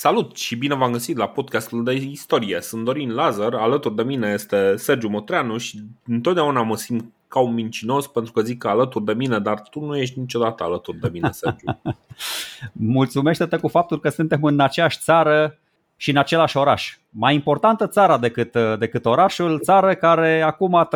[0.00, 2.60] Salut și bine v-am găsit la podcastul de istorie.
[2.60, 7.54] Sunt Dorin Lazar, alături de mine este Sergiu Motreanu și întotdeauna mă simt ca un
[7.54, 11.08] mincinos pentru că zic că alături de mine, dar tu nu ești niciodată alături de
[11.12, 11.80] mine, Sergiu.
[12.72, 15.58] Mulțumește-te cu faptul că suntem în aceeași țară
[15.96, 16.98] și în același oraș.
[17.10, 20.88] Mai importantă țara decât, decât orașul, țară care acum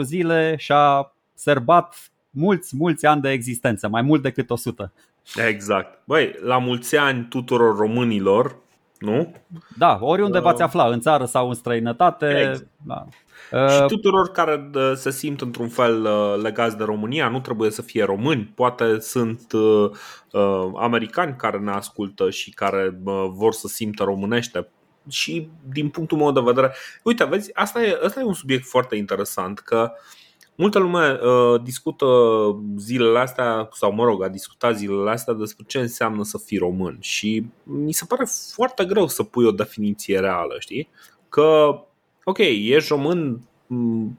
[0.02, 4.92] zile și-a sărbat mulți, mulți ani de existență, mai mult decât 100.
[5.36, 5.98] Exact.
[6.04, 8.56] Băi, la mulți ani tuturor românilor,
[8.98, 9.34] nu?
[9.76, 12.26] Da, oriunde uh, v-ați afla, în țară sau în străinătate.
[12.38, 12.68] Exact.
[12.86, 13.06] Da.
[13.52, 17.82] Uh, și tuturor care se simt într-un fel uh, legați de România, nu trebuie să
[17.82, 19.90] fie români, poate sunt uh,
[20.32, 24.68] uh, americani care ne ascultă și care uh, vor să simtă românește.
[25.08, 28.96] Și din punctul meu de vedere, uite, vezi, asta e, asta e un subiect foarte
[28.96, 29.98] interesant, că uh,
[30.60, 32.06] Multă lume uh, discută
[32.76, 36.96] zilele astea, sau mă rog, a discutat zilele astea despre ce înseamnă să fii român
[37.00, 40.88] și mi se pare foarte greu să pui o definiție reală, știi?
[41.28, 41.78] Că,
[42.24, 44.18] ok, ești român mm,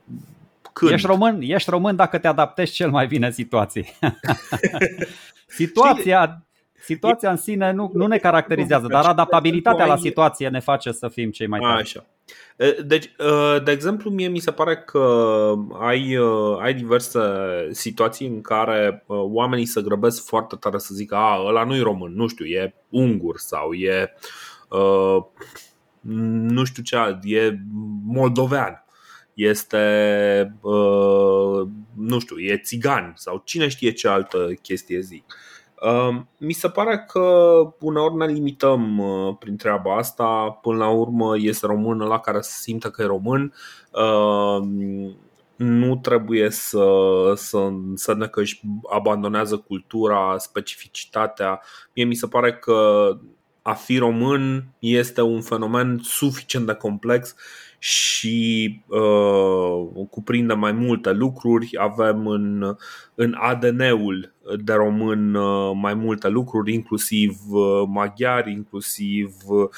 [0.73, 0.91] când?
[0.91, 3.97] Ești român, ești român dacă te adaptezi cel mai bine situației.
[5.47, 6.43] Situația
[6.81, 11.31] Situația în sine nu, nu ne caracterizează, dar adaptabilitatea la situație ne face să fim
[11.31, 11.81] cei mai tari.
[11.81, 12.05] Așa.
[12.85, 13.11] Deci,
[13.63, 16.17] de exemplu, mie mi se pare că ai,
[16.59, 17.19] ai diverse
[17.71, 22.13] situații în care oamenii se grăbesc foarte tare să zică a, ăla nu e român,
[22.15, 24.13] nu știu, e ungur sau e
[26.01, 27.59] nu știu ce, e
[28.05, 28.83] moldovean
[29.33, 30.57] este,
[31.95, 35.23] nu știu, e țigan sau cine știe ce altă chestie zic.
[36.37, 40.59] Mi se pare că uneori ne limităm uh, prin treaba asta.
[40.61, 43.53] Până la urmă este român la care se simte că e român.
[45.55, 46.87] Nu trebuie să,
[47.35, 51.61] să, să ne că își abandonează cultura, specificitatea.
[51.93, 53.09] Mie mi se pare că
[53.61, 57.35] a fi român este un fenomen suficient de complex
[57.79, 61.69] și uh, cuprinde mai multe lucruri.
[61.77, 62.75] Avem în,
[63.15, 69.69] în ADN-ul de român uh, mai multe lucruri, inclusiv uh, maghiari, inclusiv, uh,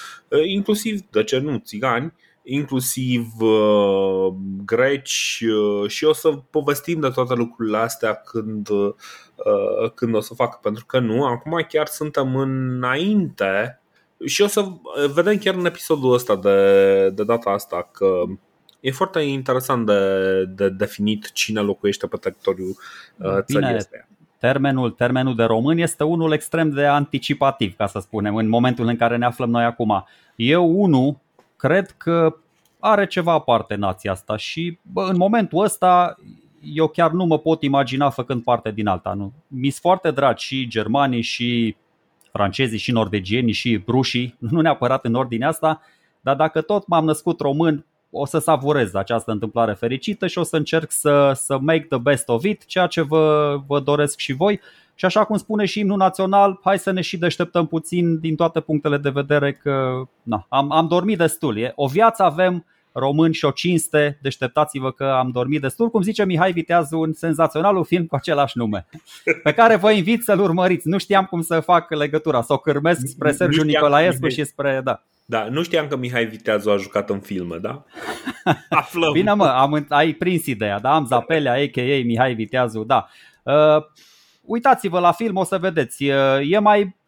[0.45, 2.13] inclusiv, de ce nu, țigani,
[2.43, 4.33] inclusiv uh,
[4.65, 8.93] greci uh, și o să povestim de toate lucrurile astea când, uh,
[9.95, 13.80] când o să fac, pentru că nu, acum chiar suntem înainte
[14.25, 14.65] și o să
[15.13, 18.23] vedem chiar în episodul ăsta de, de data asta că
[18.79, 22.75] e foarte interesant de, de definit cine locuiește pe teritoriul
[23.17, 24.07] uh, țării astea.
[24.39, 28.95] Termenul, termenul de român este unul extrem de anticipativ, ca să spunem, în momentul în
[28.95, 30.05] care ne aflăm noi acum.
[30.35, 31.17] Eu, unul,
[31.55, 32.35] cred că
[32.79, 36.15] are ceva aparte nația asta și bă, în momentul ăsta
[36.63, 39.13] eu chiar nu mă pot imagina făcând parte din alta.
[39.13, 39.33] Nu?
[39.47, 41.75] Mi-s foarte dragi și germanii și
[42.31, 45.81] francezii și norvegienii și rușii, nu neapărat în ordinea asta,
[46.21, 50.55] dar dacă tot m-am născut român, o să savurez această întâmplare fericită și o să
[50.55, 54.59] încerc să, să make the best of it, ceea ce vă, vă doresc și voi.
[54.95, 58.59] Și așa cum spune și imnul național, hai să ne și deșteptăm puțin din toate
[58.59, 61.57] punctele de vedere că na, am, am dormit destul.
[61.57, 66.25] E, o viață avem, români și o cinste, deșteptați-vă că am dormit destul, cum zice
[66.25, 68.85] Mihai Viteazu un senzațional film cu același nume,
[69.43, 70.87] pe care vă invit să-l urmăriți.
[70.87, 74.81] Nu știam cum să fac legătura, să o cârmesc spre Sergiu Nicolaescu și spre...
[74.83, 75.03] Da.
[75.25, 77.83] Da, nu știam că Mihai Viteazu a jucat în filme, da?
[78.69, 79.11] Aflăm.
[79.11, 80.93] Bine mă, am, ai prins ideea, da?
[80.93, 82.01] Am Zapelea, a.k.a.
[82.05, 83.07] Mihai Viteazu, da.
[83.43, 83.83] Uh,
[84.41, 86.03] uitați-vă la film, o să vedeți.
[86.03, 87.00] Uh, e mai Mm,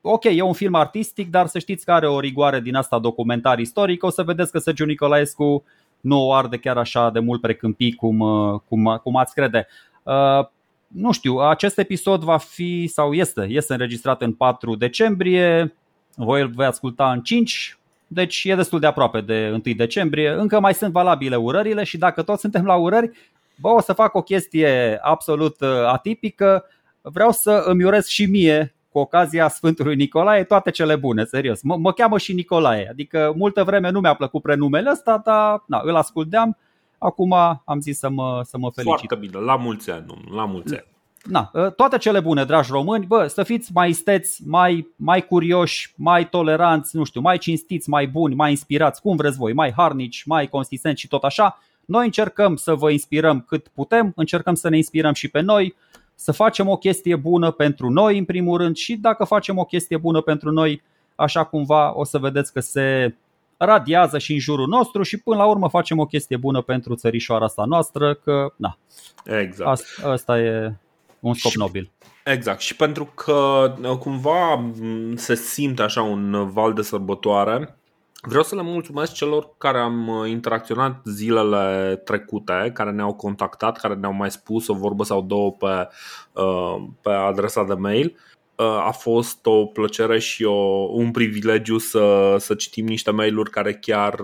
[0.00, 3.58] ok, e un film artistic, dar să știți că are o rigoare din asta documentar
[3.58, 4.04] istoric.
[4.04, 5.64] O să vedeți că Sergiu Nicolaescu
[6.00, 9.66] nu o arde chiar așa de mult precâmpii cum, uh, cum, cum ați crede.
[10.02, 10.46] Uh,
[10.86, 15.74] nu știu, acest episod va fi sau este, este înregistrat în 4 decembrie,
[16.14, 20.30] voi îl vei asculta în 5, deci e destul de aproape de 1 decembrie.
[20.30, 23.10] Încă mai sunt valabile urările și dacă toți suntem la urări,
[23.56, 26.64] bă, o să fac o chestie absolut uh, atipică.
[27.00, 31.62] Vreau să îmi urez și mie cu ocazia Sfântului Nicolae toate cele bune, serios.
[31.62, 35.80] Mă, mă cheamă și Nicolae, adică multă vreme nu mi-a plăcut prenumele ăsta, dar na,
[35.84, 36.56] îl asculteam.
[36.98, 37.32] Acum
[37.64, 39.06] am zis să mă, să mă felicit.
[39.06, 40.84] Foarte bine, la mulți ani, la mulți ani.
[41.24, 45.92] Na, ă, toate cele bune, dragi români, bă, să fiți mai isteți, mai, mai curioși,
[45.96, 50.24] mai toleranți, nu știu, mai cinstiți, mai buni, mai inspirați, cum vreți voi, mai harnici,
[50.24, 51.58] mai consistenți și tot așa.
[51.84, 55.74] Noi încercăm să vă inspirăm cât putem, încercăm să ne inspirăm și pe noi
[56.20, 59.96] să facem o chestie bună pentru noi în primul rând și dacă facem o chestie
[59.96, 60.82] bună pentru noi,
[61.14, 63.14] așa cumva o să vedeți că se
[63.56, 67.44] radiază și în jurul nostru și până la urmă facem o chestie bună pentru țărișoara
[67.44, 68.78] asta noastră, că na.
[69.24, 69.70] Exact.
[69.70, 70.74] Asta, asta e
[71.20, 71.90] un scop și, nobil.
[72.24, 72.60] Exact.
[72.60, 74.70] Și pentru că cumva
[75.14, 77.76] se simte așa un val de sărbătoare,
[78.22, 83.94] Vreau să le mulțumesc celor care am uh, interacționat zilele trecute, care ne-au contactat, care
[83.94, 85.88] ne-au mai spus o vorbă sau două pe,
[86.32, 88.16] uh, pe adresa de mail.
[88.60, 90.52] Uh, a fost o plăcere și o,
[90.92, 94.20] un privilegiu să, să citim niște mail-uri care chiar,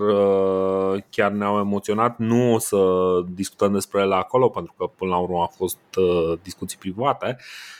[1.09, 2.17] chiar ne-au emoționat.
[2.17, 2.77] Nu o să
[3.33, 5.77] discutăm despre ele acolo, pentru că până la urmă au fost
[6.41, 7.37] discuții private,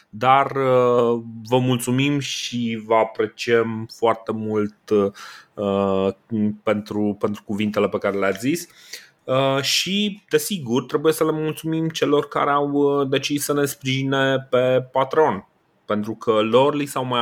[0.10, 4.76] dar uh, vă mulțumim și vă apreciem foarte mult
[5.54, 6.14] uh,
[6.64, 8.68] pentru, pentru cuvintele pe care le-ați zis.
[9.24, 14.88] Uh, și, desigur, trebuie să le mulțumim celor care au decis să ne sprijine pe
[14.92, 15.48] Patreon,
[15.88, 17.20] pentru că lor li s-au mai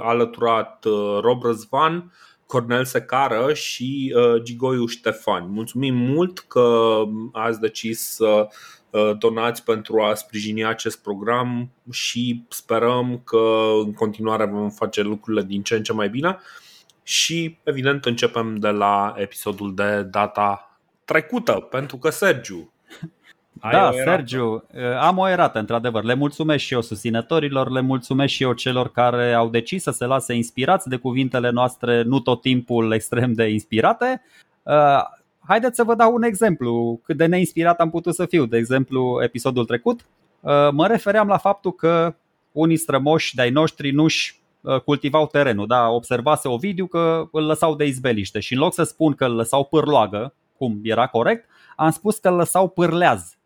[0.00, 0.84] alăturat
[1.20, 2.12] Rob Răzvan,
[2.46, 5.50] Cornel Secară și Gigoiu Ștefan.
[5.50, 7.02] Mulțumim mult că
[7.32, 8.48] ați decis să
[8.92, 15.42] Uh, donați pentru a sprijini acest program și sperăm că în continuare vom face lucrurile
[15.42, 16.38] din ce în ce mai bine
[17.02, 22.71] și evident începem de la episodul de data trecută, pentru că Sergiu
[23.70, 26.04] da, Sergiu, uh, am o erată, într-adevăr.
[26.04, 30.04] Le mulțumesc și eu susținătorilor, le mulțumesc și eu celor care au decis să se
[30.04, 34.22] lase inspirați de cuvintele noastre, nu tot timpul extrem de inspirate.
[34.62, 35.02] Uh,
[35.46, 38.46] haideți să vă dau un exemplu cât de neinspirat am putut să fiu.
[38.46, 40.00] De exemplu, episodul trecut,
[40.40, 42.14] uh, mă refeream la faptul că
[42.52, 45.66] unii strămoși de-ai noștri nu-și uh, cultivau terenul.
[45.66, 49.34] Da, observase Ovidiu că îl lăsau de izbeliște și în loc să spun că îl
[49.34, 53.36] lăsau pârloagă, cum era corect, am spus că îl lăsau pârleaz.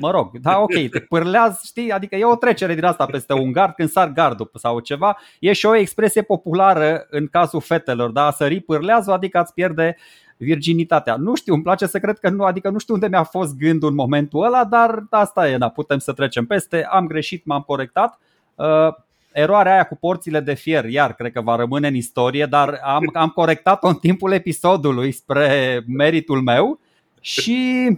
[0.00, 3.52] Mă rog, da, ok, te pârleaz, știi, adică e o trecere din asta peste un
[3.52, 5.18] gard când sar gardul sau ceva.
[5.40, 9.96] E și o expresie populară în cazul fetelor, da, a sări pârleazul, adică ați pierde
[10.36, 11.16] virginitatea.
[11.16, 13.88] Nu știu, îmi place să cred că nu, adică nu știu unde mi-a fost gândul
[13.88, 16.86] în momentul ăla, dar asta e, na, putem să trecem peste.
[16.90, 18.18] Am greșit, m-am corectat.
[18.54, 18.88] Uh,
[19.32, 23.10] eroarea aia cu porțile de fier, iar cred că va rămâne în istorie, dar am,
[23.12, 26.80] am corectat-o în timpul episodului spre meritul meu
[27.20, 27.88] și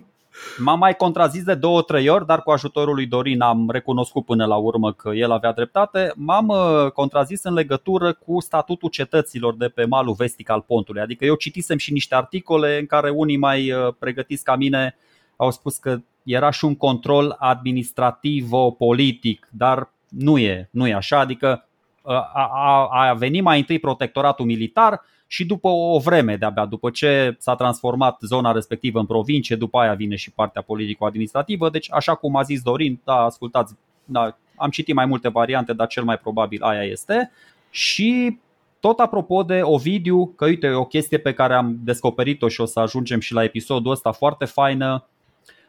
[0.59, 4.47] M-am mai contrazis de două, trei ori, dar cu ajutorul lui Dorin am recunoscut până
[4.47, 6.13] la urmă că el avea dreptate.
[6.17, 11.01] M-am uh, contrazis în legătură cu statutul cetăților de pe malul vestic al pontului.
[11.01, 14.97] Adică eu citisem și niște articole în care unii mai uh, pregătiți ca mine
[15.37, 21.19] au spus că era și un control administrativ-politic, dar nu e, nu e așa.
[21.19, 21.69] Adică
[22.03, 26.91] uh, a, a, a venit mai întâi protectoratul militar, și după o vreme de-abia, după
[26.91, 31.71] ce s-a transformat zona respectivă în provincie, după aia vine și partea politico-administrativă.
[31.71, 33.75] Deci, așa cum a zis Dorin, da, ascultați,
[34.05, 37.31] da, am citit mai multe variante, dar cel mai probabil aia este.
[37.71, 38.39] Și
[38.81, 42.65] tot apropo de Ovidiu, că uite, e o chestie pe care am descoperit-o și o
[42.65, 45.07] să ajungem și la episodul ăsta foarte faină.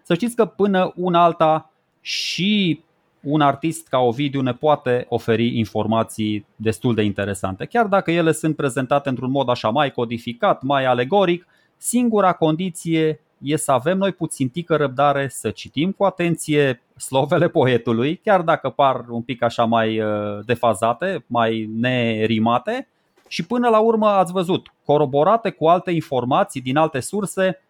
[0.03, 1.71] Să știți că până una alta
[2.01, 2.81] și
[3.21, 7.65] un artist ca Ovidiu ne poate oferi informații destul de interesante.
[7.65, 11.47] Chiar dacă ele sunt prezentate într-un mod așa mai codificat, mai alegoric,
[11.77, 18.15] singura condiție e să avem noi puțin tică răbdare, să citim cu atenție slovele poetului,
[18.15, 22.87] chiar dacă par un pic așa mai uh, defazate, mai nerimate,
[23.27, 27.61] și până la urmă ați văzut, coroborate cu alte informații din alte surse,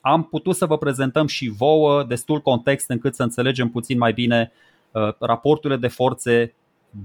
[0.00, 4.52] am putut să vă prezentăm și vouă destul context încât să înțelegem puțin mai bine
[4.52, 4.73] Uh,
[5.18, 6.54] raporturile de forțe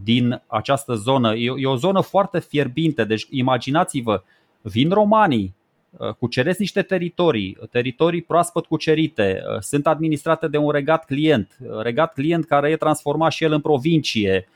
[0.04, 1.36] din această zonă.
[1.36, 4.24] E o zonă foarte fierbinte, deci imaginați-vă,
[4.62, 5.56] vin romanii,
[5.90, 12.14] uh, cuceresc niște teritorii, teritorii proaspăt cucerite, uh, sunt administrate de un regat client, regat
[12.14, 14.48] client care e transformat și el în provincie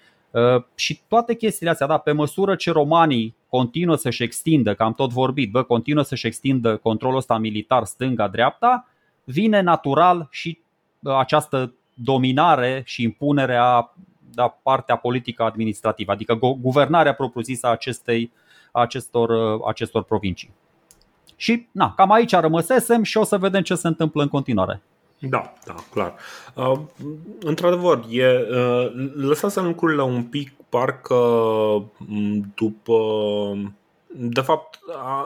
[0.75, 5.11] și toate chestiile astea, da, pe măsură ce romanii continuă să-și extindă, că am tot
[5.11, 8.87] vorbit, bă, continuă să-și extindă controlul ăsta militar stânga-dreapta,
[9.23, 10.59] vine natural și
[11.01, 13.93] această dominare și impunerea
[14.33, 18.31] da, partea politică administrativă, adică guvernarea propriu-zisă a acestei,
[18.71, 20.53] a acestor, acestor provincii.
[21.35, 24.81] Și na, cam aici rămăsesem și o să vedem ce se întâmplă în continuare.
[25.19, 26.15] Da, da, clar.
[26.53, 26.79] Uh,
[27.39, 31.15] într-adevăr, e, uh, lăsați lucrurile un pic parcă
[32.55, 32.93] după
[34.15, 34.79] de fapt,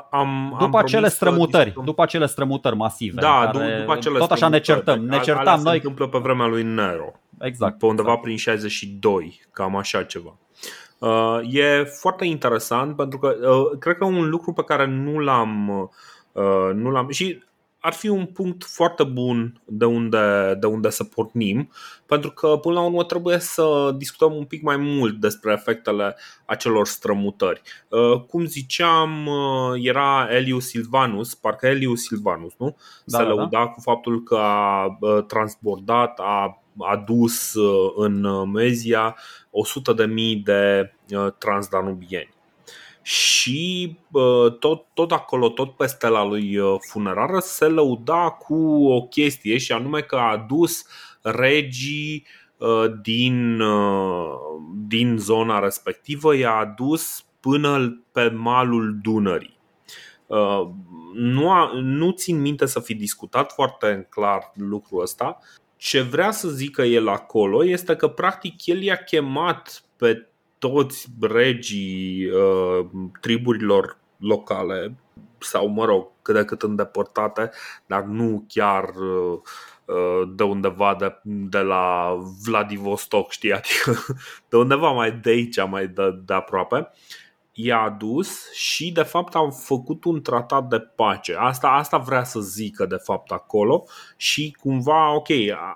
[0.10, 0.56] am.
[0.60, 3.22] După am acele strămutări, după acele strămutări masive.
[3.22, 5.06] Da, care după acele Tot așa ne certăm.
[5.06, 5.72] Ne certam noi.
[5.72, 7.12] se întâmplă pe vremea lui Nero.
[7.40, 7.78] Exact.
[7.78, 8.24] Pe undeva exact.
[8.24, 10.36] prin 62, cam așa ceva.
[11.00, 15.70] Uh, e foarte interesant pentru că uh, cred că un lucru pe care nu l-am.
[16.32, 17.44] Uh, nu l-am și
[17.88, 21.72] ar fi un punct foarte bun de unde, de unde să pornim,
[22.06, 26.16] pentru că până la urmă trebuie să discutăm un pic mai mult despre efectele
[26.46, 27.62] acelor strămutări.
[27.88, 32.76] Uh, cum ziceam, uh, era Eliu Silvanus, parcă Eliu Silvanus, nu?
[33.06, 33.36] Da, Se da, da.
[33.36, 37.54] lăuda cu faptul că a uh, transbordat, a adus
[37.96, 39.16] în Mezia
[39.98, 40.08] 100.000
[40.44, 40.94] de
[41.38, 42.36] transdanubieni
[43.08, 43.98] și
[44.60, 46.58] tot, tot acolo, tot pe stela lui
[46.90, 50.86] funerară se lăuda cu o chestie și anume că a adus
[51.22, 52.26] regii
[53.02, 53.62] din,
[54.88, 59.58] din zona respectivă, i-a adus până pe malul Dunării.
[61.14, 65.40] Nu, a, nu țin minte să fi discutat foarte clar lucrul ăsta.
[65.78, 70.28] Ce vrea să zică el acolo este că practic el i-a chemat pe
[70.60, 72.86] toți regii uh,
[73.22, 74.96] triburilor locale
[75.40, 77.50] sau, mă rog, cât de cât îndepărtate,
[77.86, 79.40] dar nu chiar uh,
[79.86, 84.06] uh, de undeva de, de la Vladivostok, știi, adică
[84.50, 86.92] de undeva mai de aici, mai de, de aproape
[87.60, 91.36] i-a adus și de fapt au făcut un tratat de pace.
[91.40, 93.84] Asta, asta vrea să zică de fapt acolo
[94.16, 95.28] și cumva, ok,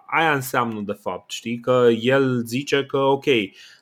[0.05, 3.25] aia înseamnă de fapt, știi, că el zice că ok,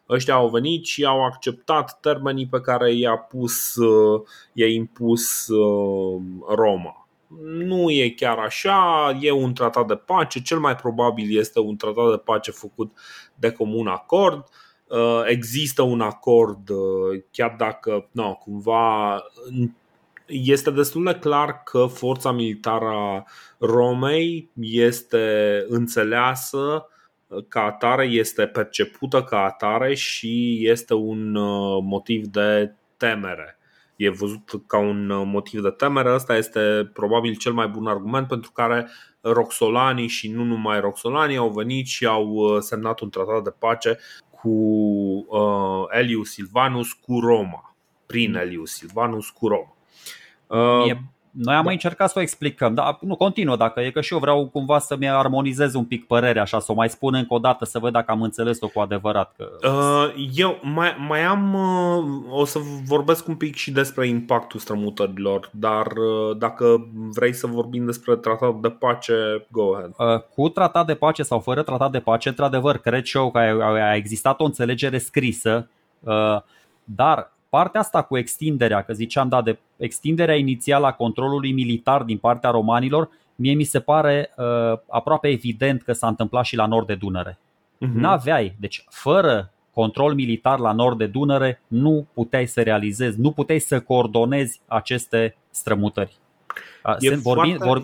[0.10, 4.22] ăștia au venit și au acceptat termenii pe care i-a pus, uh,
[4.54, 6.22] i-a impus uh,
[6.56, 7.08] Roma.
[7.44, 12.10] Nu e chiar așa, e un tratat de pace, cel mai probabil este un tratat
[12.10, 12.92] de pace făcut
[13.36, 14.44] de comun acord.
[14.90, 16.70] Uh, există un acord,
[17.32, 19.22] chiar dacă no, cumva
[20.30, 23.26] este destul de clar că forța militară a
[23.58, 26.86] Romei este înțeleasă
[27.48, 33.58] ca atare, este percepută ca atare și este un uh, motiv de temere.
[33.96, 36.14] E văzut ca un uh, motiv de temere.
[36.14, 38.90] Ăsta este probabil cel mai bun argument pentru care
[39.22, 43.98] Roxolani și nu numai Roxolani au venit și au uh, semnat un tratat de pace
[44.42, 49.76] cu uh, Elius Silvanus cu Roma, prin Elius Silvanus cu Roma.
[50.48, 50.98] Uh,
[51.32, 51.66] noi am da.
[51.66, 54.80] mai încercat să o explicăm, dar nu continuă dacă e că și eu vreau cumva
[54.80, 57.92] să-mi armonizez un pic părerea așa, să o mai spun încă o dată să văd
[57.92, 59.34] dacă am înțeles-o cu adevărat.
[59.38, 59.70] Că...
[59.70, 65.50] Uh, eu mai, mai am, uh, o să vorbesc un pic și despre impactul strămutărilor,
[65.52, 69.94] dar uh, dacă vrei să vorbim despre tratat de pace, go ahead.
[69.98, 73.38] Uh, cu tratat de pace sau fără tratat de pace, într-adevăr, cred și eu că
[73.38, 75.70] a, a existat o înțelegere scrisă,
[76.00, 76.38] uh,
[76.84, 82.18] dar Partea asta cu extinderea, că ziceam, da, de extinderea inițială a controlului militar din
[82.18, 86.88] partea romanilor, mie mi se pare uh, aproape evident că s-a întâmplat și la nord
[86.88, 87.38] de Dunăre.
[87.76, 87.94] Uh-huh.
[87.94, 93.60] N-aveai, deci fără control militar la nord de Dunăre, nu puteai să realizezi, nu puteai
[93.60, 96.18] să coordonezi aceste strămutări.
[97.00, 97.84] E, vorbim, foarte, vor...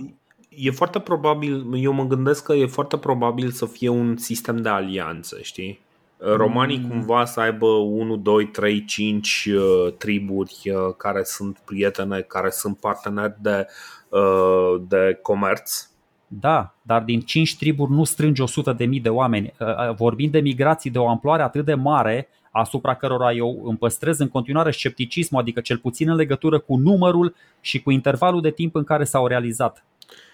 [0.49, 4.69] e foarte probabil, eu mă gândesc că e foarte probabil să fie un sistem de
[4.69, 5.79] alianță, știi?
[6.17, 6.89] Romanii mm.
[6.89, 9.49] cumva să aibă 1, 2, 3, 5
[9.97, 13.67] triburi uh, care sunt prietene, care sunt parteneri de,
[14.09, 15.89] uh, de comerț.
[16.27, 19.53] Da, dar din 5 triburi nu strânge 100 de mii de oameni.
[19.59, 24.19] Uh, vorbim de migrații de o amploare atât de mare asupra cărora eu îmi păstrez
[24.19, 28.75] în continuare scepticismul, adică cel puțin în legătură cu numărul și cu intervalul de timp
[28.75, 29.85] în care s-au realizat.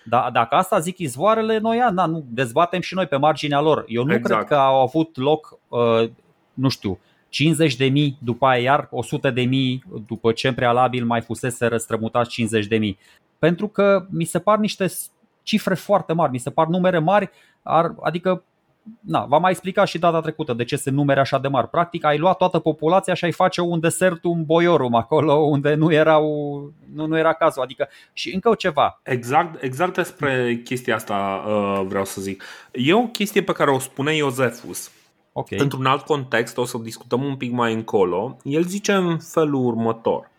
[0.04, 3.84] Da, dacă asta zic izvoarele, noi da, nu dezbatem și noi pe marginea lor.
[3.88, 4.36] Eu nu exact.
[4.36, 6.10] cred că au avut loc, uh,
[6.54, 11.06] nu știu, 50 de mii, după aia iar 100 de mii, după ce în prealabil
[11.06, 12.98] mai fusese răstrămutați 50 de mii.
[13.40, 14.92] Pentru că mi se par niște
[15.44, 17.30] cifre foarte mari, mi se par numere mari,
[17.64, 18.44] ar, adică
[19.00, 21.70] na, v-am mai explicat și data trecută de ce se numere așa de mari.
[21.70, 25.94] Practic ai luat toată populația și ai face un desert, un boiorum acolo unde nu,
[25.94, 26.26] erau,
[26.94, 27.62] nu, nu era cazul.
[27.62, 29.00] Adică și încă ceva.
[29.04, 32.44] Exact, exact despre chestia asta uh, vreau să zic.
[32.72, 34.92] E o chestie pe care o spune Iosefus.
[35.34, 35.60] Okay.
[35.62, 38.38] Într-un alt context, o să discutăm un pic mai încolo.
[38.44, 40.30] El zice în felul următor.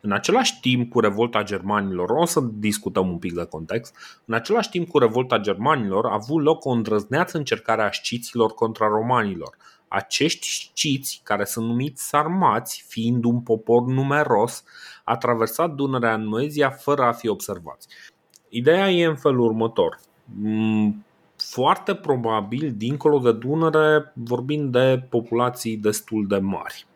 [0.00, 4.70] În același timp cu revolta germanilor, o să discutăm un pic de context, în același
[4.70, 9.56] timp cu revolta germanilor a avut loc o îndrăzneață încercare a sciților contra romanilor.
[9.88, 14.64] Acești sciți, care sunt numiți sarmați, fiind un popor numeros,
[15.04, 17.88] a traversat Dunărea în Moezia fără a fi observați.
[18.48, 19.98] Ideea e în felul următor.
[20.24, 21.04] Mm,
[21.36, 26.86] foarte probabil, dincolo de Dunăre, vorbim de populații destul de mari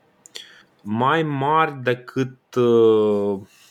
[0.82, 2.36] mai mari decât uh,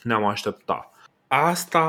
[0.03, 0.91] ne-am aștepta.
[1.27, 1.85] Asta,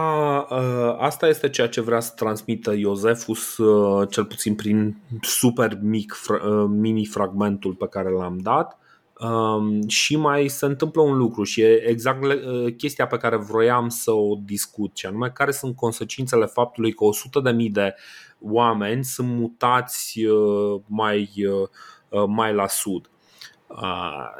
[0.50, 6.16] uh, asta este ceea ce vrea să transmită Iosefus, uh, cel puțin prin super mic
[6.68, 8.76] mini fragmentul pe care l-am dat.
[9.22, 13.88] Um, și mai se întâmplă un lucru și e exact uh, chestia pe care vroiam
[13.88, 17.04] să o discut, și anume care sunt consecințele faptului că
[17.52, 17.94] 100.000 de
[18.40, 21.30] oameni sunt mutați uh, mai,
[22.08, 23.10] uh, mai la sud.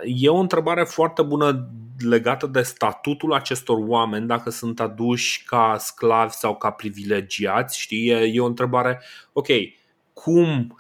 [0.05, 6.33] E o întrebare foarte bună legată de statutul acestor oameni, dacă sunt aduși ca sclavi
[6.33, 7.81] sau ca privilegiați.
[7.81, 8.09] Știi?
[8.09, 9.49] E, o întrebare, ok,
[10.12, 10.77] cum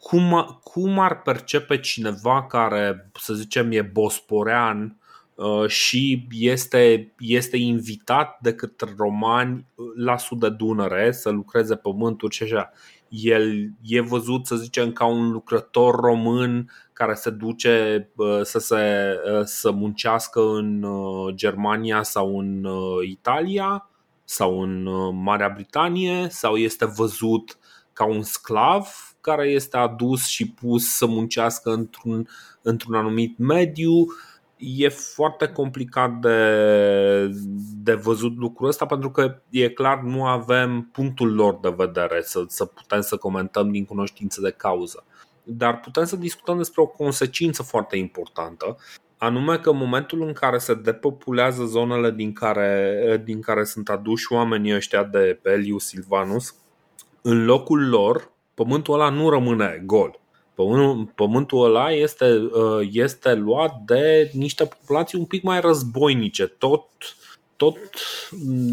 [0.00, 4.96] cum, cum ar percepe cineva care, să zicem, e bosporean
[5.34, 12.30] uh, și este, este invitat de către romani la sud de Dunăre să lucreze pământul
[12.30, 12.72] și așa.
[13.08, 16.70] El e văzut, să zicem, ca un lucrător român
[17.00, 20.86] care se duce uh, să, se, uh, să muncească în
[21.34, 22.66] Germania sau în
[23.08, 23.90] Italia
[24.24, 24.88] sau în
[25.22, 27.58] Marea Britanie sau este văzut
[27.92, 28.88] ca un sclav
[29.20, 32.28] care este adus și pus să muncească într-un,
[32.62, 33.92] într-un anumit mediu.
[34.56, 37.30] E foarte complicat de,
[37.82, 42.44] de văzut lucrul ăsta pentru că e clar nu avem punctul lor de vedere să,
[42.48, 45.04] să putem să comentăm din cunoștință de cauză.
[45.52, 48.76] Dar putem să discutăm despre o consecință foarte importantă
[49.22, 54.32] anume că în momentul în care se depopulează zonele din care, din care sunt aduși
[54.32, 56.54] oamenii ăștia de Pelius Silvanus,
[57.22, 60.20] în locul lor pământul ăla nu rămâne gol.
[61.14, 66.84] Pământul ăla este, uh, este luat de niște populații un pic mai războinice, tot,
[67.56, 67.78] tot,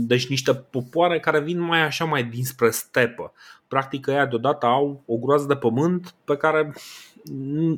[0.08, 3.34] deci niște popoare care vin mai așa mai dinspre stepă.
[3.68, 6.74] Practic ea deodată au o groază de pământ pe care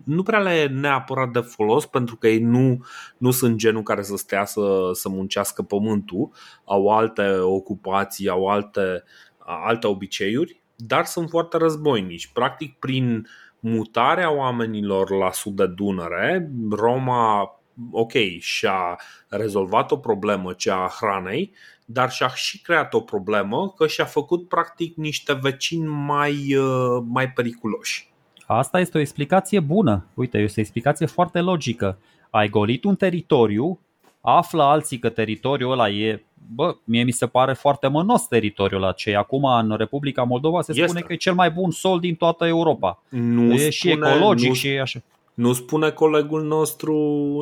[0.03, 2.85] nu prea le e neapărat de folos pentru că ei nu,
[3.17, 6.29] nu sunt genul care să stea să, să muncească pământul,
[6.65, 9.03] au alte ocupații, au alte,
[9.37, 12.27] alte obiceiuri dar sunt foarte războinici.
[12.27, 13.27] Practic, prin
[13.59, 17.59] mutarea oamenilor la sud de Dunăre, Roma,
[17.91, 21.53] ok, și-a rezolvat o problemă, cea a hranei,
[21.91, 27.31] dar și-a și creat o problemă că și-a făcut practic niște vecini mai, uh, mai
[27.31, 28.07] periculoși.
[28.45, 30.05] Asta este o explicație bună.
[30.13, 31.97] Uite, este o explicație foarte logică.
[32.29, 33.79] Ai golit un teritoriu,
[34.21, 39.19] află alții că teritoriul ăla e bă, mie mi se pare foarte mănos teritoriul acela.
[39.19, 40.83] Acum în Republica Moldova se este.
[40.83, 43.03] spune că e cel mai bun sol din toată Europa.
[43.09, 45.01] Nu e spune, și ecologic nu, și e așa.
[45.39, 46.95] Nu spune colegul nostru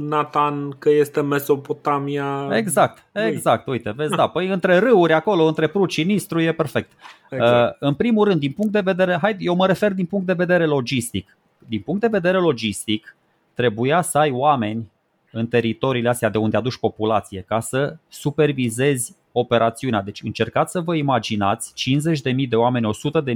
[0.07, 2.49] Nathan că este Mesopotamia.
[2.51, 3.67] Exact, exact.
[3.67, 6.91] Uite, vezi, da, păi între râuri acolo, între Pruci și Nistru e perfect.
[7.29, 7.69] Exact.
[7.69, 10.33] Uh, în primul rând, din punct de vedere, hai, eu mă refer din punct de
[10.33, 11.37] vedere logistic.
[11.67, 13.15] Din punct de vedere logistic,
[13.53, 14.91] trebuia să ai oameni
[15.31, 20.01] în teritoriile astea de unde aduci populație ca să supervizezi operațiunea.
[20.01, 21.73] Deci încercați să vă imaginați
[22.33, 22.89] 50.000 de oameni,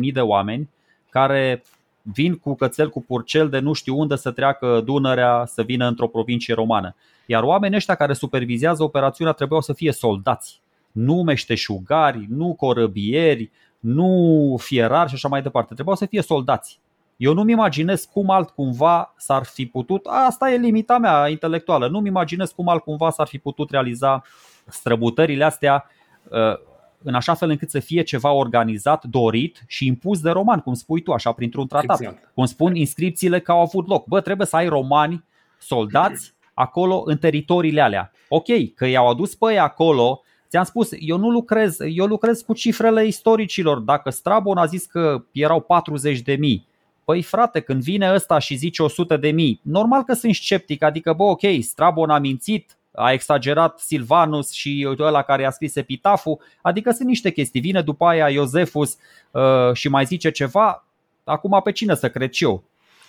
[0.05, 0.69] 100.000 de oameni
[1.09, 1.63] care
[2.01, 6.07] vin cu cățel cu purcel de nu știu unde să treacă Dunărea să vină într-o
[6.07, 6.95] provincie romană.
[7.25, 10.61] Iar oamenii ăștia care supervizează operațiunea trebuiau să fie soldați,
[10.91, 15.73] nu meșteșugari, nu corăbieri, nu fierari și așa mai departe.
[15.73, 16.79] Trebuiau să fie soldați.
[17.17, 22.51] Eu nu-mi imaginez cum altcumva s-ar fi putut, asta e limita mea intelectuală, nu-mi imaginez
[22.51, 24.23] cum altcumva s-ar fi putut realiza
[24.65, 25.85] străbutările astea
[26.29, 26.70] uh,
[27.03, 31.01] în așa fel încât să fie ceva organizat, dorit și impus de romani, cum spui
[31.01, 31.99] tu, așa, printr-un tratat.
[31.99, 32.31] Exact.
[32.33, 34.05] Cum spun inscripțiile că au avut loc.
[34.07, 35.23] Bă, trebuie să ai romani,
[35.59, 38.11] soldați, acolo în teritoriile alea.
[38.29, 42.53] Ok, că i-au adus pe ei acolo, Ți-am spus, eu nu lucrez, eu lucrez cu
[42.53, 43.79] cifrele istoricilor.
[43.79, 46.67] Dacă Strabon a zis că erau 40 de mii
[47.11, 51.13] Păi frate, când vine ăsta și zice 100 de mii, normal că sunt sceptic, adică
[51.13, 56.91] bă ok, Strabon a mințit, a exagerat Silvanus și ăla care a scris epitaful, adică
[56.91, 57.61] sunt niște chestii.
[57.61, 58.97] Vine după aia Iosefus
[59.31, 60.85] uh, și mai zice ceva,
[61.23, 62.63] acum pe cine să cred și eu?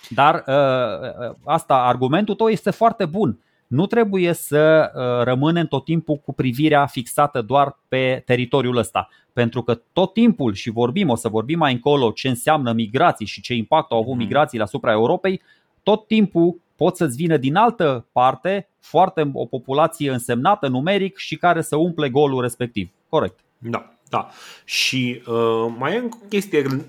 [0.09, 3.37] Dar uh, uh asta, argumentul tău este foarte bun
[3.73, 9.09] nu trebuie să uh, rămânem tot timpul cu privirea fixată doar pe teritoriul ăsta.
[9.33, 13.41] Pentru că tot timpul, și vorbim, o să vorbim mai încolo ce înseamnă migrații și
[13.41, 14.21] ce impact au avut mhm.
[14.21, 15.41] migrațiile asupra Europei,
[15.83, 21.61] tot timpul pot să-ți vină din altă parte foarte o populație însemnată numeric și care
[21.61, 22.89] să umple golul respectiv.
[23.09, 23.39] Corect.
[23.57, 23.87] Da.
[24.09, 24.29] Da.
[24.65, 26.65] Și uh, mai e încă o chestie.
[26.65, 26.81] Uh,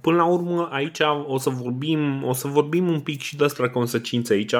[0.00, 4.32] până la urmă, aici o să vorbim, o să vorbim un pic și despre consecințe
[4.32, 4.54] aici,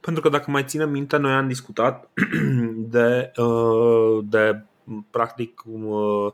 [0.00, 2.08] pentru că dacă mai ținem minte, noi am discutat
[2.94, 4.62] de, uh, de
[5.10, 6.32] practic uh,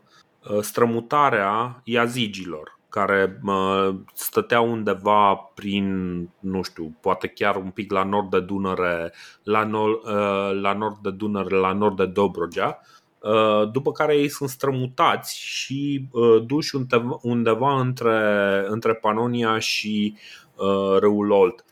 [0.61, 8.29] strămutarea iazigilor care uh, stăteau undeva prin, nu știu, poate chiar un pic la nord
[8.29, 12.79] de Dunăre, la, nord, uh, la nord de Dunăre, la nord de Dobrogea,
[13.19, 16.75] Uh, după care ei sunt strămutați și uh, duși
[17.21, 18.19] undeva între,
[18.67, 20.15] între Panonia și
[20.55, 21.65] uh, râul Olt.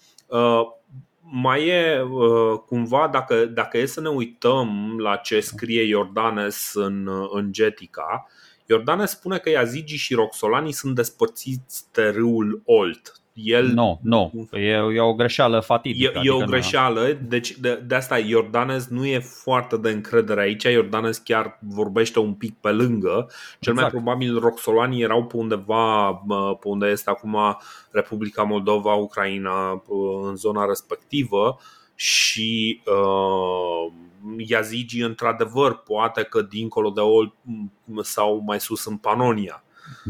[1.21, 2.07] mai e
[2.65, 8.27] cumva, dacă, dacă e să ne uităm la ce scrie Iordanes în, în Getica,
[8.67, 13.67] Iordanes spune că Yazigi și Roxolani sunt despărțiți de râul Olt, el...
[13.67, 16.11] Nu, nu, e, e o greșeală fatidică.
[16.13, 17.27] E, adică e o greșeală, nu...
[17.27, 20.63] deci de, de asta Iordanes nu e foarte de încredere aici.
[20.63, 23.29] Iordanes chiar vorbește un pic pe lângă.
[23.59, 23.93] Cel exact.
[23.93, 26.13] mai probabil Roxolani erau pe undeva,
[26.59, 27.37] pe unde este acum
[27.91, 29.83] Republica Moldova, Ucraina,
[30.23, 31.59] în zona respectivă
[31.95, 33.93] și uh,
[34.37, 37.33] Yazigi într-adevăr poate că dincolo de Olt
[38.01, 39.61] sau mai sus în Panonia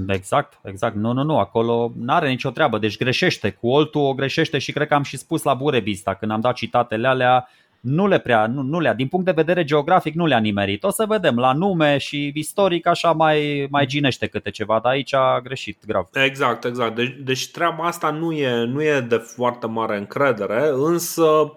[0.07, 0.95] Exact, exact.
[0.95, 2.77] Nu, nu, nu, acolo nu are nicio treabă.
[2.77, 3.49] Deci greșește.
[3.49, 6.55] Cu Oltu o greșește și cred că am și spus la Burebista când am dat
[6.55, 7.47] citatele alea,
[7.79, 10.83] nu le prea, nu, nu le-a, din punct de vedere geografic nu le-a nimerit.
[10.83, 15.13] O să vedem, la nume și istoric așa mai, mai ginește câte ceva, dar aici
[15.13, 16.07] a greșit grav.
[16.13, 16.95] Exact, exact.
[16.95, 21.53] Deci, deci treaba asta nu e, nu e de foarte mare încredere, însă Uh,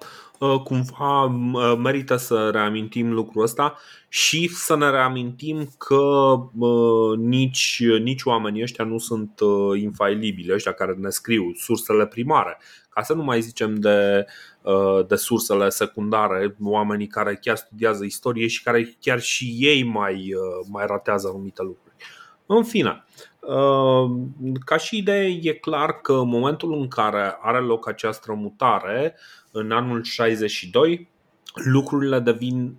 [0.46, 5.96] cumva uh, merită să reamintim lucrul ăsta și să ne reamintim că
[6.58, 9.40] uh, nici, nici oamenii ăștia nu sunt
[9.74, 14.26] infailibili, ăștia care ne scriu sursele primare, ca să nu mai zicem de,
[15.08, 20.32] de sursele secundare, oamenii care chiar studiază istorie și care chiar și ei mai,
[20.70, 21.94] mai ratează anumite lucruri.
[22.46, 23.04] În fine,
[24.64, 29.16] ca și idee, e clar că în momentul în care are loc această mutare,
[29.50, 31.10] în anul 62,
[31.54, 32.76] lucrurile devin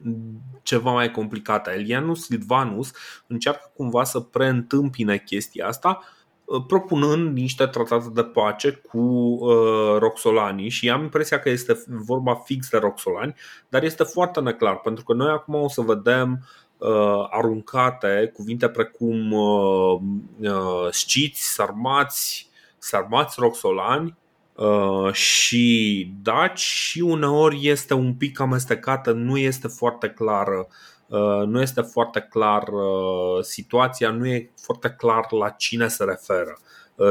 [0.64, 1.72] ceva mai complicate.
[1.72, 2.92] Elianus Silvanus
[3.28, 6.00] încearcă cumva să preîntâmpine chestia asta
[6.46, 12.36] uh, propunând niște tratate de pace cu uh, roxolanii și am impresia că este vorba
[12.36, 13.36] fix de roxolani,
[13.70, 16.46] dar este foarte neclar pentru că noi acum o să vedem
[16.78, 20.00] uh, aruncate cuvinte precum uh,
[20.40, 24.20] uh, sciți, sarmați, sarmați roxolani
[24.62, 30.68] Uh, și daci și uneori este un pic amestecată, nu este foarte clară
[31.08, 36.58] uh, nu este foarte clar uh, situația, nu e foarte clar la cine se referă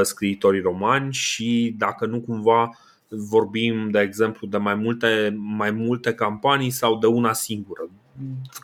[0.01, 2.69] scriitorii romani și dacă nu cumva
[3.07, 7.89] vorbim, de exemplu, de mai multe, mai multe campanii sau de una singură.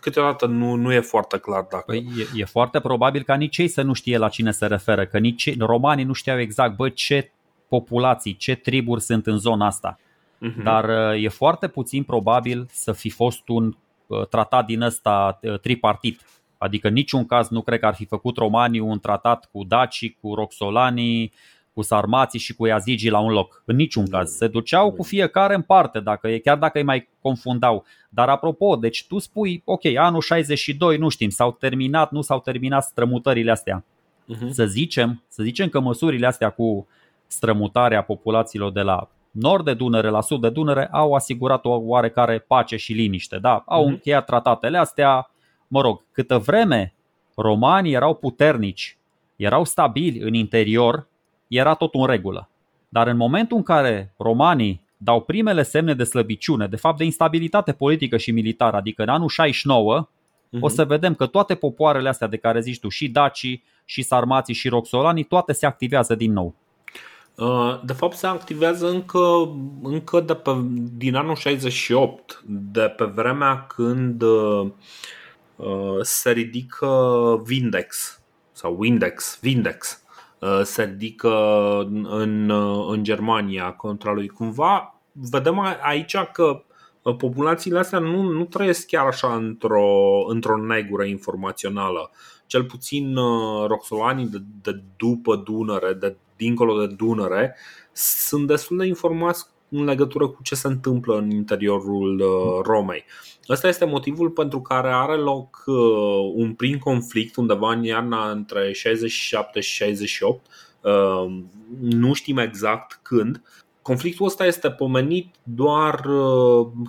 [0.01, 1.83] Câteodată nu, nu e foarte clar dacă.
[1.85, 5.05] Păi e, e foarte probabil ca nici ei să nu știe la cine se referă,
[5.05, 7.31] că nici romanii nu știau exact, bă, ce
[7.67, 9.99] populații, ce triburi sunt în zona asta.
[9.99, 10.63] Uh-huh.
[10.63, 13.75] Dar uh, e foarte puțin probabil să fi fost un
[14.07, 16.21] uh, tratat din ăsta uh, tripartit.
[16.57, 20.33] Adică niciun caz nu cred că ar fi făcut romanii un tratat cu dacii, cu
[20.33, 21.33] roxolanii,
[21.73, 23.63] cu sarmații și cu iazigii la un loc.
[23.65, 24.31] În niciun caz.
[24.31, 27.85] Se duceau cu fiecare în parte, dacă, chiar dacă îi mai confundau.
[28.09, 32.83] Dar apropo, deci tu spui, ok, anul 62, nu știm, s-au terminat, nu s-au terminat
[32.83, 33.85] strămutările astea.
[34.35, 34.49] Uh-huh.
[34.49, 36.87] Să zicem, să zicem că măsurile astea cu
[37.27, 42.39] strămutarea populațiilor de la nord de Dunăre la sud de Dunăre au asigurat o oarecare
[42.39, 43.37] pace și liniște.
[43.37, 43.87] Da, au uh-huh.
[43.87, 45.29] încheiat tratatele astea.
[45.67, 46.93] Mă rog, câtă vreme
[47.35, 48.97] romanii erau puternici,
[49.35, 51.07] erau stabili în interior,
[51.47, 52.49] era tot în regulă.
[52.89, 57.71] Dar în momentul în care romanii dau primele semne de slăbiciune, de fapt de instabilitate
[57.71, 60.15] politică și militară, adică în anul 69, uh-huh.
[60.49, 60.63] Mhm.
[60.63, 64.53] o să vedem că toate popoarele astea de care zici tu, și dacii, și sarmații,
[64.53, 66.55] și roxolanii, toate se activează din nou.
[67.37, 70.51] Uh, de fapt, se activează încă, încă de pe,
[70.91, 74.67] din anul 68, de pe vremea când uh,
[75.55, 78.21] uh, se ridică Vindex
[78.51, 80.03] sau Windex, Vindex
[80.39, 81.31] uh, se ridică
[82.03, 82.49] în,
[82.89, 84.27] în Germania contra lui.
[84.27, 86.61] Cumva vedem aici că
[87.01, 92.11] populațiile astea nu, nu trăiesc chiar așa într-o, într-o negură informațională.
[92.45, 93.15] Cel puțin
[93.67, 97.55] roxolanii de, de după Dunăre, de dincolo de Dunăre,
[97.91, 103.05] sunt destul de informați în legătură cu ce se întâmplă în interiorul uh, Romei.
[103.49, 108.71] Ăsta este motivul pentru care are loc uh, un prim conflict undeva în iarna între
[108.71, 110.45] 67 și 68.
[110.81, 111.39] Uh,
[111.79, 113.41] nu știm exact când.
[113.87, 116.01] Conflictul ăsta este pomenit doar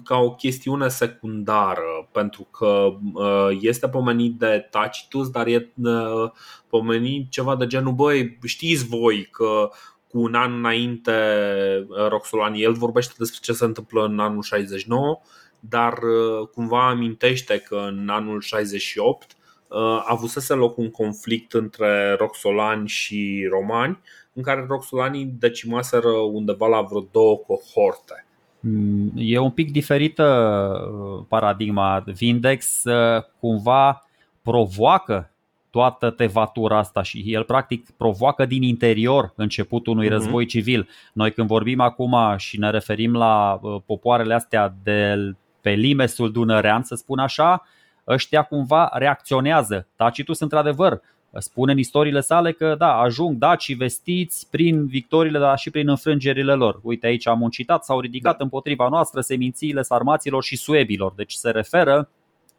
[0.04, 2.88] ca o chestiune secundară, pentru că
[3.60, 5.72] este pomenit de Tacitus, dar e
[6.68, 9.70] pomenit ceva de genul, băi, știți voi că
[10.08, 11.12] cu un an înainte
[12.08, 15.20] Roxolani, el vorbește despre ce se întâmplă în anul 69,
[15.60, 15.98] dar
[16.52, 19.36] cumva amintește că în anul 68
[19.68, 23.98] a avusese loc un conflict între roxolani și romani
[24.38, 28.26] în care roxolanii decimaseră undeva la vreo două cohorte.
[28.60, 30.24] Mm, e un pic diferită
[30.92, 32.04] uh, paradigma.
[32.06, 34.06] Vindex uh, cumva
[34.42, 35.30] provoacă
[35.70, 40.10] toată tevatura asta și el practic provoacă din interior începutul unui uh-huh.
[40.10, 40.88] război civil.
[41.12, 45.16] Noi când vorbim acum și ne referim la uh, popoarele astea de
[45.60, 47.66] pe limesul dunărean, să spun așa,
[48.06, 49.86] ăștia cumva reacționează.
[49.96, 51.00] Tacitus într-adevăr
[51.32, 56.52] spune în istoriile sale că da, ajung dacii vestiți prin victoriile, dar și prin înfrângerile
[56.52, 56.80] lor.
[56.82, 58.44] Uite aici am un citat, s-au ridicat da.
[58.44, 61.12] împotriva noastră semințiile sarmaților și suebilor.
[61.16, 62.08] Deci se referă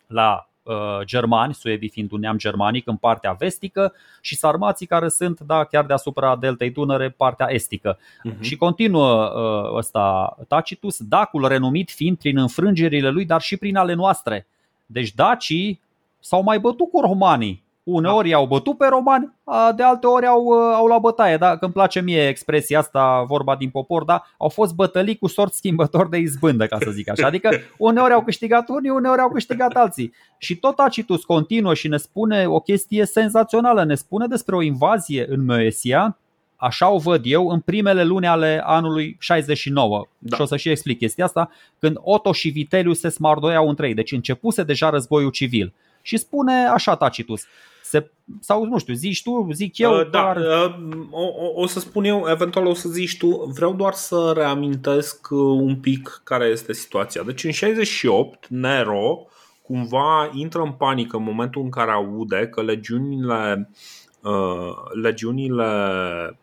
[0.07, 5.39] la uh, germani, suebii fiind un neam germanic în partea vestică și sarmații care sunt
[5.39, 7.97] da, chiar deasupra deltei Dunăre, partea estică.
[7.97, 8.39] Uh-huh.
[8.39, 13.93] Și continuă uh, ăsta Tacitus, dacul renumit fiind prin înfrângerile lui, dar și prin ale
[13.93, 14.47] noastre.
[14.85, 15.81] Deci dacii
[16.19, 18.35] s-au mai bătut cu romanii Uneori da.
[18.35, 19.33] au bătut pe romani,
[19.75, 21.37] de alte ori au, uh, au luat bătaie.
[21.37, 21.57] Da?
[21.57, 24.23] Când place mie expresia asta, vorba din popor, da?
[24.37, 27.27] au fost bătălii cu sort schimbător de izbândă, ca să zic așa.
[27.27, 30.13] Adică uneori au câștigat unii, uneori au câștigat alții.
[30.37, 33.83] Și tot Acitus continuă și ne spune o chestie senzațională.
[33.83, 36.17] Ne spune despre o invazie în Moesia,
[36.55, 40.07] așa o văd eu, în primele luni ale anului 69.
[40.17, 40.35] Da.
[40.35, 43.93] Și o să și explic chestia asta, când Otto și Vitellius se smardoiau între ei.
[43.93, 45.73] Deci începuse deja războiul civil.
[46.01, 47.45] Și spune așa Tacitus,
[47.89, 49.93] se, sau nu știu, zici tu, zic eu.
[49.93, 50.37] Uh, da, dar...
[50.37, 50.75] uh,
[51.11, 53.51] o, o, o să spun eu, eventual o să zici tu.
[53.55, 57.23] Vreau doar să reamintesc uh, un pic care este situația.
[57.23, 59.27] Deci în 68, Nero
[59.61, 63.69] cumva intră în panică în momentul în care aude că legiunile
[64.21, 65.65] uh, legiunile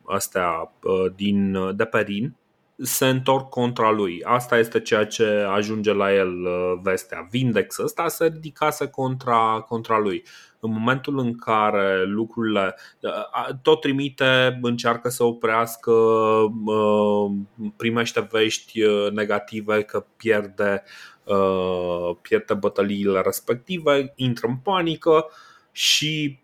[0.07, 2.35] astea uh, din, de Perin
[2.77, 4.23] se întorc contra lui.
[4.25, 7.27] Asta este ceea ce ajunge la el uh, vestea.
[7.31, 10.25] Vindex ăsta se ridicase contra, contra lui
[10.61, 12.75] în momentul în care lucrurile
[13.63, 15.93] tot trimite, încearcă să oprească,
[17.77, 18.81] primește vești
[19.13, 20.83] negative că pierde,
[22.23, 25.27] pierde bătăliile respective, intră în panică
[25.79, 26.39] și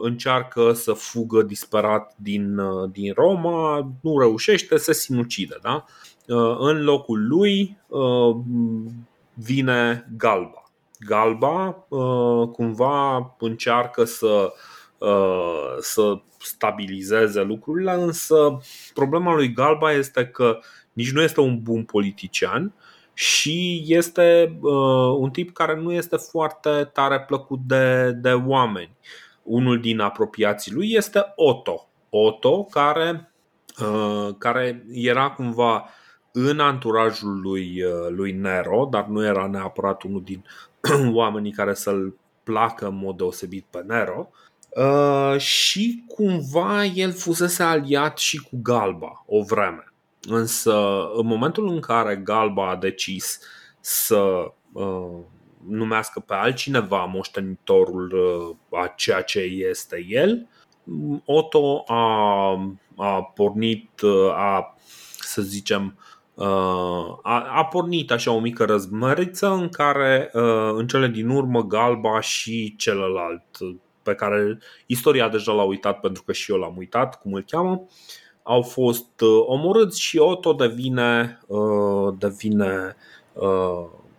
[0.00, 2.60] încearcă să fugă disperat din,
[2.92, 5.58] din Roma, nu reușește, se sinucide.
[5.62, 5.84] Da?
[6.58, 7.76] În locul lui
[9.34, 10.62] vine Galba
[11.06, 14.52] Galba uh, cumva încearcă să,
[14.98, 18.58] uh, să stabilizeze lucrurile, însă
[18.94, 20.58] problema lui Galba este că
[20.92, 22.72] nici nu este un bun politician
[23.22, 28.96] și este uh, un tip care nu este foarte tare plăcut de, de oameni.
[29.42, 31.88] Unul din apropiații lui este Otto.
[32.10, 33.32] Otto, care,
[34.38, 35.88] care era cumva
[36.32, 40.44] în anturajul lui, lui Nero, dar nu era neapărat unul din
[41.12, 44.30] oamenii care să-l placă în mod deosebit pe Nero
[44.68, 49.91] uh, și cumva el fusese aliat și cu Galba o vreme.
[50.28, 53.40] Însă în momentul în care Galba a decis
[53.80, 55.18] să uh,
[55.68, 60.48] numească pe altcineva moștenitorul uh, a ceea ce este el,
[61.24, 64.76] Otto a, a pornit, uh, a,
[65.20, 65.96] să zicem,
[66.34, 71.62] Uh, a, a pornit așa o mică răzmăriță în care uh, în cele din urmă
[71.62, 73.44] Galba și celălalt
[74.02, 77.86] pe care istoria deja l-a uitat pentru că și eu l-am uitat cum îl cheamă
[78.42, 81.40] au fost uh, omorâți și Otto devine,
[82.18, 82.96] devine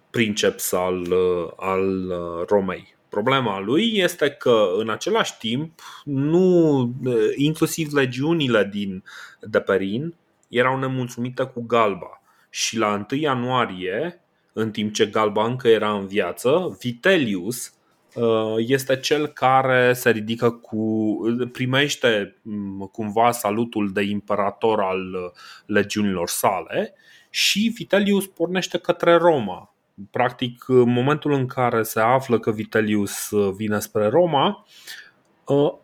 [0.09, 1.13] princeps al,
[1.55, 2.11] al
[2.47, 2.95] Romei.
[3.09, 6.91] Problema lui este că în același timp nu,
[7.35, 9.03] inclusiv legiunile din
[9.41, 10.15] Deperin
[10.47, 14.21] erau nemulțumite cu Galba și la 1 ianuarie,
[14.53, 17.82] în timp ce Galba încă era în viață, Vitellius uh,
[18.57, 21.17] este cel care se ridică cu.
[21.51, 25.31] primește mm, cumva salutul de imperator al uh,
[25.65, 26.93] legiunilor sale
[27.29, 29.75] și Vitellius pornește către Roma.
[30.11, 34.65] Practic, în momentul în care se află că Vitellius uh, vine spre Roma,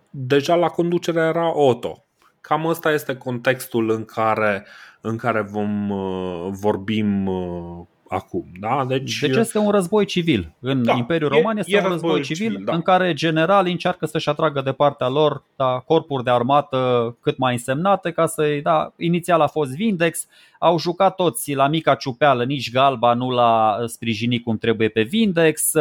[0.10, 2.04] deja la conducere era Otto.
[2.42, 4.66] Cam ăsta este contextul în care
[5.02, 8.46] în care vom uh, vorbim uh, acum.
[8.60, 8.86] Da?
[8.88, 10.52] Deci, deci este un război civil.
[10.60, 12.74] În da, Imperiul Roman este e un război, război civil, civil da.
[12.74, 17.54] în care generalii încearcă să-și atragă de partea lor da, corpuri de armată cât mai
[17.54, 20.28] însemnate ca să da, inițial a fost Vindex,
[20.60, 25.72] au jucat toți la mica ciupeală, nici Galba nu l-a sprijinit cum trebuie pe Vindex,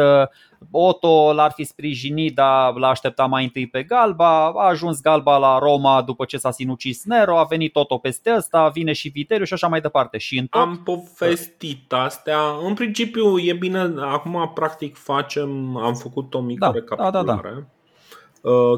[0.71, 5.59] Otto l-ar fi sprijinit, dar l-a așteptat mai întâi pe Galba, a ajuns Galba la
[5.59, 9.53] Roma după ce s-a sinucis Nero, a venit Otto peste ăsta, vine și Viteriu și
[9.53, 10.17] așa mai departe.
[10.17, 10.61] Și în tot...
[10.61, 16.71] Am povestit astea, în principiu e bine, acum practic facem, am făcut o mică da,
[16.71, 17.25] recapitulare.
[17.25, 17.78] Da, da, da Uh,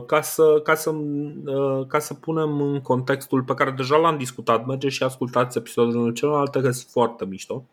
[0.06, 4.65] ca să, ca, să, uh, ca să punem în contextul pe care deja l-am discutat,
[4.65, 7.63] merge și ascultați episoadele celelalte că sunt foarte mișto.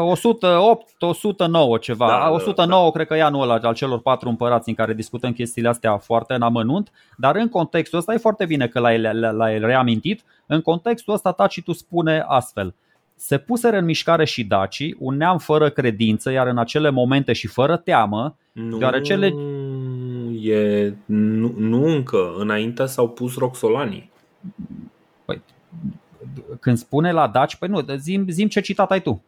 [0.00, 2.06] 108, uh, 109 ceva.
[2.06, 2.90] Da, 109 da, da.
[2.90, 6.34] cred că e anul ăla al celor patru împărați în care discutăm chestiile astea foarte
[6.34, 10.24] în amănunt, dar în contextul ăsta e foarte bine că l-ai, l-ai reamintit.
[10.46, 12.74] În contextul ăsta Tacitu spune astfel.
[13.14, 17.46] Se puseră în mișcare și dacii, un neam fără credință, iar în acele momente și
[17.46, 19.32] fără teamă, nu, deoarece le...
[20.42, 24.10] e, nu, nu încă, înainte s-au pus roxolanii.
[25.24, 25.42] Păi,
[26.60, 29.22] când spune la daci, păi nu, zim, zim ce citat ai tu.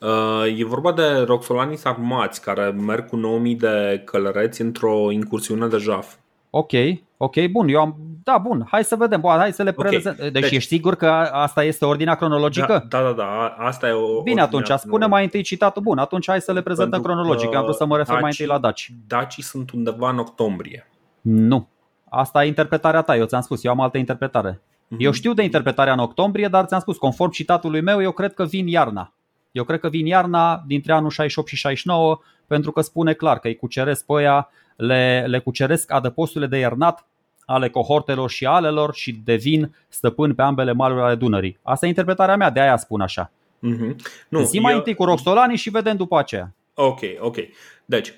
[0.00, 5.76] Uh, e vorba de roxolanii armați care merg cu 9000 de călăreți într-o incursiune de
[5.76, 6.14] jaf.
[6.58, 6.72] Ok,
[7.16, 10.02] ok, bun, eu am, da, bun, hai să vedem, bun, hai să le okay.
[10.02, 12.86] Deci, deci ești sigur că asta este ordinea cronologică?
[12.88, 16.26] Da, da, da, da asta e o Bine, atunci, spune mai întâi citatul, bun, atunci
[16.28, 18.92] hai să le prezentăm cronologic, am vrut să mă refer Daci, mai întâi la Daci.
[19.06, 20.90] Dacii sunt undeva în octombrie.
[21.20, 21.68] Nu,
[22.08, 24.52] asta e interpretarea ta, eu ți-am spus, eu am altă interpretare.
[24.54, 24.98] Mm-hmm.
[24.98, 28.44] Eu știu de interpretarea în octombrie, dar ți-am spus, conform citatului meu, eu cred că
[28.44, 29.12] vin iarna.
[29.52, 33.46] Eu cred că vin iarna dintre anul 68 și 69 pentru că spune clar că
[33.46, 37.06] îi cuceresc pe aia, le, le cuceresc adăposturile de iernat
[37.46, 41.58] ale cohortelor și alelor și devin stăpân pe ambele maluri ale Dunării.
[41.62, 43.30] Asta e interpretarea mea, de aia spun așa.
[43.58, 43.96] Mm-hmm.
[44.28, 44.78] Nu, Zi mai eu...
[44.78, 46.54] întâi cu Roxolani și vedem după aceea.
[46.74, 47.36] Ok, ok.
[47.84, 48.12] Deci,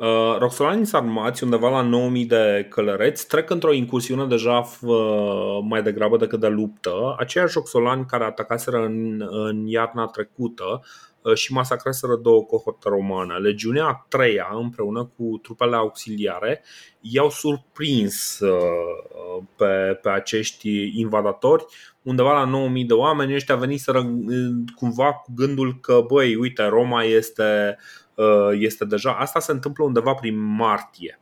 [0.00, 6.16] Uh, roxolanii armați undeva la 9000 de călăreți trec într-o incursiune deja uh, mai degrabă
[6.16, 7.14] decât de luptă.
[7.18, 13.34] Aceiași roxolani care atacaseră în, în iarna trecută uh, și masacraseră două cohorte romane.
[13.34, 16.62] Legiunea a treia, împreună cu trupele auxiliare,
[17.00, 21.64] i-au surprins uh, pe, pe acești invadatori
[22.02, 23.34] undeva la 9000 de oameni.
[23.34, 27.76] Ăștia veniseră uh, cumva cu gândul că, băi, uite, Roma este
[28.20, 29.12] Uh, este deja.
[29.12, 31.20] Asta se întâmplă undeva prin martie.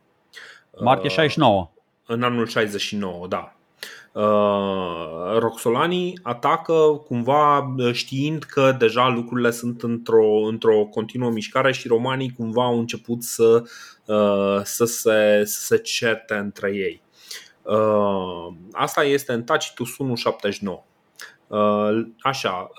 [0.79, 1.59] Martie 69.
[1.61, 1.67] Uh,
[2.05, 3.55] în anul 69, da.
[4.11, 6.73] Uh, Roxolanii atacă
[7.07, 13.23] cumva știind că deja lucrurile sunt într-o, într-o continuă mișcare și romanii cumva au început
[13.23, 13.63] să,
[14.63, 17.01] să, se, să se certe între ei.
[18.71, 20.83] Asta este în Tacitus 179.
[22.21, 22.69] Așa,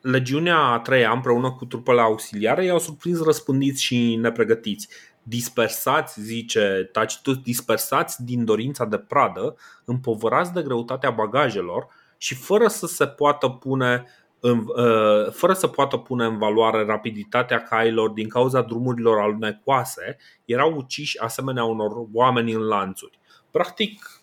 [0.00, 4.88] legiunea a treia împreună cu trupele auxiliare i-au surprins răspândiți și nepregătiți.
[5.22, 12.86] Dispersați, zice Tacitus, dispersați din dorința de pradă, împovărați de greutatea bagajelor și fără să
[12.86, 14.04] se poată pune
[14.40, 20.74] în, uh, fără să poată pune în valoare rapiditatea cailor din cauza drumurilor alunecoase, erau
[20.76, 23.18] uciși asemenea unor oameni în lanțuri.
[23.50, 24.22] Practic,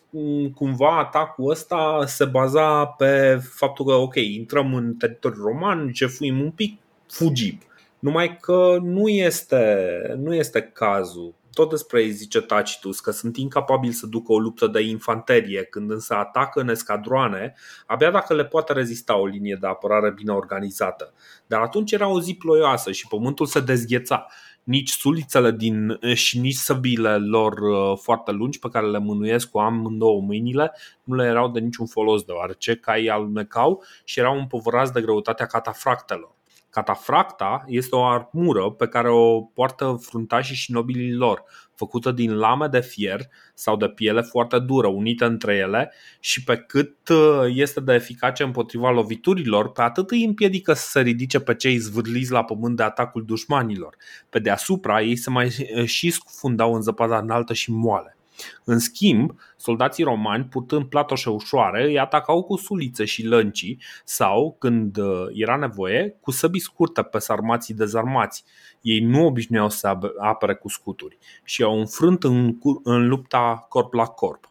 [0.54, 6.50] cumva atacul ăsta se baza pe faptul că, ok, intrăm în teritoriul roman, jefuim un
[6.50, 7.58] pic, fugim.
[8.00, 11.34] Numai că nu este, nu este cazul.
[11.52, 15.90] Tot despre ei zice Tacitus că sunt incapabili să ducă o luptă de infanterie când
[15.90, 17.54] însă atacă în escadroane,
[17.86, 21.12] abia dacă le poate rezista o linie de apărare bine organizată.
[21.46, 24.26] Dar atunci era o zi ploioasă și pământul se dezgheța
[24.64, 29.58] nici sulițele din, și nici săbile lor uh, foarte lungi pe care le mânuiesc cu
[29.58, 35.00] amândouă mâinile nu le erau de niciun folos deoarece caii alunecau și erau împovărați de
[35.00, 36.38] greutatea catafractelor.
[36.70, 42.66] Catafracta este o armură pe care o poartă fruntașii și nobilii lor, făcută din lame
[42.66, 43.20] de fier
[43.54, 48.42] sau de piele foarte dură, unită între ele și pe cât uh, este de eficace
[48.42, 52.82] împotriva loviturilor, pe atât îi împiedică să se ridice pe cei zvârliți la pământ de
[52.82, 53.96] atacul dușmanilor.
[54.28, 58.14] Pe deasupra, ei se mai uh, și scufundau în zăpada înaltă și moale.
[58.64, 64.96] În schimb, soldații romani, purtând platoșe ușoare, îi atacau cu sulițe și lăncii sau, când
[64.96, 68.44] uh, era nevoie, cu săbii scurte pe sarmații dezarmați.
[68.80, 74.04] Ei nu obișnuiau să apere cu scuturi și au înfrânt în, în lupta corp la
[74.04, 74.50] corp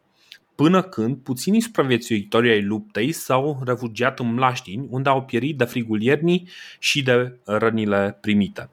[0.60, 6.02] până când puținii supraviețuitori ai luptei s-au refugiat în mlaștini, unde au pierit de frigul
[6.02, 6.48] iernii
[6.80, 8.70] și de rănile primite.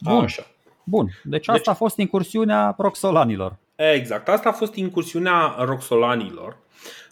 [0.00, 0.22] Bun.
[0.22, 0.46] Așa.
[0.84, 1.08] Bun.
[1.22, 3.56] Deci asta deci, a fost incursiunea roxolanilor.
[3.76, 6.58] Exact, asta a fost incursiunea roxolanilor.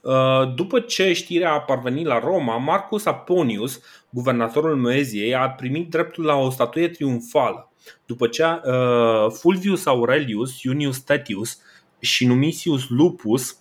[0.03, 6.25] Uh, după ce știrea a parvenit la Roma, Marcus Aponius, guvernatorul Moeziei, a primit dreptul
[6.25, 7.73] la o statuie triumfală.
[8.07, 11.61] După ce uh, Fulvius Aurelius, Iunius Tetius
[11.99, 13.59] și Numisius Lupus,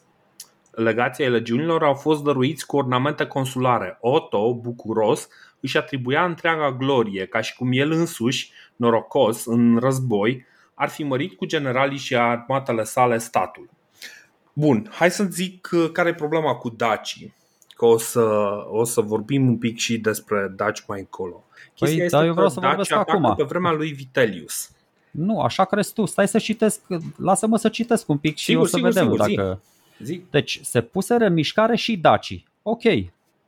[0.72, 3.98] legația legiunilor, au fost dăruiți cu ornamente consulare.
[4.02, 5.28] Otto, bucuros,
[5.60, 10.46] își atribuia întreaga glorie, ca și cum el însuși, norocos, în război,
[10.84, 13.70] ar fi mărit cu generalii și armatele sale statul.
[14.54, 17.34] Bun, hai să zic uh, care e problema cu dacii,
[17.76, 18.24] că o să,
[18.70, 21.44] o să vorbim un pic și despre daci mai încolo.
[21.74, 23.34] Chestia păi, este da, eu vreau că să Daci acum.
[23.38, 24.72] pe vremea lui Vitellius.
[25.12, 26.06] Nu, așa crezi tu.
[26.06, 26.82] Stai să citesc,
[27.18, 29.36] lasă-mă să citesc un pic și Sigur, o să sigur, vedem sigur, zi.
[29.36, 29.62] dacă...
[30.00, 30.24] Zi.
[30.30, 32.48] Deci se puseră în mișcare și dacii.
[32.62, 32.84] Ok.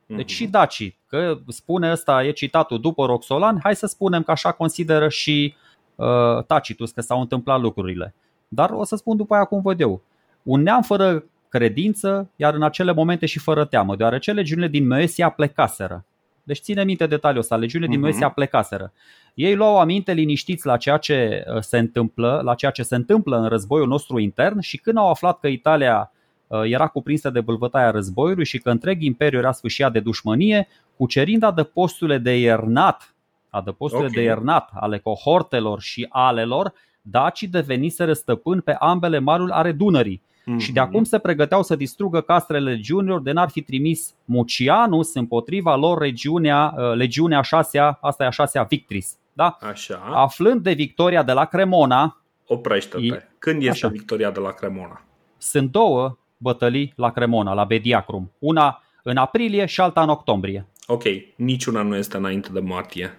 [0.06, 4.52] Deci și dacii, că spune ăsta, e citatul după Roxolan, hai să spunem că așa
[4.52, 5.54] consideră și
[5.96, 8.14] uh, Tacitus că s-au întâmplat lucrurile.
[8.48, 10.02] Dar o să spun după aia cum văd eu.
[10.42, 15.28] Un neam fără credință, iar în acele momente și fără teamă, deoarece legiunile din Moesia
[15.28, 16.04] plecaseră.
[16.42, 18.08] Deci ține minte detaliul ăsta, legiunile din Mhm.
[18.08, 18.92] Moesia plecaseră.
[19.34, 23.38] Ei luau aminte liniștiți la ceea ce uh, se întâmplă, la ceea ce se întâmplă
[23.38, 26.12] în războiul nostru intern și când au aflat că Italia
[26.46, 31.42] uh, era cuprinsă de bălbătaia războiului și că întreg imperiu era sfâșiat de dușmănie, cucerind
[31.42, 33.14] adăposturile de iernat,
[33.50, 34.14] adăposturile Ok.
[34.14, 36.72] de iernat ale cohortelor și alelor,
[37.02, 40.22] dacii deveniseră stăpâni pe ambele maluri ale Dunării
[40.58, 45.76] și de acum se pregăteau să distrugă castrele legiunilor de n-ar fi trimis Mucianus împotriva
[45.76, 49.16] lor regiunea, uh, legiunea șasea, asta e a șasea Victris.
[49.32, 49.56] Da?
[49.60, 53.04] Așa, Aflând de victoria de la Cremona, oprește-te.
[53.06, 53.88] E- Când este Așa.
[53.88, 55.00] victoria de la Cremona?
[55.38, 58.32] sunt două bătălii la Cremona, la Bediacrum.
[58.38, 60.66] Una în aprilie și alta în octombrie.
[60.86, 61.02] Ok,
[61.36, 63.18] niciuna nu este înainte de martie.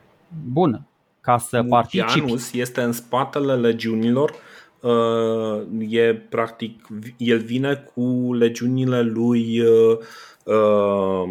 [0.52, 0.88] Bun,
[1.22, 2.20] ca să participi.
[2.20, 4.34] Mucianus este în spatele legiunilor.
[4.82, 9.98] Uh, e practic, el vine cu legiunile lui uh,
[10.44, 11.24] uh,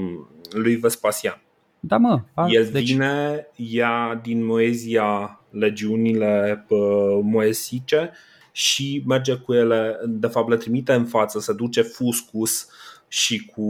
[0.51, 1.41] lui Vespasian.
[1.81, 2.21] Da, mă.
[2.35, 8.13] A, El deci, vine, ia din Moezia legiunile uh, moesice
[8.53, 12.69] și merge cu ele, de fapt le trimite în față, se duce Fuscus
[13.09, 13.63] și cu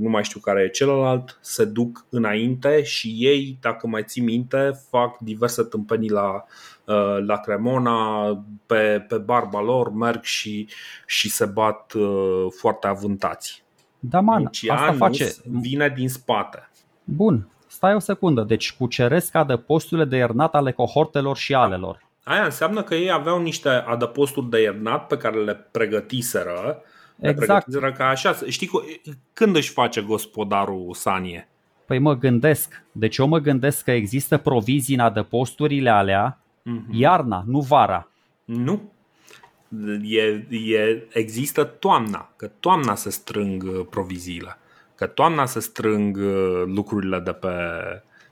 [0.00, 4.70] nu mai știu care e celălalt, se duc înainte și ei, dacă mai ții minte,
[4.90, 6.44] fac diverse tâmpenii la,
[6.84, 10.68] uh, la Cremona, pe, pe barba lor, merg și,
[11.06, 13.62] și se bat uh, foarte avântați.
[13.98, 15.32] da, man, asta Lucianus face.
[15.44, 16.70] vine din spate.
[17.04, 18.42] Bun, stai o secundă.
[18.42, 22.08] Deci cuceresc adăposturile de iernat ale cohortelor și alelor.
[22.22, 26.82] Aia înseamnă că ei aveau niște adăposturi de iernat pe care le pregătiseră.
[27.20, 27.64] Le Exact.
[27.64, 28.36] pregătiseră ca așa.
[28.48, 28.84] Știi cu-
[29.32, 31.48] când își face gospodarul sanie?
[31.86, 32.82] Păi mă gândesc.
[32.92, 36.86] Deci eu mă gândesc că există provizii în adăposturile alea Mhm.
[36.90, 38.08] iarna, nu vara.
[38.44, 38.92] Nu.
[40.02, 44.56] E, e, există toamna, că toamna se strâng uh, proviziile,
[44.94, 47.48] că toamna se strâng uh, lucrurile de pe,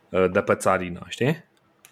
[0.08, 1.44] uh, de pe țarină, știi?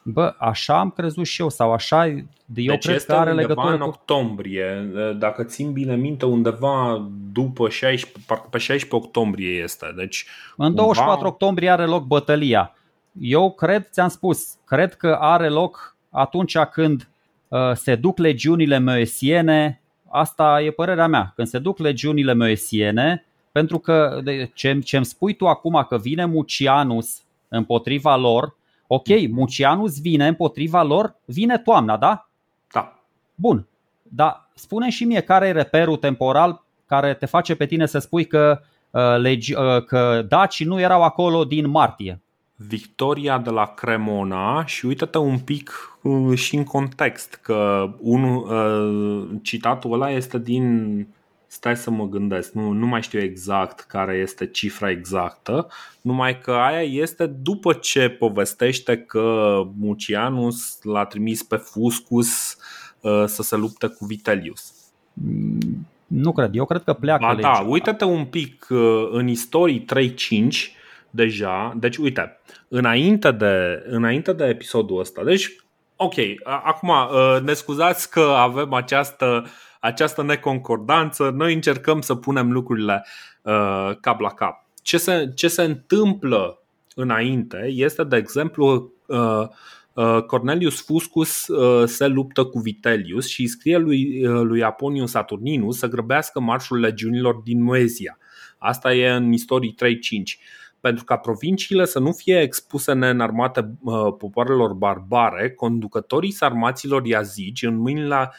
[0.09, 3.49] Bă, așa am crezut și eu sau așa eu deci cred este că are undeva
[3.49, 3.87] legătură în cu...
[3.87, 9.93] octombrie, dacă țin bine minte, undeva după 16, parcă pe 16 octombrie este.
[9.97, 10.27] Deci
[10.57, 12.75] În cumva- 24 octombrie are loc bătălia.
[13.21, 17.09] Eu cred, ți-am spus, cred că are loc atunci când
[17.49, 23.79] uh, se duc legiunile moesiene, asta e părerea mea, când se duc legiunile moesiene, pentru
[23.79, 28.57] că de, ce, ce-mi spui tu acum că vine Mucianus împotriva lor,
[28.87, 32.29] ok, Mucianus vine împotriva lor, vine toamna, da?
[32.73, 32.99] Da.
[33.35, 33.67] Bun,
[34.03, 38.27] dar spune și mie care e reperul temporal care te face pe tine să spui
[38.27, 38.61] că,
[38.91, 42.21] uh, legi, uh, că dacii nu erau acolo din martie.
[42.57, 49.39] Victoria de la Cremona și uită-te un pic uh, și în context că unul, uh,
[49.43, 51.07] citatul ăla este din
[51.47, 55.69] stai să mă gândesc, nu, nu mai știu exact care este cifra exactă,
[56.01, 62.57] numai că aia este după ce povestește că Mucianus l-a trimis pe Fuscus
[63.01, 64.73] uh, să se lupte cu Vitellius.
[65.13, 67.65] Mm, Nu cred, eu cred că pleacă Ba da, legea.
[67.71, 70.75] uite-te un pic uh, în istorii 3-5
[71.11, 75.57] deja, deci uite, înainte de, înainte de episodul ăsta, deci
[75.97, 79.47] ok, a- acum uh, ne scuzați că avem această,
[79.87, 83.07] această neconcordanță, noi încercăm să punem lucrurile
[83.43, 84.65] uh, cap la cap.
[84.83, 86.63] Ce se, ce se întâmplă
[86.95, 89.49] înainte este, de exemplu, uh,
[89.93, 95.11] uh, Cornelius Fuscus uh, se luptă cu Vitellius și îi scrie lui, uh, lui Aponius
[95.11, 98.19] Saturninus să grăbească marșul legiunilor din Moezia.
[98.59, 100.41] Asta e în istorii 3-5
[100.87, 107.77] pentru ca provinciile să nu fie expuse neînarmate uh, popoarelor barbare, conducătorii sarmaților iazici, în
[107.77, 108.31] mâinile, uh,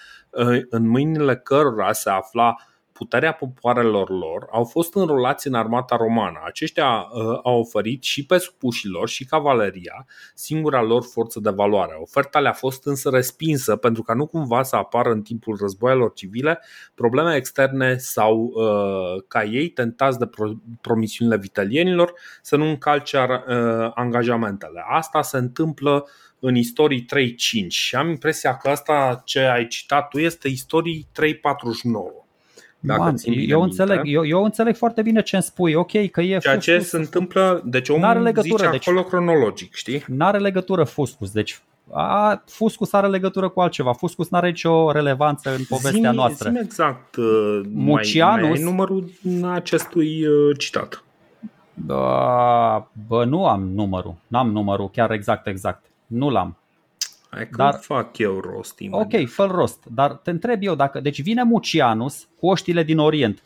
[0.70, 2.56] în mâinile cărora se afla
[2.98, 6.40] puterea popoarelor lor, au fost înrolați în armata romană.
[6.46, 11.98] Aceștia uh, au oferit și pe supușilor și cavaleria singura lor forță de valoare.
[12.02, 16.60] Oferta le-a fost însă respinsă pentru ca nu cumva să apară în timpul războaielor civile
[16.96, 23.92] probleme externe sau uh, ca ei tentați de pro- promisiunile vitalienilor să nu încalce uh,
[23.94, 24.84] angajamentele.
[24.90, 26.08] Asta se întâmplă
[26.40, 27.36] în istorii 3.5
[27.68, 32.26] și am impresia că asta ce ai citat tu este istorii 3.49.
[32.80, 33.82] Dacă Man, țin bine eu, minte.
[33.82, 35.74] înțeleg, eu, eu înțeleg foarte bine ce îmi spui.
[35.74, 36.90] Ok, că e Ceea ce Fuscus.
[36.90, 40.04] se întâmplă, deci N-are omul legătură, zice deci- acolo cronologic, știi?
[40.08, 41.32] N-are legătură Fuscus.
[41.32, 41.62] Deci
[41.92, 43.94] A, Fuscus are legătură cu altceva.
[43.94, 46.50] Fuscus nu are nicio relevanță în povestea Zi-mi- noastră.
[46.50, 49.10] zi-mi exact uh, Mucianus- mai, mai ai numărul
[49.54, 51.04] acestui uh, citat.
[51.74, 54.16] Bă, bă, nu am numărul.
[54.28, 55.86] N-am numărul chiar exact, exact.
[56.08, 56.58] Nu l-am.
[57.30, 57.80] Hai că Dar- Dar...
[57.82, 59.14] fac eu rost imediat.
[59.14, 59.84] Ok, fă rost.
[59.94, 61.00] Dar te întreb eu dacă...
[61.00, 63.44] Deci vine Mucianus cu oștile din Orient.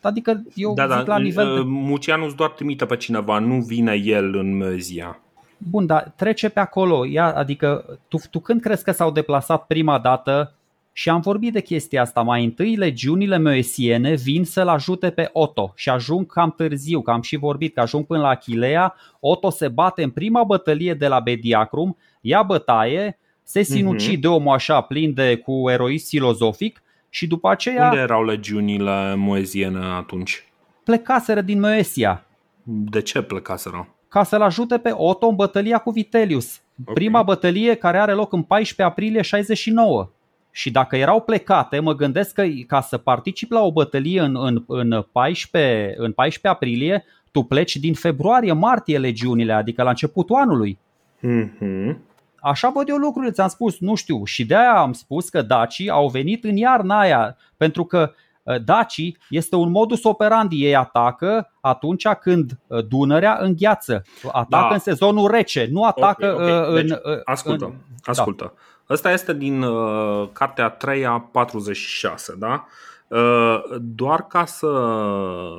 [0.00, 1.60] Adică eu Da, zic da, la nivel de...
[1.60, 5.20] uh, Mucianus doar trimite pe cineva, nu vine el în Mezia.
[5.56, 7.04] Bun, dar trece pe acolo.
[7.04, 10.54] Ia, adică tu, tu când crezi că s-au deplasat prima dată
[10.92, 12.20] și am vorbit de chestia asta.
[12.22, 17.22] Mai întâi legiunile moesiene vin să-l ajute pe Otto și ajung cam târziu, că am
[17.22, 18.94] și vorbit, că ajung până la Achilea.
[19.20, 24.80] Otto se bate în prima bătălie de la Bediacrum, ia bătaie, se sinucide omul așa
[24.80, 30.44] plin de cu eroism filozofic și după aceea Unde erau legiunile moeziene atunci?
[30.84, 32.26] plecaseră din Moesia
[32.62, 33.88] De ce plecaseră?
[34.08, 36.60] ca să-l ajute pe Otto în bătălia cu Vitellius.
[36.86, 36.94] Ok.
[36.94, 40.10] Prima bătălie care are loc în 14 aprilie 69.
[40.54, 44.64] Și dacă erau plecate, mă gândesc că ca să particip la o bătălie în, în,
[44.66, 50.78] în, 14, în 14 aprilie, tu pleci din februarie-martie legiunile, adică la începutul anului.
[51.20, 51.98] Mhm.
[52.40, 54.24] Așa văd eu lucrurile, ți-am spus, nu știu.
[54.24, 58.62] Și de aia am spus că dacii au venit în iarna aia, pentru că uh,
[58.64, 60.64] dacii este un modus operandi.
[60.64, 64.02] Ei atacă atunci când uh, Dunărea îngheață.
[64.26, 64.68] Atacă Da.
[64.72, 66.68] în sezonul rece, nu atacă Ok, ok.
[66.68, 66.98] uh, Deci, în...
[67.12, 68.54] uh, Ascultă, în- ascultă.
[68.92, 72.66] Ăsta este din uh, cartea 3 a 46, da?
[73.08, 74.68] Uh, doar ca să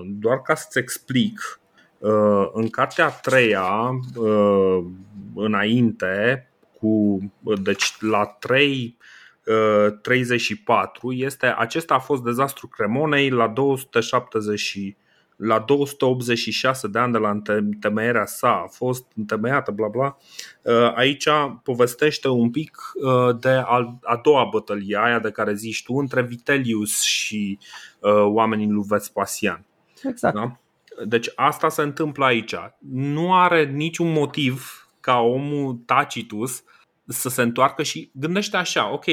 [0.06, 1.60] doar ca să-ți explic,
[1.98, 3.56] uh, în cartea 3
[4.16, 4.84] uh,
[5.36, 6.48] înainte
[6.80, 7.20] cu
[7.62, 8.98] deci la 3
[9.46, 14.96] uh, 34 este acesta a fost dezastru Cremonei la 270 și-
[15.36, 20.18] la 286 de ani de la întemeierea sa a fost întemeiată bla bla
[20.64, 21.28] Uh, aici
[21.64, 26.22] povestește un pic uh, de al- a doua bătălie, aia de care zici tu, între
[26.22, 27.60] Vitellius și
[28.00, 29.66] uh, oamenii lui Vespasian.
[30.04, 30.36] Exact.
[30.36, 30.58] Da?
[31.06, 32.56] Deci asta se întâmplă aici.
[32.92, 36.64] Nu are niciun motiv ca omul Tacitus
[37.08, 39.06] să se întoarcă și gândește așa, ok,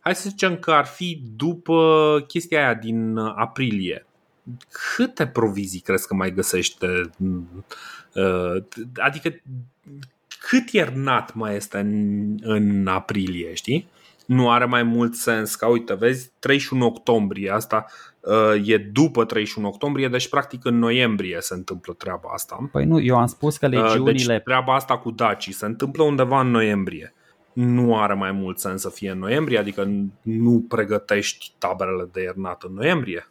[0.00, 4.06] hai să zicem că ar fi după chestia aia din aprilie.
[4.96, 7.10] Câte provizii crezi că mai găsește?
[8.14, 8.64] Uh,
[8.96, 9.40] Adică
[10.48, 13.88] cât iernat mai este în, în aprilie, știi?
[14.26, 17.86] Nu are mai mult sens ca, uite, vezi, 31 octombrie, asta
[18.20, 22.68] uh, e după 31 octombrie, deci practic în noiembrie se întâmplă treaba asta.
[22.72, 24.34] Păi nu, eu am spus că Uh, legiunile...
[24.34, 27.14] Deci treaba asta cu dacii se întâmplă undeva în noiembrie.
[27.52, 29.90] Nu are mai mult sens să fie în noiembrie, adică
[30.22, 33.28] nu pregătești taberele de iernat în noiembrie.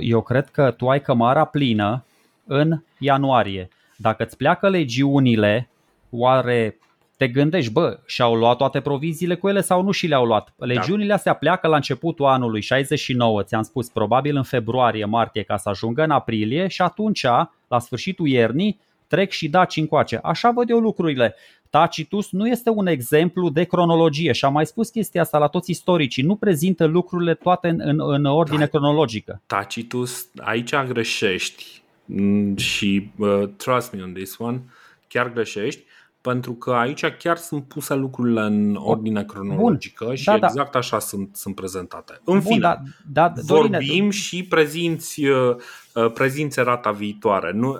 [0.00, 2.04] Eu cred că tu ai cămara plină
[2.46, 3.68] în ianuarie.
[3.96, 5.68] Dacă îți pleacă legiunile,
[6.10, 6.78] oare
[7.16, 10.52] te gândești, bă, și-au luat toate proviziile cu ele sau nu și le-au luat?
[10.56, 15.68] Legiunile astea pleacă la începutul anului 69, ți-am spus, probabil în februarie, martie, ca să
[15.68, 17.24] ajungă în aprilie și atunci,
[17.68, 20.20] la sfârșitul iernii, trec și daci încoace.
[20.22, 21.34] Așa văd eu lucrurile.
[21.70, 25.70] Tacitus nu este un exemplu de cronologie și am mai spus chestia asta la toți
[25.70, 26.22] istoricii.
[26.22, 28.66] Nu prezintă lucrurile toate în, în, în ordine Da.
[28.66, 29.42] cronologică.
[29.46, 34.62] Tacitus, aici greșești Mm, și uh, trust me on this one,
[35.08, 35.82] chiar greșești,
[36.26, 40.46] pentru că aici chiar sunt puse lucrurile în ordine cronologică și Da, da.
[40.46, 42.12] exact așa sunt, sunt prezentate.
[42.12, 45.56] În Bun, fine, da, da, Dorine, vorbim și prezinți, uh,
[45.94, 47.52] uh, prezinți rata viitoare.
[47.52, 47.78] Nu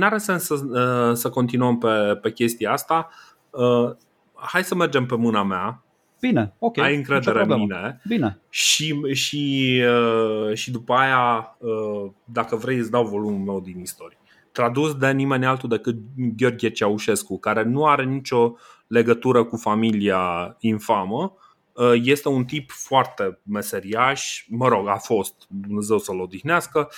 [0.00, 3.08] are sens să, uh, să continuăm pe, pe chestia asta.
[3.50, 3.90] Uh,
[4.34, 5.84] Hai să mergem pe mâna mea.
[6.20, 6.78] Bine, ok.
[6.78, 7.62] Ai nicio încredere în problemă.
[7.62, 8.00] mine.
[8.08, 8.38] Bine.
[8.48, 14.18] Și, și, uh, și după aia, uh, dacă vrei, îți dau volumul meu din istorie.
[14.56, 15.96] Tradus de nimeni altul decât
[16.36, 18.54] Gheorghe Ceaușescu, care nu are nicio
[18.86, 21.36] legătură cu familia infamă.
[21.72, 26.90] Uh, Este un tip foarte meseriaș, mă rog, a fost, Dumnezeu să-l odihnească,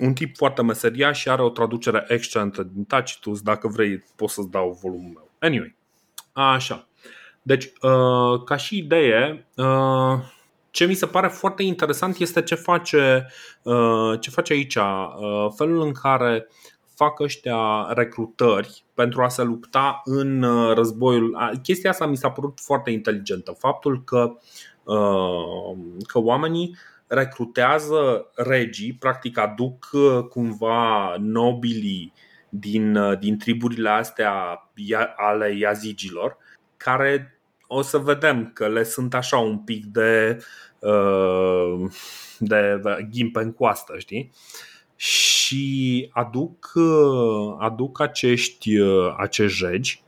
[0.00, 3.40] un tip foarte meseriaș și are o traducere excelentă din Tacitus.
[3.40, 5.30] Dacă vrei, pot să-ți dau volumul meu.
[5.38, 5.76] Anyway,
[6.32, 6.88] așa.
[7.42, 10.18] Deci, uh, ca și idee, uh,
[10.70, 13.26] ce mi se pare foarte interesant este ce face,
[13.62, 16.46] uh, ce face aici, uh, felul în care
[16.94, 21.34] fac ăștia recrutări pentru a se lupta în uh, războiul.
[21.36, 23.52] a, Chestia asta mi s-a părut foarte inteligentă.
[23.58, 24.32] Faptul că,
[24.84, 25.76] uh,
[26.06, 26.76] că oamenii
[27.06, 32.12] recrutează regii, practic aduc uh, cumva nobilii
[32.48, 34.32] din, uh, din triburile astea
[34.74, 36.36] ia- ale iazigilor,
[36.76, 40.38] care o să vedem că le sunt așa un pic de,
[40.78, 41.90] uh,
[42.38, 42.80] de
[43.10, 44.32] ghimpe în coastă, știi?
[45.02, 50.02] Și aduc, uh, aduc acești, uh, acești regi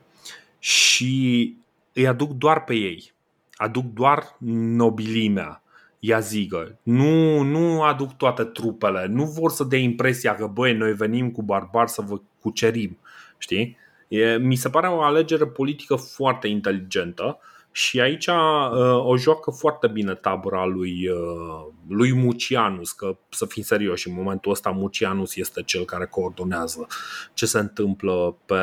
[0.58, 1.54] și
[1.92, 3.12] îi aduc doar pe ei.
[3.54, 5.62] Aduc doar nobilimea,
[5.98, 6.78] Iazigă.
[6.82, 9.06] Nu, nu aduc toate trupele.
[9.06, 12.98] Nu vor să dea impresia că, băi, noi venim cu barbari să vă cucerim.
[13.38, 13.76] Știi?
[14.08, 17.38] E, mi se pare o alegere politică foarte inteligentă
[17.76, 23.62] și aici uh, o joacă foarte bine tabăra lui, uh, lui Mucianus, că să fim
[23.62, 26.86] serioși, în momentul ăsta Mucianus este cel care coordonează
[27.32, 28.54] ce se întâmplă pe,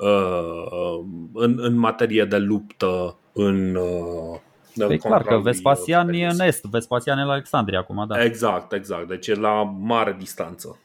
[0.00, 1.00] uh,
[1.32, 4.40] în, în materie de luptă în uh,
[4.86, 8.24] Păi clar că Vespasian e în est, Vespasian e la Alexandria acum, da.
[8.24, 10.78] Exact, exact, deci e la mare distanță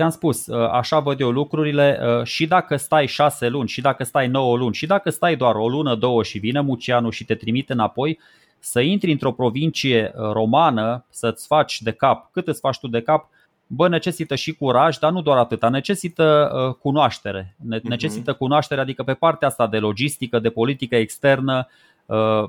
[0.00, 4.04] ți-am spus, uh, așa văd eu lucrurile uh, și dacă stai șase luni, și dacă
[4.04, 7.34] stai nouă luni, și dacă stai doar o lună, două și vine Mucianu și te
[7.34, 8.18] trimite înapoi,
[8.58, 13.00] să intri într-o provincie uh, romană, să-ți faci de cap, cât îți faci tu de
[13.00, 13.28] cap,
[13.66, 16.50] bă, necesită și curaj, dar nu doar atâta, necesită
[16.82, 17.54] cunoaștere.
[17.56, 17.88] Mhm.
[17.88, 21.68] Necesită cunoaștere, adică pe partea asta de logistică, de politică externă,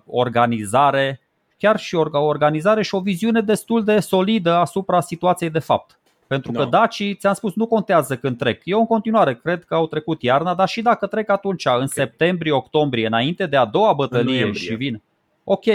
[0.06, 1.20] organizare,
[1.58, 6.01] chiar și o organizare și o viziune destul de solidă asupra situației de fapt.
[6.32, 6.80] Pentru că da.
[6.80, 8.62] dacii, ți-am spus, nu contează când trec.
[8.64, 11.88] Eu în continuare cred că au trecut iarna, dar și dacă trec atunci, în okay.
[11.88, 15.02] septembrie, octombrie, înainte de a doua bătălie și vin.
[15.44, 15.66] Ok,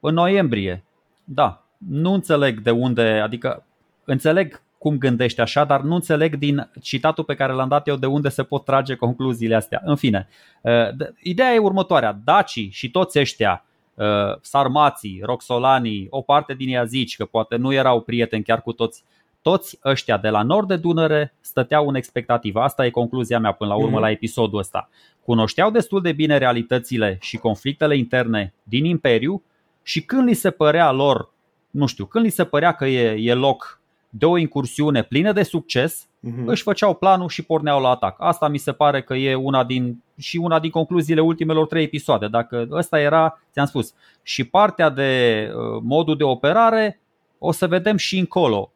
[0.00, 0.84] în noiembrie.
[1.24, 3.64] Da, nu înțeleg de unde, adică
[4.04, 8.06] înțeleg cum gândești așa, dar nu înțeleg din citatul pe care l-am dat eu de
[8.06, 9.82] unde se pot trage concluziile astea.
[9.84, 10.28] În fine,
[10.60, 12.18] uh, ideea e următoarea.
[12.24, 13.64] Dacii și toți ăștia,
[13.94, 14.04] uh,
[14.40, 19.04] sarmații, roxolanii, o parte din ea zici că poate nu erau prieteni chiar cu toți
[19.42, 22.60] toți ăștia de la nord de Dunăre stăteau în expectativă.
[22.60, 24.02] Asta e concluzia mea până la urmă mm.
[24.02, 24.88] la episodul ăsta.
[25.24, 29.42] Cunoșteau destul de bine realitățile și conflictele interne din Imperiu
[29.82, 31.30] și când li se părea lor,
[31.70, 35.42] nu știu, când li se părea că e, e loc de o incursiune plină de
[35.42, 36.44] succes, mm-hmm.
[36.44, 38.16] își făceau planul și porneau la atac.
[38.18, 42.28] Asta mi se pare că e una din și una din concluziile ultimelor trei episoade.
[42.28, 47.00] Dacă ăsta era, ți-am spus, și partea de uh, modul de operare,
[47.38, 48.72] o să vedem și încolo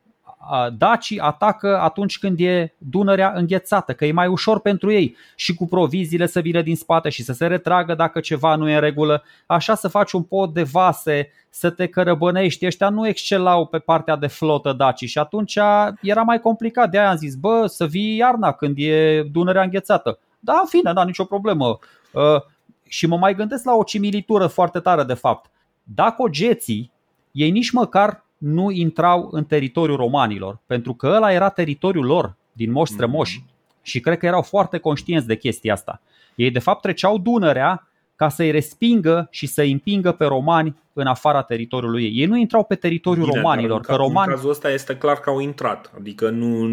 [0.78, 5.66] dacii atacă atunci când e Dunărea înghețată, că e mai ușor pentru ei și cu
[5.66, 9.22] proviziile să vină din spate și să se retragă dacă ceva nu e în regulă.
[9.46, 12.66] Așa să faci un pod de vase, să te cărăbănești.
[12.66, 15.58] Ăștia nu excelau pe partea de flotă dacii și atunci
[16.00, 16.90] era mai complicat.
[16.90, 20.18] De aia am zis, bă, să vii iarna când e Dunărea înghețată.
[20.38, 21.78] Da, în fine, da, nicio problemă.
[22.12, 22.42] Uh,
[22.88, 25.50] și mă mai gândesc la o similitură foarte tare de fapt.
[25.82, 26.92] Dacă geții,
[27.32, 32.72] ei nici măcar nu intrau în teritoriul romanilor, pentru că ăla era teritoriul lor, din
[32.72, 33.40] moși strămoși.
[33.40, 33.82] Mm-hmm.
[33.82, 36.00] Și cred că erau foarte conștienți de chestia asta.
[36.34, 41.42] Ei de fapt treceau Dunărea ca să-i respingă și să-i împingă pe romani în afara
[41.42, 42.12] teritoriului ei.
[42.14, 43.80] Ei nu intrau pe teritoriul Bine, romanilor.
[43.80, 44.28] Că romani...
[44.28, 45.92] În cazul ăsta este clar că au intrat.
[45.98, 46.66] Adică nu,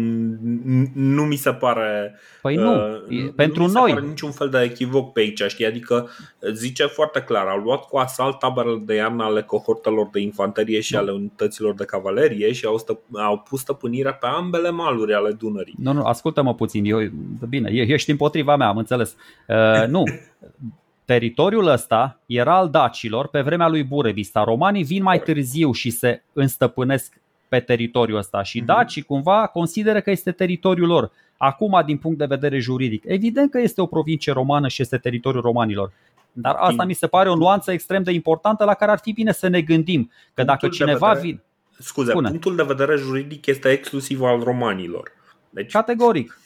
[0.94, 2.18] nu mi se pare.
[2.42, 3.90] Păi nu, uh, pentru nu noi.
[3.90, 5.66] Nu pare niciun fel de echivoc pe aici, știi?
[5.66, 6.08] Adică
[6.52, 10.94] zice foarte clar, au luat cu asalt taberele de iarnă ale cohortelor de infanterie și
[10.94, 11.00] nu.
[11.00, 15.74] ale unităților de cavalerie și au, stă, au pus stăpânirea pe ambele maluri ale Dunării.
[15.78, 16.84] Nu, nu, ascultă-mă puțin.
[16.84, 16.98] Eu,
[17.48, 19.16] bine, ești împotriva mea, am înțeles.
[19.48, 20.02] Uh, nu.
[21.04, 24.44] Teritoriul ăsta era al dacilor pe vremea lui Burebista.
[24.44, 28.66] Romanii vin mai târziu și se înstăpânesc pe teritoriul ăsta și mhm.
[28.66, 31.10] dacii cumva consideră că este teritoriul lor.
[31.36, 35.42] Acum, din punct de vedere juridic, evident că este o provincie romană și este teritoriul
[35.42, 35.92] romanilor.
[36.32, 39.32] Dar asta mi se pare o nuanță extrem de importantă la care ar fi bine
[39.32, 40.10] să ne gândim.
[40.34, 41.42] Că dacă cineva vedere, vine.
[41.78, 42.28] Scuze, Spune.
[42.28, 45.12] punctul de vedere juridic este exclusiv al romanilor.
[45.50, 45.72] Deci...
[45.72, 46.38] Categoric.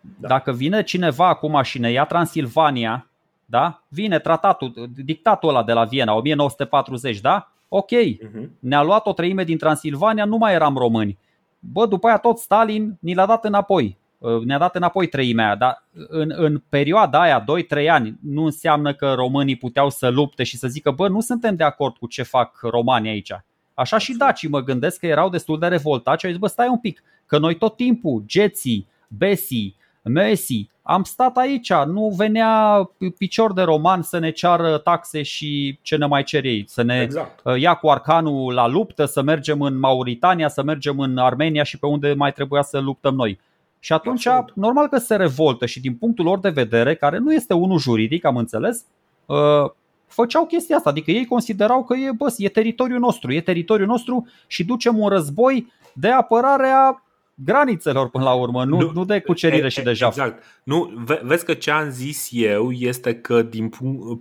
[0.00, 0.28] Da.
[0.28, 3.08] Dacă vine cineva acum și ne ia Transilvania
[3.50, 3.82] da?
[3.88, 7.52] Vine tratatul, dictatul ăla de la Viena, 1940, da?
[7.68, 8.48] Ok, uh-huh.
[8.58, 11.18] ne-a luat o treime din Transilvania, nu mai eram români.
[11.58, 13.98] Bă, după aia tot Stalin ni l-a dat înapoi.
[14.18, 17.44] Uh, ne-a dat înapoi treimea aia, dar în, în perioada aia,
[17.82, 21.56] 2-3 ani, nu înseamnă că românii puteau să lupte și să zică, bă, nu suntem
[21.56, 23.32] de acord cu ce fac romanii aici.
[23.74, 26.68] Așa și dacii mă gândesc că erau destul de revoltați și au zis, bă, stai
[26.68, 29.76] un pic, că noi tot timpul, geții, besii,
[30.08, 32.82] Messi, am stat aici, nu venea
[33.18, 37.00] picior de roman să ne ceară taxe și ce ne mai cer ei, să ne
[37.00, 37.40] exact.
[37.44, 41.78] Uh, ia cu arcanul la luptă, să mergem în Mauritania, să mergem în Armenia și
[41.78, 43.38] pe unde mai trebuia să luptăm noi.
[43.80, 44.54] Și atunci, Absolut.
[44.54, 48.24] normal că se revoltă și din punctul lor de vedere, care nu este unul juridic,
[48.24, 48.84] am înțeles,
[49.26, 49.70] uh,
[50.06, 50.90] făceau chestia asta.
[50.90, 55.08] Adică ei considerau că e, bă, e teritoriul nostru, e teritoriul nostru și ducem un
[55.08, 57.02] război de apărare a
[57.44, 60.16] granițelor până la urmă, nu, nu, nu de cucerire e, și de jaf.
[60.16, 60.42] Exact.
[60.62, 63.70] Nu, vezi că ce am zis eu este că din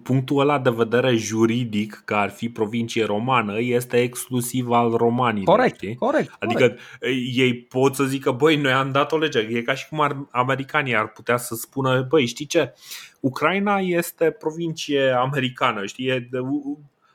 [0.03, 5.55] punctul ăla de vedere juridic, că ar fi provincie romană, este exclusiv al romanilor.
[5.55, 5.95] Corect, știi?
[5.95, 6.36] corect.
[6.39, 6.82] Adică corect.
[7.34, 9.39] ei pot să zică, băi, noi am dat o lege.
[9.39, 12.74] E ca și cum ar, americanii ar putea să spună, băi, știi ce?
[13.20, 16.07] Ucraina este provincie americană, știi?
[16.07, 16.39] E de,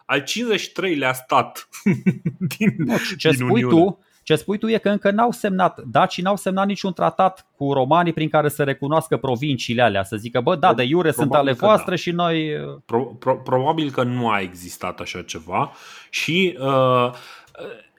[0.07, 1.69] al 53-lea stat
[2.59, 2.77] din,
[3.17, 3.85] ce din spui Uniune.
[3.85, 3.99] tu,
[4.33, 8.13] ce spui tu e că încă n-au semnat, dacii n-au semnat niciun tratat cu romanii
[8.13, 11.91] prin care să recunoască provinciile alea, să zică, bă, da, de iure sunt ale voastre
[11.91, 11.97] da.
[11.97, 12.55] și noi...
[12.55, 15.73] Uh, pro, pro, probabil că nu a existat așa ceva
[16.11, 17.13] și uh,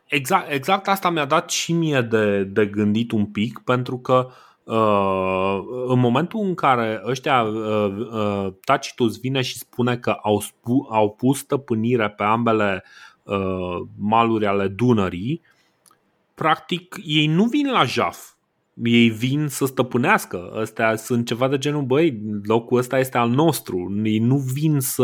[0.06, 4.30] exact, exact asta mi-a dat și mie de, de gândit un pic, pentru că
[4.66, 10.88] Uh, în momentul în care ăștia uh, uh, Tacitus vine și spune că au, spu,
[10.92, 12.84] au pus stăpânire pe ambele
[13.24, 15.42] uh, maluri ale Dunării,
[16.36, 18.32] practic ei nu vin la jaf.
[18.84, 20.52] Ei vin să stăpânească.
[20.62, 24.02] Astea sunt ceva de genul, băi, locul ăsta este al nostru.
[24.04, 25.04] Ei nu vin să,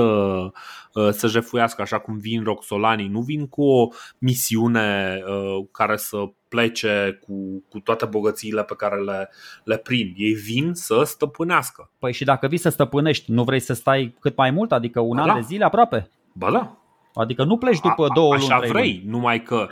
[0.94, 3.08] uh, să jefuiască așa cum vin roxolanii.
[3.08, 6.18] Nu vin cu o misiune uh, care să
[6.48, 9.30] plece cu, cu toate bogățiile pe care le,
[9.64, 10.14] le prind.
[10.16, 11.92] Ei vin să stăpânească.
[12.00, 14.72] Păi și dacă vii să stăpânești, nu vrei să stai cât mai mult?
[14.72, 15.34] Adică un ba an da.
[15.34, 16.10] de zile aproape?
[16.34, 16.78] Ba da.
[17.14, 18.50] Adică nu pleci după a, două luni.
[18.50, 19.12] Așa vrei, luni.
[19.12, 19.68] numai că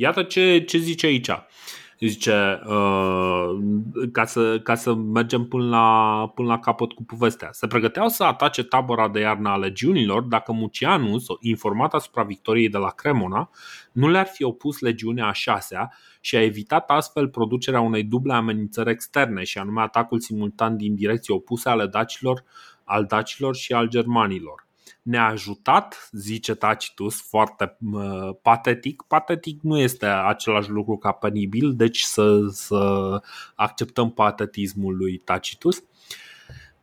[0.00, 1.30] Iată ce, ce zice aici.
[1.98, 3.58] Zice, uh,
[4.12, 7.48] ca, să, ca să mergem până la, până la capăt cu povestea.
[7.52, 12.78] Se pregăteau să atace tabăra de iarnă a legiunilor dacă Mucianus, informat asupra victoriei de
[12.78, 13.50] la Cremona,
[13.92, 18.90] nu le-ar fi opus legiunea a șasea și a evitat astfel producerea unei duble amenințări
[18.90, 22.44] externe și anume atacul simultan din direcții opuse ale dacilor,
[22.84, 24.67] al dacilor și al germanilor
[25.08, 29.02] ne-a ajutat, zice Tacitus, foarte uh, patetic.
[29.02, 33.10] Patetic nu este același lucru ca penibil, deci să, să
[33.54, 35.82] acceptăm patetismul lui Tacitus.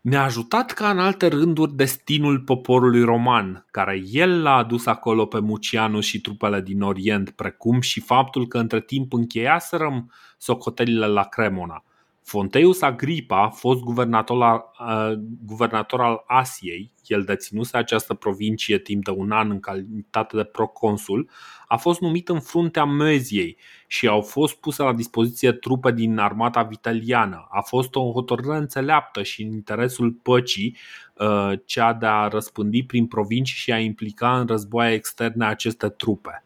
[0.01, 5.39] Ne-a ajutat ca în alte rânduri destinul poporului roman, care el l-a adus acolo pe
[5.39, 11.83] Mucianus și trupele din Orient, precum și faptul că între timp încheiaserăm socotelile la Cremona–
[12.25, 19.11] Fonteius Agripa, fost guvernator al, uh, guvernator al Asiei, el deținuse această provincie timp de
[19.11, 21.29] un an în calitate de proconsul,
[21.67, 23.57] a fost numit în fruntea Meziei
[23.87, 27.47] și au fost puse la dispoziție trupe din armata vitaliană.
[27.51, 30.77] A fost o hotărâre înțeleaptă și în interesul păcii
[31.13, 36.43] uh, cea de a răspândi prin provincii și a implica în războaie externe aceste trupe.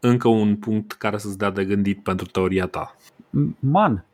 [0.00, 2.96] Încă un punct care să-ți dea de gândit pentru teoria ta.
[3.58, 4.04] Man,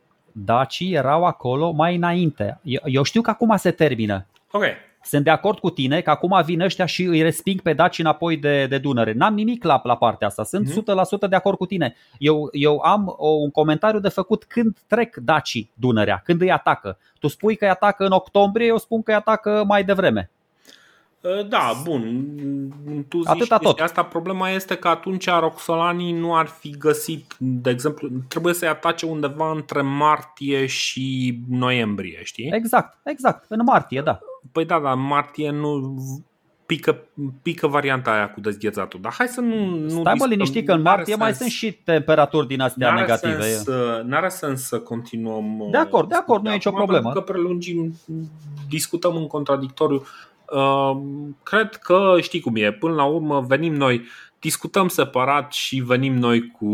[0.45, 2.59] dacii erau acolo mai înainte.
[2.63, 4.25] Eu, eu știu că acum se termină.
[4.51, 4.63] Ok.
[5.03, 8.37] Sunt de acord cu tine că acum vin ăștia și îi resping pe daci înapoi
[8.37, 9.13] de, de Dunăre.
[9.13, 10.43] N-am nimic la, la partea asta.
[10.43, 11.25] Sunt mm-hmm.
[11.25, 11.95] 100% de acord cu tine.
[12.17, 16.97] Eu, eu am o, un comentariu de făcut când trec dacii Dunărea, când îi atacă.
[17.19, 20.29] Tu spui că îi atacă în octombrie, eu spun că îi atacă mai devreme.
[21.23, 22.01] Ă, da, bun.
[23.07, 23.79] Tu zici Atâta tot.
[23.79, 24.03] asta.
[24.03, 29.51] Problema este că atunci roxolanii nu ar fi găsit, de exemplu, trebuie să-i atace undeva
[29.51, 32.49] între martie și noiembrie, știi?
[32.53, 33.45] Exact, exact.
[33.47, 34.19] În martie, da.
[34.51, 35.97] Păi da, dar în martie nu
[36.67, 37.03] pică,
[37.41, 38.99] pică varianta aia cu dezghețatul.
[39.01, 39.65] Dar hai să nu...
[39.65, 43.41] nu Stai bă liniștit că în martie mai sunt și temperaturi din astea n-are negative.
[43.41, 43.67] Sens,
[44.05, 45.67] n-are sens să continuăm...
[45.71, 47.11] De acord, de acord, nu e nicio problemă.
[47.11, 47.93] Că prelungim,
[48.69, 50.03] discutăm în contradictoriu.
[51.43, 54.01] Cred că știi cum e, până la urmă venim noi,
[54.39, 56.67] discutăm separat și venim noi cu,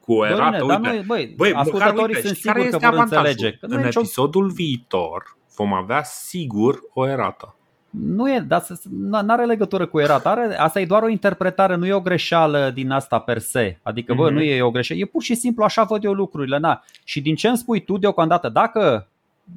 [0.00, 0.64] cu o erată.
[0.64, 3.52] Băi, noi, băi, băi, ascultătorii uite, sunt siguri că vor înțelege.
[3.52, 4.54] Că în episodul nicio...
[4.54, 7.52] viitor vom avea sigur o erată.
[7.90, 10.28] Nu e, dar nu are legătură cu erată.
[10.28, 13.78] Are, asta e doar o interpretare, nu e o greșeală din asta per se.
[13.82, 14.32] Adică, bă, mm-hmm.
[14.32, 15.00] nu e o greșeală.
[15.02, 16.58] E pur și simplu așa văd eu lucrurile.
[16.58, 16.84] Na.
[17.04, 19.08] Și din ce îmi spui tu deocamdată, dacă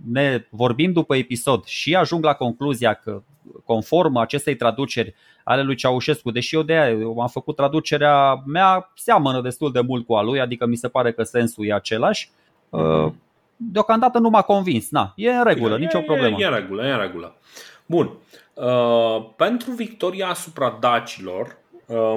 [0.06, 3.22] ne vorbim după episod și ajung la concluzia că
[3.66, 9.42] conform acestei traduceri ale lui Ceaușescu, deși eu de aia am făcut traducerea mea, seamănă
[9.42, 12.30] destul de mult cu a lui, adică mi se pare că sensul e același.
[12.30, 13.14] Mm-hmm.
[13.56, 14.90] Deocamdată nu m-a convins.
[14.90, 16.38] Na, e în regulă, e, nicio problemă.
[16.40, 17.36] E, e în regulă, e în regulă.
[17.86, 18.12] Bun.
[18.54, 21.61] Uh, pentru victoria asupra dacilor, Uh,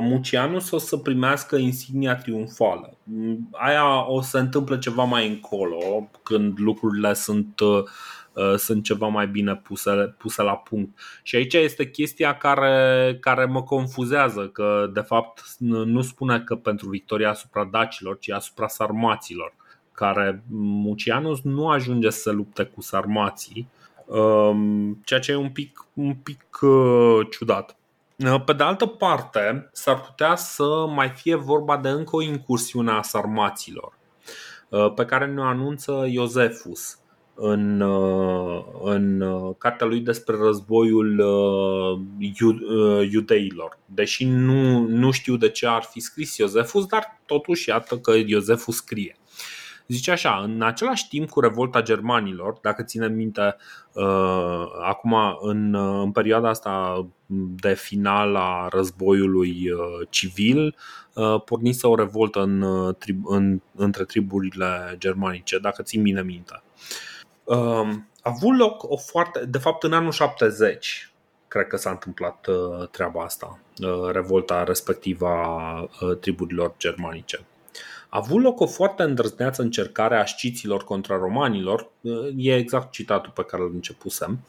[0.01, 2.97] Mucianus o să primească insignia triumfală.
[3.51, 9.57] Aia o să întâmple ceva mai încolo, când lucrurile sunt, uh, sunt ceva mai bine
[9.57, 10.99] puse, puse la punct.
[11.23, 16.89] Și aici este chestia care, care mă confuzează, că de fapt nu spune că pentru
[16.89, 19.55] victoria asupra dacilor, ci asupra sarmaților,
[19.93, 23.69] care Mucianus nu ajunge să lupte cu sarmații,
[24.07, 27.77] um, ceea ce e un pic, un pic uh, ciudat.
[28.45, 33.03] Pe de altă parte, s-ar putea să mai fie vorba de încă o incursiune a
[33.03, 33.99] sarmaților.
[34.95, 36.99] pe care ne anunță Iosefus
[37.35, 37.81] în,
[38.83, 39.25] în
[39.59, 41.19] cartea lui despre războiul
[43.11, 43.79] iudeilor.
[43.87, 48.77] Deși nu, nu știu de ce ar fi scris Iosefus, dar totuși iată că Iosefus
[48.77, 49.17] scrie.
[49.87, 53.57] Zice așa, în același timp cu revolta germanilor, dacă ține minte,
[53.93, 57.07] uh, acum în, în perioada asta
[57.61, 60.77] de final a războiului uh, civil,
[61.15, 62.65] uh, pornise o revoltă în,
[62.99, 66.63] tri, în, între triburile germanice, dacă țin bine minte.
[67.45, 67.89] Uh,
[68.25, 69.45] a avut loc o foarte.
[69.47, 71.13] De fapt, în anul 70,
[71.49, 77.45] cred că s-a întâmplat uh, treaba asta, uh, revolta respectivă a uh, triburilor germanice.
[78.15, 81.91] A avut loc o foarte îndrăzneață încercare a sciților contra romanilor,
[82.37, 84.41] e exact citatul pe care îl începusem.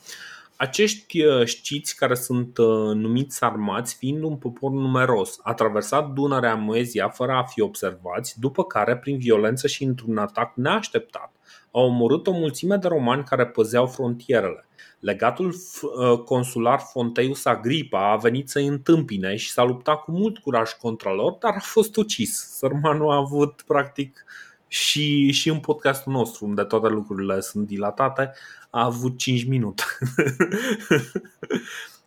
[0.55, 6.55] Acești uh, sciți care sunt uh, numiți armați fiind un popor numeros, a traversat Dunărea
[6.55, 11.31] Moezia fără a fi observați, după care, prin violență și într-un atac neașteptat,
[11.75, 14.67] au omorât o mulțime de romani care păzeau frontierele.
[14.99, 20.71] Legatul uh, consular Fonteius Agripa a venit să-i întâmpine și s-a luptat cu mult curaj
[20.71, 22.55] contra lor, dar a fost ucis.
[22.57, 24.25] Sărmanul a avut practic
[24.67, 28.31] și, și în podcastul nostru, unde toate lucrurile sunt dilatate,
[28.69, 29.83] a avut 5 minute.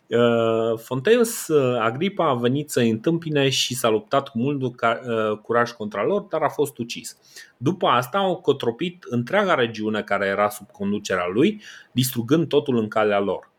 [0.08, 5.70] Uh, Fonteius uh, Agripa a venit să întâmpine și s-a luptat cu mult uh, curaj
[5.70, 7.16] contra lor, dar a fost ucis.
[7.56, 13.20] După asta au cotropit întreaga regiune care era sub conducerea lui, distrugând totul în calea
[13.20, 13.50] lor.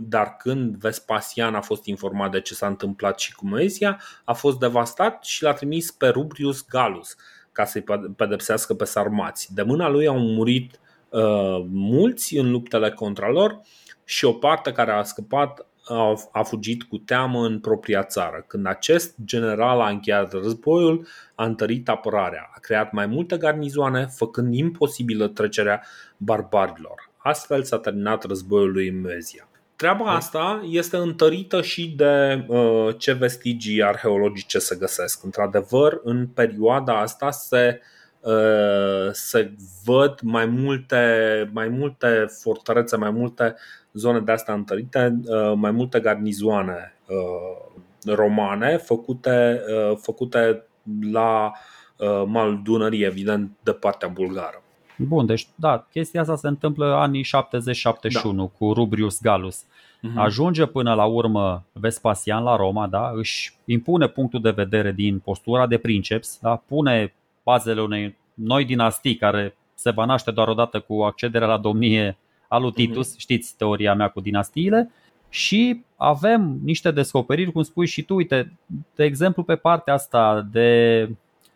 [0.00, 4.58] Dar când Vespasian a fost informat de ce s-a întâmplat și cu Moezia, a fost
[4.58, 7.16] devastat și l-a trimis pe Rubrius Galus
[7.52, 7.84] ca să-i
[8.16, 9.54] pedepsească pe sarmați.
[9.54, 13.60] De mâna lui au murit uh, mulți în luptele contra lor
[14.04, 15.66] și o parte care a scăpat
[16.32, 18.44] a fugit cu teamă în propria țară.
[18.46, 24.54] Când acest general a încheiat războiul, a întărit apărarea, a creat mai multe garnizoane, făcând
[24.54, 25.82] imposibilă trecerea
[26.16, 27.10] barbarilor.
[27.16, 29.48] Astfel s-a terminat războiul lui Mezia.
[29.76, 35.24] Treaba asta este întărită și de uh, ce vestigii arheologice se găsesc.
[35.24, 37.97] Într-adevăr, în perioada asta se, uh,
[39.12, 39.52] se
[39.84, 43.54] văd mai multe, mai multe fortărețe, mai multe
[43.92, 49.60] zone de astea întărite, uh, mai multe garnizoane uh, romane făcute,
[49.90, 50.62] uh, făcute
[51.12, 51.52] la
[52.26, 54.62] mal Dunării, evident, de partea bulgară.
[54.96, 57.26] Bun, deci da, chestia asta se întâmplă anii 70-71
[58.36, 58.50] da.
[58.58, 59.64] cu Rubrius Galus.
[59.64, 60.14] Uh-huh.
[60.14, 63.12] Ajunge până la urmă Vespasian la Roma, da?
[63.14, 66.62] își impune punctul de vedere din postura de princeps, da?
[66.66, 67.14] pune
[67.48, 72.18] bazele unei noi dinastii care se va naște doar odată cu accederea la domnie
[72.48, 73.18] a lui Titus, uh-huh.
[73.18, 74.90] știți teoria mea cu dinastiile,
[75.28, 78.52] și avem niște descoperiri, cum spui și tu, uite,
[78.94, 81.10] de exemplu pe partea asta de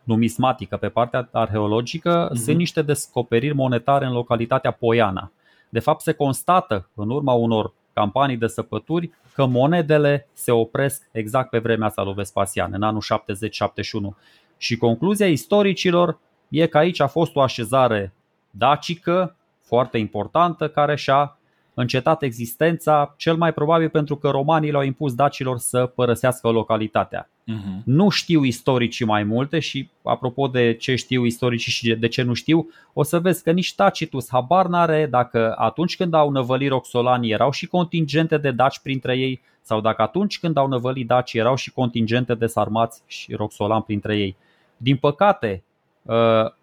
[0.05, 2.39] numismatică, pe partea arheologică, uh-huh.
[2.45, 5.33] sunt niște descoperiri monetare în localitatea Poiana.
[5.69, 11.51] De fapt, se constată în urma unor campanii de săpături că monedele se opresc exact
[11.51, 14.17] pe vremea asta lui Vespasian, în anul 70-71.
[14.63, 18.13] Și concluzia istoricilor e că aici a fost o așezare
[18.51, 21.39] dacică foarte importantă care și-a
[21.75, 27.29] încetat existența, cel mai probabil pentru că romanii le-au impus dacilor să părăsească localitatea.
[27.29, 27.83] Uh-huh.
[27.85, 32.35] Nu știu istoricii mai multe și apropo de ce știu istoricii și de ce nu
[32.35, 37.31] știu, o să vezi că nici Tacitus habar n-are dacă atunci când au năvălit roxolani
[37.31, 41.55] erau și contingente de daci printre ei sau dacă atunci când au năvălit daci erau
[41.55, 44.37] și contingente de sarmați și roxolani printre ei.
[44.83, 45.63] Din păcate,
[46.09, 46.55] ă,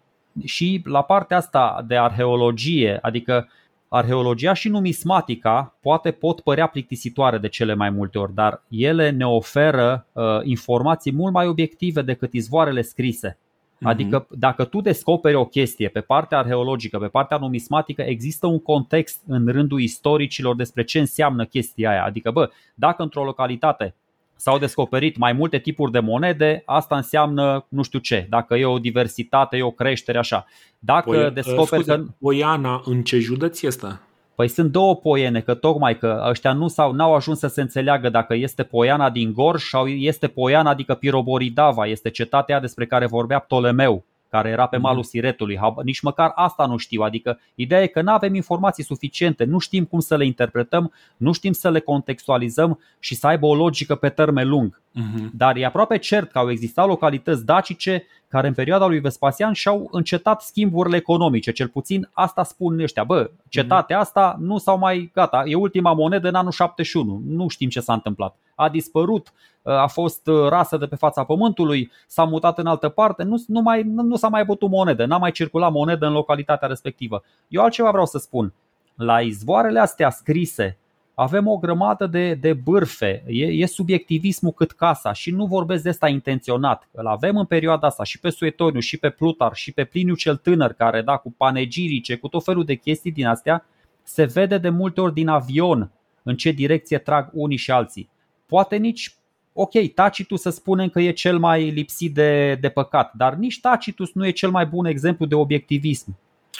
[0.44, 3.48] și la partea asta de arheologie, adică
[3.88, 9.26] arheologia și numismatica poate pot părea plictisitoare de cele mai multe ori, dar ele ne
[9.26, 13.38] oferă uh, informații mult mai obiective decât izvoarele scrise.
[13.78, 13.88] Mhm.
[13.88, 19.22] Adică dacă tu descoperi o chestie pe partea arheologică, pe partea numismatică, există un context
[19.26, 22.04] în rândul istoricilor despre ce înseamnă chestia aia.
[22.04, 23.94] Adică, bă, dacă într-o localitate
[24.40, 28.26] s-au descoperit mai multe tipuri de monede, asta înseamnă nu știu ce.
[28.28, 30.46] Dacă e o diversitate, e o creștere, așa.
[30.78, 32.04] Dacă Poi, descoperi scuze, că...
[32.20, 34.00] Poiana în ce județ este?
[34.34, 38.08] Păi sunt două poiene, că tocmai că ăștia nu s-au, n-au ajuns să se înțeleagă
[38.08, 43.38] dacă este Poiana din Gorj sau este Poiana, adică Piroboridava, este cetatea despre care vorbea
[43.38, 44.84] Ptolemeu care era pe mhm.
[44.84, 45.58] malul Siretului.
[45.82, 47.02] Nici măcar asta nu știu.
[47.02, 51.32] Adică ideea e că nu avem informații suficiente, nu știm cum să le interpretăm, nu
[51.32, 54.80] știm să le contextualizăm și să aibă o logică pe termen lung.
[54.90, 55.30] Uh-huh.
[55.32, 59.88] Dar e aproape cert că au existat localități dacice care în perioada lui Vespasian și-au
[59.90, 63.04] încetat schimburile economice, cel puțin asta spun ăștia.
[63.04, 67.68] Bă, cetatea asta nu s-au mai, gata, e ultima monedă în anul 71, nu știm
[67.68, 68.36] ce s-a întâmplat.
[68.54, 73.42] A dispărut, a fost rasă de pe fața pământului, s-a mutat în altă parte, nu,
[73.46, 77.22] nu, mai, nu, nu s-a mai bătut monedă, n-a mai circulat monedă în localitatea respectivă.
[77.48, 78.52] Eu altceva vreau să spun.
[78.94, 80.78] La izvoarele astea scrise
[81.20, 85.88] avem o grămadă de, de bârfe, e, e subiectivismul cât casa și nu vorbesc de
[85.88, 86.88] asta intenționat.
[86.92, 90.36] Îl avem în perioada asta și pe Suetoniu, și pe Plutar, și pe Pliniu cel
[90.36, 93.66] tânăr, care da, cu panegirice, cu tot felul de chestii din astea,
[94.02, 95.90] se vede de multe ori din avion
[96.22, 98.08] în ce direcție trag unii și alții.
[98.46, 99.14] Poate nici,
[99.52, 104.12] ok, Tacitus să spunem că e cel mai lipsit de, de păcat, dar nici Tacitus
[104.12, 106.16] nu e cel mai bun exemplu de obiectivism.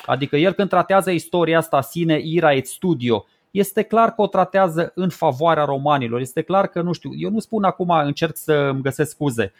[0.07, 4.93] Adică el când tratează istoria asta sine ira et studio, este clar că o tratează
[4.95, 6.21] în favoarea romanilor.
[6.21, 9.53] Este clar că, nu știu, eu nu spun acum, încerc să îmi găsesc scuze.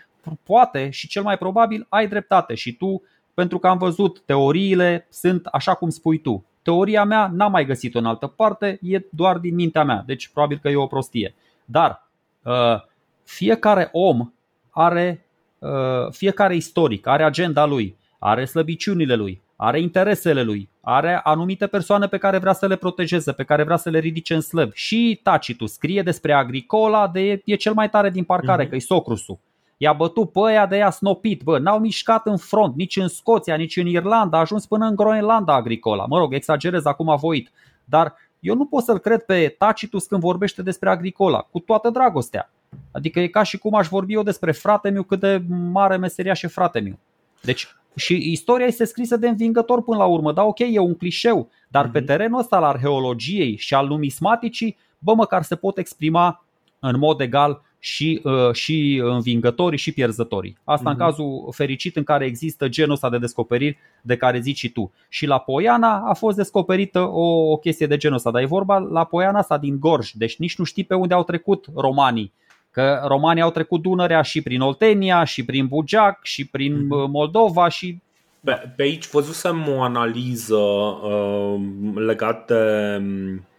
[0.43, 3.03] Poate și cel mai probabil ai dreptate și tu,
[3.35, 6.45] pentru că am văzut teoriile sunt așa cum spui tu.
[6.63, 10.59] Teoria mea n-am mai găsit-o în altă parte, e doar din mintea mea, deci probabil
[10.63, 11.35] că e o prostie.
[11.65, 12.09] Dar
[12.43, 12.83] uh,
[13.25, 14.33] fiecare om
[14.71, 15.27] are,
[15.59, 22.07] uh, fiecare istoric are agenda lui, are slăbiciunile lui, are interesele lui, are anumite persoane
[22.07, 24.73] pe care vrea să le protejeze, pe care vrea să le ridice în slăb.
[24.73, 28.69] Și Tacitus scrie despre Agricola, de e cel mai tare din parcare, mm-hmm.
[28.69, 29.39] că e Socrusul.
[29.77, 33.57] I-a bătut pe aia de ea snopit, bă, n-au mișcat în front, nici în Scoția,
[33.57, 36.07] nici în Irlanda, a ajuns până în Groenlanda Agricola.
[36.07, 37.51] Mă rog, exagerez acum a voit,
[37.85, 42.51] dar eu nu pot să-l cred pe Tacitus când vorbește despre Agricola, cu toată dragostea.
[42.91, 46.33] Adică e ca și cum aș vorbi eu despre frate meu cât de mare meseria
[46.33, 46.99] și frate meu.
[47.41, 51.49] Deci și istoria este scrisă de învingător până la urmă, da, ok, e un clișeu,
[51.69, 51.93] dar mm-hmm.
[51.93, 52.07] pe mhm.
[52.07, 56.45] terenul ăsta al arheologiei și al numismaticii, bă, măcar se pot exprima
[56.79, 60.59] în mod egal și, uh, și învingătorii și pierzătorii.
[60.65, 60.93] Asta uh-huh.
[60.93, 61.05] în mhm.
[61.05, 64.93] cazul fericit în care există genul ăsta de descoperiri de care zici și tu.
[65.09, 68.79] Și la Poiana a fost descoperită o, o chestie de genul ăsta, dar e vorba
[68.79, 72.33] la Poiana asta din Gorj, deci nici nu știi pe unde au trecut romanii
[72.71, 77.11] Că romanii au trecut Dunărea și prin Oltenia, și prin Bugeac, și prin mm-hmm.
[77.11, 77.99] Moldova și
[78.45, 81.61] pe, pe aici văzusem o analiză uh,
[81.95, 82.55] legată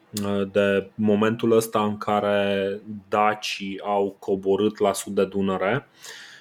[0.09, 5.87] de, uh, de momentul ăsta în care dacii au coborât la sud de Dunăre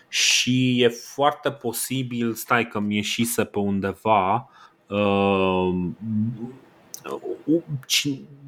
[0.09, 4.51] și e foarte posibil, stai că mi ieșise pe undeva,
[4.87, 5.75] uh,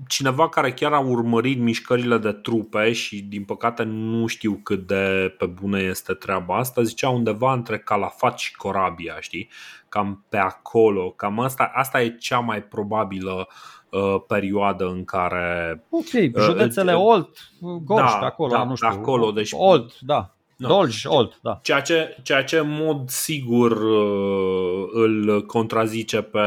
[0.07, 5.35] cineva care chiar a urmărit mișcările de trupe și din păcate nu știu cât de
[5.39, 9.49] pe bună este treaba asta, zicea undeva între Calafat și Corabia, știi?
[9.89, 13.49] Cam pe acolo, cam asta, asta e cea mai probabilă
[13.91, 18.89] uh, perioadă în care Ok, județele uh, Olt, Gorj, da, pe acolo, da, nu știu.
[18.89, 20.35] acolo, deci Olt, da.
[20.63, 20.69] No.
[20.69, 21.59] Dolj, Old, da.
[21.63, 26.41] Ceea ce, ceea ce în mod sigur uh, îl contrazice pe,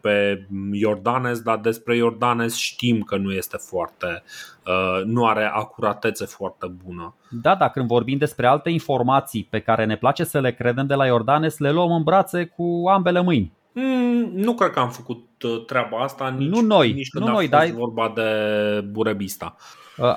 [0.00, 4.22] pe Iordanes, dar despre Iordanes știm că nu este foarte,
[4.66, 7.14] uh, nu are acuratețe foarte bună.
[7.30, 10.94] Da, dar când vorbim despre alte informații pe care ne place să le credem de
[10.94, 13.52] la Iordanes, le luăm în brațe cu ambele mâini.
[13.72, 15.27] Mm, nu cred că am făcut uh,
[15.66, 17.70] treaba asta nici, nu noi, nici când nu a noi, fost dai...
[17.70, 19.56] vorba de Burebista.
[19.96, 20.14] Uh,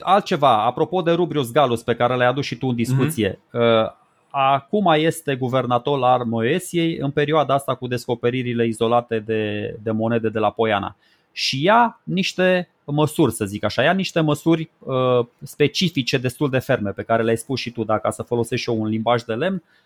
[0.00, 3.38] altceva, apropo de Rubrius Galus pe care l-ai adus și tu în discuție.
[3.38, 4.02] Mm-hmm.
[4.30, 10.38] Acum este guvernator al Moesiei în perioada asta cu descoperirile izolate de, de monede de
[10.38, 10.96] la Poiana.
[11.32, 16.90] Și ia niște măsuri, să zic așa, ia niște măsuri uh, specifice destul de ferme
[16.90, 19.54] pe care le-ai spus și tu, dacă să folosești și eu un limbaj de lemn,
[19.54, 19.83] uh,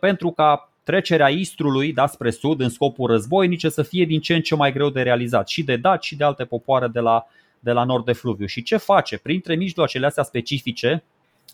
[0.00, 4.40] pentru ca trecerea Istrului da, spre sud în scopul războinice să fie din ce în
[4.40, 7.26] ce mai greu de realizat și de daci și de alte popoare de la,
[7.60, 8.46] de la nord de fluviu.
[8.46, 9.18] Și ce face?
[9.18, 11.02] Printre mijloacele astea specifice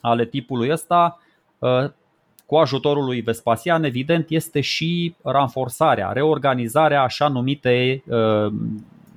[0.00, 1.20] ale tipului ăsta,
[1.58, 1.90] uh,
[2.46, 8.52] cu ajutorul lui Vespasian, evident, este și ranforsarea, reorganizarea așa numite, uh,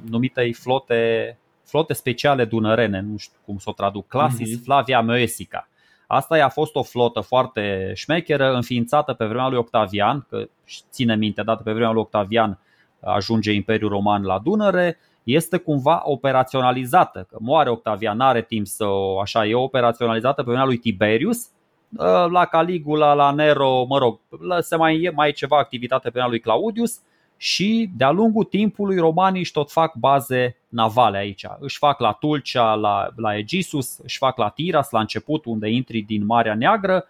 [0.10, 4.64] numitei flote, flote speciale dunărene, nu știu cum să o traduc, Clasis mhm.
[4.64, 5.68] Flavia Moesica.
[6.12, 10.44] Asta a fost o flotă foarte șmecheră, înființată pe vremea lui Octavian, că
[10.92, 12.60] ține minte, dată pe vremea lui Octavian
[13.00, 18.86] ajunge Imperiul Roman la Dunăre, este cumva operaționalizată, că moare Octavian, nu are timp să
[18.86, 21.50] o așa, e operaționalizată pe vremea lui Tiberius,
[22.30, 24.20] la Caligula, la Nero, mă rog,
[24.60, 27.00] se mai e mai ceva activitate pe vremea lui Claudius
[27.42, 31.46] și de-a lungul timpului romanii își tot fac baze navale aici.
[31.60, 36.02] Își fac la Tulcea, la, la Egisus, își fac la Tiras, la început unde intri
[36.02, 37.06] din Marea Neagră,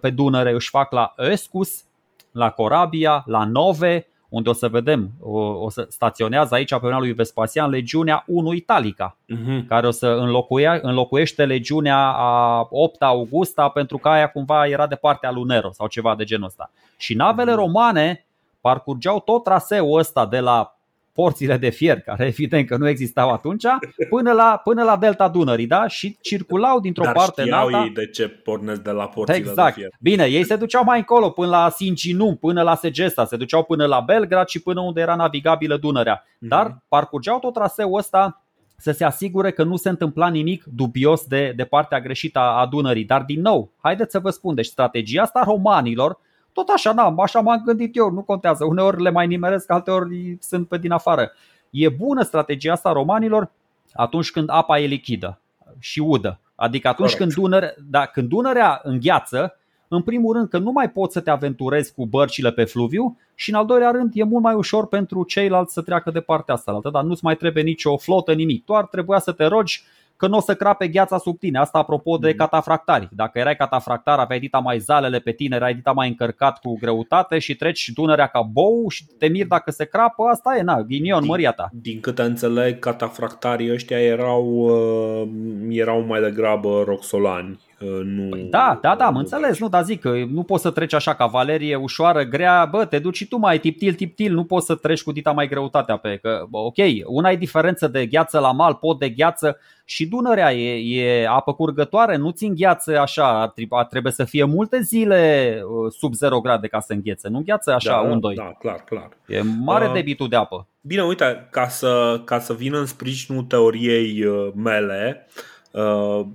[0.00, 1.84] pe Dunăre își fac la Escus,
[2.32, 7.12] la Corabia, la Nove, unde o să vedem, o, o să staționează aici pe lui
[7.12, 9.66] Vespasian legiunea 1 Italica, uh-huh.
[9.68, 14.94] care o să înlocuia, înlocuiește legiunea a 8 Augusta pentru că aia cumva era de
[14.94, 16.70] partea lui Nero sau ceva de genul ăsta.
[16.96, 17.56] Și navele uh-huh.
[17.56, 18.24] romane
[18.60, 20.74] parcurgeau tot traseul ăsta de la
[21.12, 23.64] porțile de fier, care evident că nu existau atunci,
[24.08, 25.86] până la, până la delta Dunării, da?
[25.86, 27.82] Și circulau dintr-o Dar parte în alta.
[27.82, 29.74] ei de ce pornesc de la porțile exact.
[29.74, 29.90] de fier.
[30.00, 33.86] Bine, ei se duceau mai încolo, până la Sincinum, până la Segesta, se duceau până
[33.86, 36.22] la Belgrad și până unde era navigabilă Dunărea.
[36.22, 36.48] Mm-hmm.
[36.48, 38.44] Dar parcurgeau tot traseul ăsta
[38.76, 43.04] să se asigure că nu se întâmpla nimic dubios de, de partea greșită a Dunării.
[43.04, 46.18] Dar din nou, haideți să vă spun, deci strategia asta romanilor
[46.52, 48.64] tot așa, na, așa m-am gândit eu, nu contează.
[48.64, 51.32] Uneori le mai nimeresc, alteori sunt pe din afară.
[51.70, 53.50] E bună strategia asta romanilor
[53.92, 55.38] atunci când apa e lichidă
[55.78, 56.40] și udă.
[56.54, 59.54] Adică atunci când, Dunăre, da, când Dunărea îngheață,
[59.88, 63.50] în primul rând că nu mai poți să te aventurezi cu bărcile pe fluviu și
[63.50, 66.80] în al doilea rând e mult mai ușor pentru ceilalți să treacă de partea asta,
[66.92, 68.64] dar nu-ți mai trebuie nicio flotă, nimic.
[68.64, 69.82] Doar trebuia să te rogi
[70.20, 71.58] că nu o să crape gheața sub tine.
[71.58, 72.34] Asta apropo de mm.
[72.34, 73.08] catafractari.
[73.10, 77.38] Dacă erai catafractar, aveai dita mai zalele pe tine, erai dita mai încărcat cu greutate
[77.38, 81.24] și treci Dunărea ca bou și te miri dacă se crapă, asta e, na, ghinion,
[81.24, 81.68] măria ta.
[81.72, 85.28] Din câte înțeleg, catafractarii ăștia erau, uh,
[85.68, 88.28] erau mai degrabă roxolani nu...
[88.28, 91.14] Păi da, da, da, am înțeles, nu, dar zic că nu poți să treci așa
[91.14, 95.02] cavalerie ușoară, grea, bă, te duci și tu mai tiptil, tiptil, nu poți să treci
[95.02, 98.98] cu dita mai greutatea pe, că, ok, una e diferență de gheață la mal, pot
[98.98, 99.58] de gheață.
[99.84, 103.54] Și Dunărea e, e apă curgătoare, nu ți gheață așa,
[103.88, 107.90] trebuie să fie multe zile uh, sub 0 grade ca să înghețe, nu gheață așa
[107.90, 108.34] da, un, doi.
[108.34, 109.08] Da, clar, clar.
[109.26, 110.66] E mare uh, debitul de apă.
[110.80, 115.59] Bine, uite, ca să, ca să vin în sprijinul teoriei uh, mele, uh, Uh,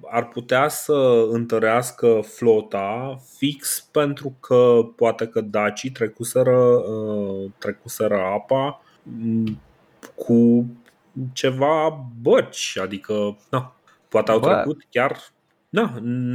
[0.10, 8.82] ar putea să întărească flota fix pentru că poate că dacii trecuseră, uh, trecuseră apa
[9.04, 9.60] mm,
[10.16, 10.66] cu
[11.34, 13.76] ceva băci, adică na,
[14.10, 14.54] poate au Bă.
[14.54, 15.34] trecut chiar
[15.70, 15.94] Na,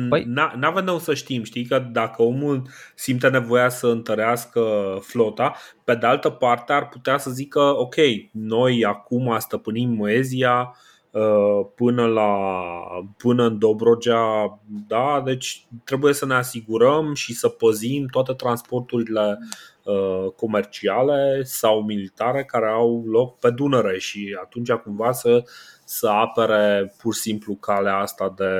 [0.08, 0.24] păi...
[0.56, 2.62] n-avem de să știm, știi că dacă omul
[2.94, 4.62] simte nevoia să întărească
[5.02, 7.94] flota, pe de altă parte ar putea să zică ok,
[8.30, 10.89] noi acum stăpânim Moezia, Uh,
[11.74, 12.32] până, la,
[13.16, 19.38] până în Dobrogea, da, deci trebuie să ne asigurăm și să păzim toate transporturile
[19.82, 25.42] uh, comerciale sau militare care au loc pe Dunăre și atunci cumva să,
[25.84, 28.54] să apere pur și simplu calea asta de,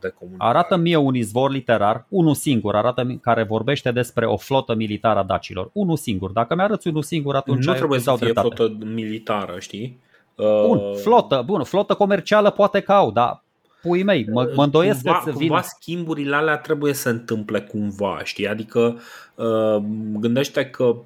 [0.00, 0.50] de comunicare.
[0.50, 5.22] Arată mie un izvor literar, unul singur, arată care vorbește despre o flotă militară a
[5.22, 5.70] dacilor.
[5.72, 6.30] Unul singur.
[6.30, 8.54] Dacă mi-arăți unul singur, atunci nu trebuie să fie dreptate.
[8.54, 10.04] flotă militară, știi?
[10.36, 13.44] Bun, uh, flotă, bun, flotă comercială poate că au, dar
[13.86, 18.48] pui mei, mă, mă îndoiesc cumva, că cumva schimburile alea trebuie să întâmple cumva, știi?
[18.48, 18.98] Adică
[19.34, 19.76] uh,
[20.18, 20.96] gândește că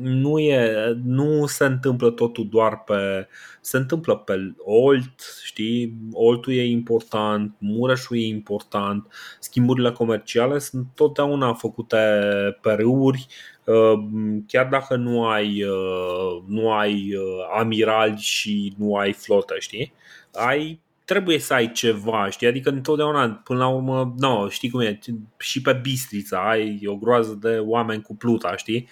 [0.00, 0.72] nu, e,
[1.04, 3.28] nu se întâmplă totul doar pe...
[3.60, 5.94] Se întâmplă pe Olt, știi?
[6.12, 9.06] Oltul e important, Mureșul e important,
[9.38, 11.96] schimburile comerciale sunt totdeauna făcute
[12.60, 13.50] pe râuri, uh,
[14.46, 17.12] chiar dacă nu ai, uh, nu ai
[17.58, 19.92] amiral și nu ai flotă, știi?
[20.32, 22.46] Ai trebuie să ai ceva, știi?
[22.46, 24.98] Adică întotdeauna, până la urmă, no, știi cum e,
[25.38, 28.88] și pe Bistrița ai o groază de oameni cu pluta, știi?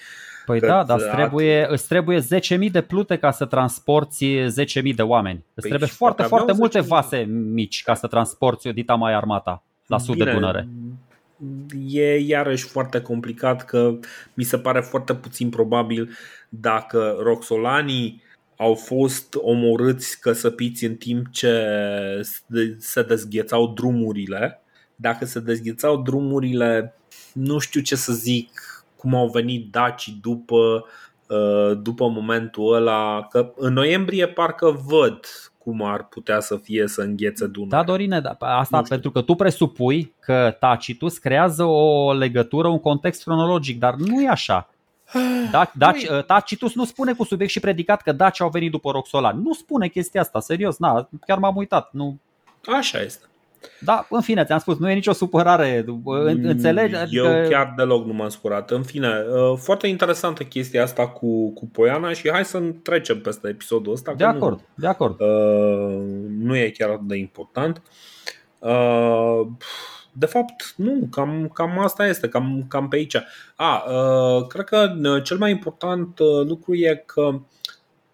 [0.46, 5.02] Păi da, dar îți trebuie, îți trebuie 10.000 de plute ca să transporti 10.000 de
[5.02, 5.36] oameni.
[5.36, 7.18] Îți păi trebuie foarte, foarte multe vase
[7.52, 10.68] mici ca să transporti o dita mai armata la sud Bine, de Dunăre.
[11.88, 13.98] E iarăși foarte complicat că
[14.34, 16.10] mi se pare foarte puțin probabil
[16.48, 18.22] dacă roxolanii
[18.56, 21.64] au fost omorâți căsăpiți în timp ce
[22.78, 24.60] se dezghețau drumurile.
[24.96, 26.94] Dacă se dezghețau drumurile,
[27.32, 28.50] nu știu ce să zic,
[28.96, 30.84] cum au venit dacii după,
[31.28, 35.20] uh, după momentul ăla, că în noiembrie parcă văd
[35.68, 37.78] cum ar putea să fie să înghețe Dunărea.
[37.78, 43.22] Da, Dorine, da, asta pentru că tu presupui că Tacitus creează o legătură, un context
[43.22, 44.70] cronologic, dar nu e așa.
[45.50, 48.90] Da, Daci, uh, Tacitus nu spune cu subiect și predicat că Daci au venit după
[48.90, 49.42] Roxolan.
[49.42, 51.92] Nu spune chestia asta, serios, na, chiar m-am uitat.
[51.92, 52.18] Nu.
[52.78, 53.24] Așa este.
[53.80, 55.84] Da, în fine, ți-am spus, nu e nicio supărare,
[56.42, 56.94] înțelegi?
[56.94, 57.26] Adică...
[57.26, 58.70] Eu chiar deloc nu m-am scurat.
[58.70, 63.48] În fine, uh, foarte interesantă chestia asta cu, cu Poiana și hai să trecem peste
[63.48, 64.14] episodul ăsta.
[64.16, 65.20] De acord, nu, de acord.
[65.20, 66.00] Uh,
[66.38, 67.82] nu e chiar atât de important.
[68.58, 69.46] Uh,
[70.12, 73.16] de fapt, nu, cam, cam asta este, cam, cam pe aici.
[73.56, 77.40] A, uh, cred că uh, cel mai important uh, lucru e că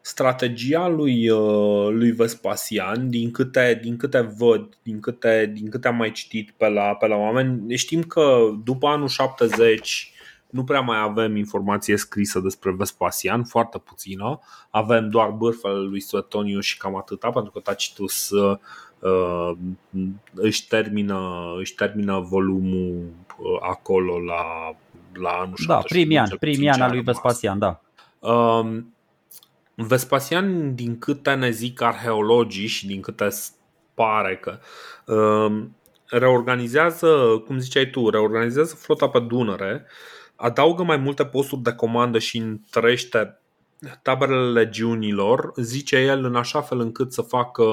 [0.07, 5.97] strategia lui, uh, lui Vespasian, din câte, din câte văd, din câte, din câte am
[5.97, 10.13] mai citit pe la, pe la oameni, știm că după anul 70
[10.51, 14.41] nu prea mai avem informație scrisă despre Vespasian, foarte puțină.
[14.71, 18.59] Avem doar bârfele lui Suetonius și cam atâta, pentru că Tacitus uh,
[20.35, 21.19] își, termină,
[21.59, 23.03] își termină volumul
[23.39, 24.75] uh, acolo la,
[25.13, 27.81] la anul Da, primii ani, primii ani al lui Vespasian, da.
[28.19, 28.83] Uh,
[29.75, 33.29] Vespasian, din câte ne zic arheologii și din câte
[33.95, 34.59] pare că
[35.13, 35.65] uh,
[36.07, 39.87] reorganizează, cum ziceai tu, reorganizează flota pe Dunăre,
[40.37, 43.39] adaugă mai multe posturi de comandă și întărește
[44.03, 47.65] taberele legiunilor, zice el în așa fel încât să facă,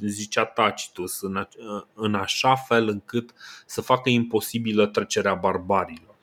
[0.00, 1.48] zicea Tacitus, în,
[1.94, 3.30] în așa fel încât
[3.66, 6.14] să facă imposibilă trecerea barbarilor.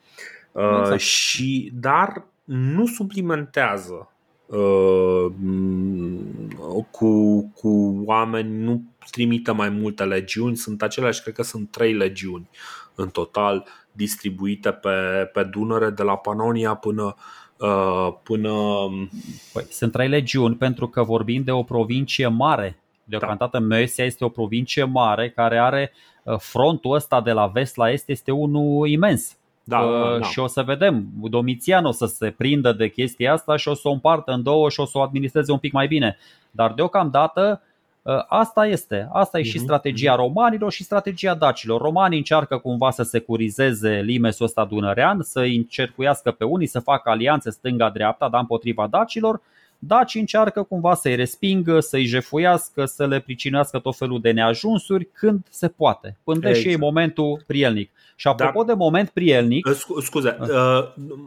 [0.52, 0.92] Exact.
[0.92, 4.13] Uh, și, dar nu suplimentează uh,
[6.90, 12.48] cu, cu oameni, nu trimită mai multe legiuni, sunt aceleași, cred că sunt trei legiuni
[12.94, 14.90] în total distribuite pe,
[15.32, 17.16] pe Dunăre, de la Panonia până,
[17.58, 18.52] uh, până...
[19.52, 22.78] Păi, sunt trei legiuni pentru că vorbim de o provincie mare.
[23.04, 23.64] Deocamdată da.
[23.64, 25.92] Mesia este o provincie mare care are
[26.22, 29.36] uh, frontul ăsta de la vest la est este unul imens.
[29.64, 30.26] Da, uh, da.
[30.26, 33.88] Și o să vedem, Domitian o să se prindă de chestia asta și o să
[33.88, 36.16] o împartă în două și o să o administreze un pic mai bine.
[36.50, 37.60] Dar deocamdată
[38.04, 39.08] Uh, asta este.
[39.12, 40.20] Asta e și mhm, strategia mhm.
[40.20, 41.80] romanilor și strategia dacilor.
[41.80, 47.50] Romanii încearcă cumva să securizeze limesul ăsta dunărean, să încercuiască pe unii, să facă alianțe
[47.50, 49.40] stânga-dreapta, dar împotriva dacilor.
[49.86, 55.46] Dacii încearcă cumva să-i respingă, să-i jefuiască, să le pricinuiască tot felul de neajunsuri când
[55.50, 56.56] se poate, până exact.
[56.56, 57.90] și e momentul prielnic.
[58.16, 59.68] Și apropo Dar, de moment prielnic.
[60.00, 60.48] Scuze, uh,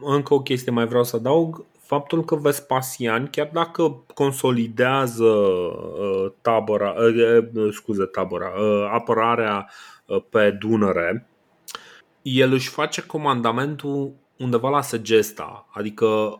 [0.01, 6.95] încă o chestie mai vreau să adaug faptul că Vespasian, chiar dacă consolidează uh, tabăra,
[6.97, 8.51] uh, uh, scuze, tabăra,
[8.91, 9.69] apărarea
[10.29, 11.27] pe Dunăre,
[12.21, 16.39] el își face comandamentul undeva la Segesta, adică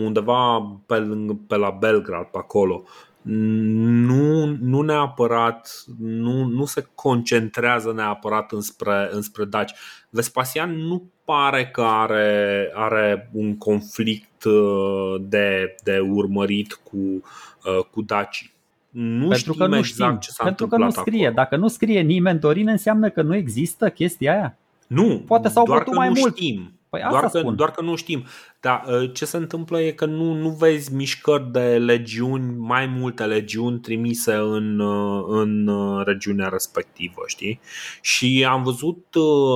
[0.00, 1.06] undeva pe,
[1.46, 2.82] pe la Belgrad, pe acolo.
[3.28, 9.72] Nu, nu neapărat, nu, nu se concentrează neapărat înspre, înspre Daci.
[10.10, 18.02] Vespasian nu pare că are, are un conflict uh, de, de urmărit cu, uh, cu
[18.02, 18.50] Daci.
[18.90, 21.26] Nu pentru că nu exact știm, ce s-a pentru că nu scrie.
[21.26, 21.34] Acolo.
[21.34, 24.56] Dacă nu scrie nimeni Dorin, înseamnă că nu există chestia aia.
[24.86, 26.36] Nu, poate s-au doar că mai nu mult.
[26.36, 26.75] știm.
[26.88, 27.56] Păi asta doar, că, spun.
[27.56, 28.24] doar că nu știm.
[28.60, 33.24] Dar uh, ce se întâmplă e că nu, nu vezi mișcări de legiuni, mai multe
[33.24, 37.60] legiuni trimise în, uh, în uh, regiunea respectivă, știi?
[38.00, 39.06] Și am văzut,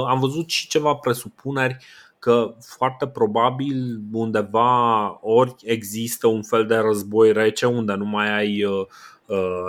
[0.08, 1.76] am văzut și ceva presupuneri
[2.18, 8.64] că foarte probabil undeva ori există un fel de război rece unde nu mai ai
[8.64, 8.86] uh,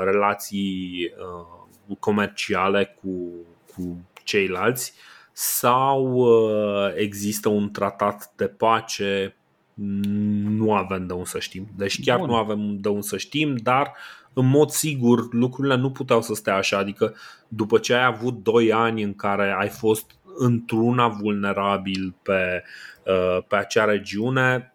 [0.03, 3.31] relații uh, comerciale cu,
[3.75, 4.93] cu ceilalți
[5.33, 9.35] sau uh, există un tratat de pace
[9.73, 11.67] nu avem de unde să știm.
[11.75, 12.27] Deci chiar Bun.
[12.27, 13.93] nu avem de unde să știm, dar
[14.33, 16.77] în mod sigur lucrurile nu puteau să stea așa.
[16.77, 17.15] Adică
[17.47, 22.63] după ce ai avut 2 ani în care ai fost într-una vulnerabil pe,
[23.05, 24.73] uh, pe acea regiune,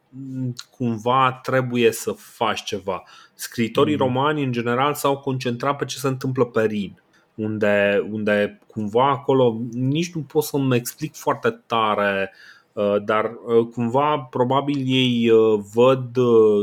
[0.71, 3.03] cumva trebuie să faci ceva.
[3.35, 4.01] Scritorii mm.
[4.01, 7.01] romani în general s-au concentrat pe ce se întâmplă pe Rin
[7.37, 12.33] unde, unde cumva acolo nici nu pot să-mi explic foarte tare
[12.73, 16.17] uh, dar uh, cumva probabil ei uh, văd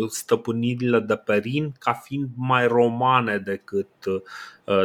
[0.08, 3.88] stăpânirile de pe Rin ca fiind mai romane decât,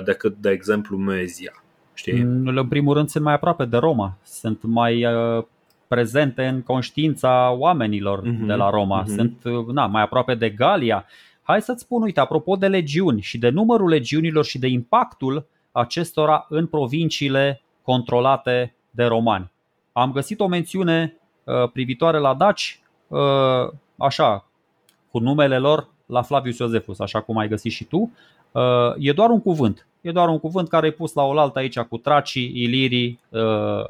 [0.05, 1.63] decât de exemplu Mezia.
[1.95, 2.25] Știi?
[2.25, 5.07] Mm, în primul rând sunt mai aproape de Roma, sunt mai
[5.89, 9.15] prezente în conștiința oamenilor uh-huh, de la Roma, uh-huh.
[9.15, 9.43] sunt
[9.73, 11.05] na, mai aproape de Galia.
[11.43, 15.47] Hai să-ți spun, uite, apropo de legiuni și de numărul legiunilor și de impactul
[15.79, 19.51] acestora în provinciile controlate de romani.
[19.93, 23.19] Am găsit o mențiune uh, privitoare la daci, uh,
[23.97, 24.47] așa,
[25.11, 28.13] cu numele lor la Flavius Iosefus, așa cum ai găsit și tu.
[28.53, 28.63] Uh,
[28.99, 29.87] e doar un cuvânt.
[30.01, 33.21] E doar un cuvânt care e pus la oaltă aici cu tracii, ilirii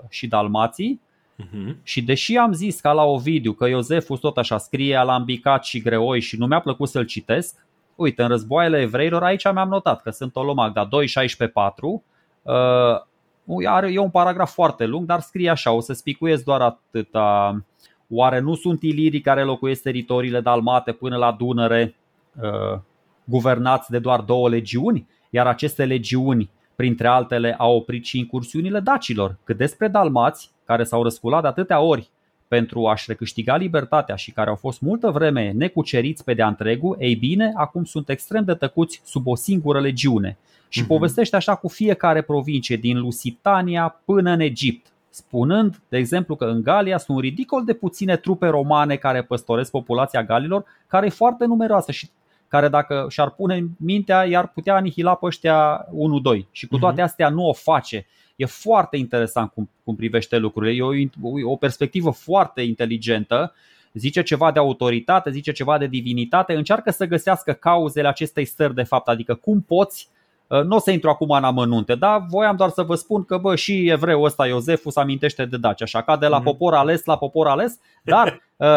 [0.09, 1.01] și dalmații.
[1.43, 1.75] Uh-huh.
[1.83, 6.21] Și deși am zis ca la Ovidiu că Iosefus tot așa scrie alambicat și greoi
[6.21, 7.67] și nu mi-a plăcut să-l citesc,
[7.99, 12.05] uite, în războaiele evreilor, aici mi-am notat că sunt Olomagda 2, 16, 4.
[12.43, 17.65] Uh, are, e un paragraf foarte lung, dar scrie așa, o să spicuiesc doar atâta.
[18.09, 21.95] Oare nu sunt ilirii care locuiesc teritoriile dalmate până la Dunăre,
[22.43, 22.81] uh,
[23.25, 25.09] guvernați de doar două legiuni?
[25.31, 29.37] Iar aceste legiuni, printre altele, au oprit și incursiunile dacilor.
[29.45, 32.11] Cât despre dalmați, care s-au răsculat de atâtea ori
[32.49, 37.15] pentru a-și recâștiga libertatea și care au fost multă vreme necuceriți pe de-a întregul, ei
[37.15, 40.39] bine, acum sunt extrem de tăcuți sub o singură legiune.
[40.69, 40.87] Și uh-huh.
[40.87, 44.87] povestește așa cu fiecare provincie, din Lusitania până în Egipt.
[45.11, 50.25] spunând, de exemplu, că în Galia sunt ridicol de puține trupe romane care păstoresc populația
[50.25, 52.11] galilor, care e foarte numeroasă și
[52.49, 56.47] care dacă și-ar pune mintea, i-ar putea anihila pe ăștia 1-2.
[56.51, 57.05] Și cu toate mhm.
[57.05, 58.07] astea nu o face.
[58.39, 60.73] E foarte interesant cum, cum privește lucrurile.
[60.73, 63.55] E o, o perspectivă foarte inteligentă.
[63.93, 68.83] Zice ceva de autoritate, zice ceva de divinitate, încearcă să găsească cauzele acestei stări de
[68.83, 70.09] fapt, adică cum poți
[70.47, 73.39] uh, nu o să intru acum în amănunte, dar voiam doar să vă spun că
[73.39, 76.45] bă, și evreul ăsta Iosefus amintește de Daci, așa ca de la mm-hmm.
[76.45, 78.69] popor ales la popor ales, dar uh,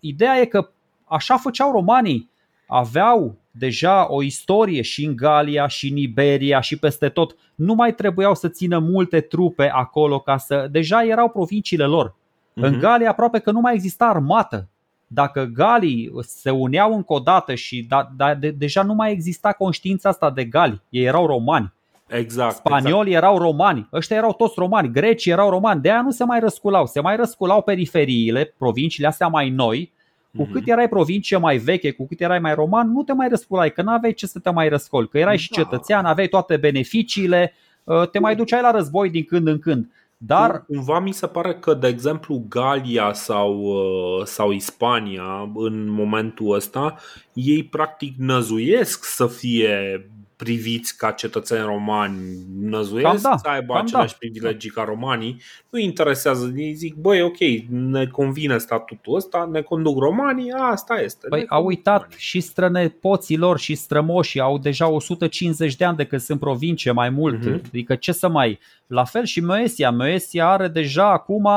[0.00, 0.70] ideea e că
[1.04, 2.30] așa făceau romanii
[2.70, 7.36] aveau deja o istorie și în Galia, și în Iberia, și peste tot.
[7.54, 10.68] Nu mai trebuiau să țină multe trupe acolo ca să.
[10.70, 12.10] Deja erau provinciile lor.
[12.10, 12.62] Uh-huh.
[12.62, 12.80] În mhm.
[12.80, 14.68] Galia aproape că nu mai exista armată.
[15.06, 19.52] Dacă galii se uneau încă o dată și da, da, de, deja nu mai exista
[19.52, 21.72] conștiința asta de gali, ei erau romani.
[22.08, 22.54] Exact.
[22.54, 23.24] Spaniolii exact.
[23.26, 26.86] erau romani, ăștia erau toți romani, grecii erau romani, de aia nu se mai răsculau.
[26.86, 29.92] Se mai răsculau periferiile, provinciile astea mai noi,
[30.36, 30.70] cu cât mhm.
[30.70, 33.90] erai provincie mai veche, cu cât erai mai roman, nu te mai răsculai, că nu
[33.90, 35.62] aveai ce să te mai răscoli, că erai și da.
[35.62, 37.52] cetățean, aveai toate beneficiile,
[37.84, 39.90] uh, te mai duceai la război din când în când.
[40.22, 46.54] Dar cumva mi se pare că, de exemplu, Galia sau, uh, sau Ispania, în momentul
[46.54, 46.96] ăsta,
[47.32, 50.06] ei practic năzuiesc să fie
[50.42, 52.18] priviți ca cetățeni romani,
[52.60, 54.16] năzuiesc da, să aibă aceleași da.
[54.18, 55.40] privilegii ca romanii,
[55.70, 57.38] nu interesează, ei zic, băi, ok,
[57.68, 61.26] ne convine statutul ăsta, ne conduc romanii, asta este.
[61.28, 62.18] Păi au uitat romanii.
[62.18, 67.10] și strănepoții lor și strămoșii, au deja 150 de ani de când sunt provincie mai
[67.10, 67.60] mult, uh-huh.
[67.66, 68.58] adică ce să mai...
[68.86, 71.48] La fel și Moesia, Moesia are deja acum,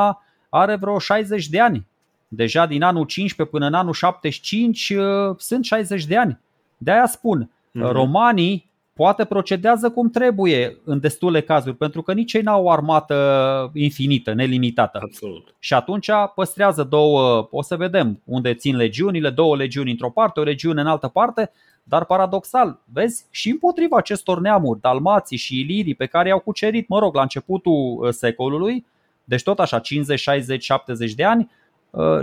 [0.50, 1.88] are vreo 60 de ani.
[2.28, 6.40] Deja din anul 15 până în anul 75 uh, sunt 60 de ani.
[6.78, 7.92] De aia spun, uh-huh.
[7.92, 13.72] romanii poate procedează cum trebuie în destule cazuri, pentru că nici ei n-au o armată
[13.74, 14.99] infinită, nelimitată.
[15.03, 15.56] Absolut.
[15.60, 20.44] Și atunci păstrează două, o să vedem unde țin legiunile, două legiuni într-o parte, o
[20.44, 21.52] legiune în altă parte,
[21.84, 26.99] dar paradoxal, vezi, și împotriva acestor neamuri, dalmații și ilirii pe care i-au cucerit, mă
[26.99, 28.86] rog, la începutul uh, secolului,
[29.24, 31.62] deci tot așa 50, 60, 70 de ani, Uh,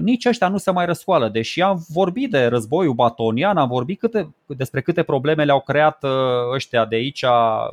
[0.01, 1.28] nici ăștia nu se mai răscoală.
[1.28, 6.10] Deși am vorbit de războiul batonian, am vorbit câte, despre câte probleme le-au creat uh,
[6.55, 7.24] ăștia de aici,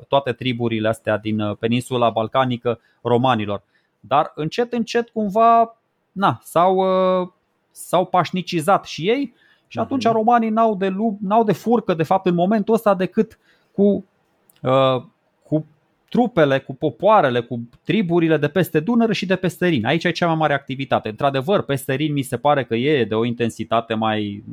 [0.08, 3.64] toate triburile astea din uh, peninsula balcanică romanilor.
[4.00, 5.78] Dar încet, încet cumva
[6.12, 6.84] na, s-au,
[7.72, 9.34] s-au pașnicizat și ei
[9.68, 10.14] și atunci mhm.
[10.14, 13.40] romanii n-au de, n-au de furcă de fapt în momentul ăsta decât
[13.72, 14.06] cu
[14.62, 15.14] cu
[16.18, 19.86] trupele, cu popoarele, cu triburile de peste Dunăre și de peste Rin.
[19.86, 21.10] Aici e cea mai mare activitate.
[21.10, 24.44] Într-adevăr, peste Rin mi se pare că e de o intensitate mai...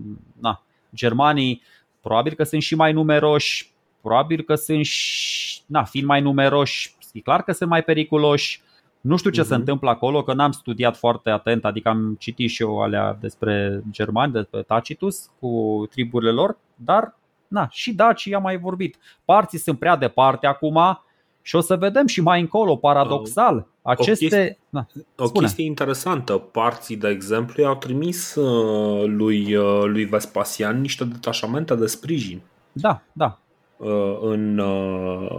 [0.40, 0.62] Na,
[0.94, 1.62] germanii
[2.00, 7.20] probabil că sunt și mai numeroși, probabil că sunt și, na, fiind mai numeroși, e
[7.20, 8.62] clar că sunt mai periculoși.
[9.00, 9.44] Nu știu ce uh-huh.
[9.44, 9.60] se mhm.
[9.60, 14.32] întâmplă acolo, că n-am studiat foarte atent, adică am citit și eu alea despre germani,
[14.32, 17.16] despre Tacitus cu triburile lor, dar
[17.48, 18.96] na, și dacii am mai vorbit.
[19.24, 20.98] Parții sunt prea departe acum,
[21.46, 24.24] și o să vedem și mai încolo, paradoxal, aceste.
[24.24, 26.32] O chestie, Na, o chestie interesantă.
[26.32, 32.40] Parții, de exemplu, i-au trimis uh, lui, uh, lui Vespasian niște detașamente de sprijin.
[32.72, 33.38] Da, da.
[33.76, 34.62] Uh, în,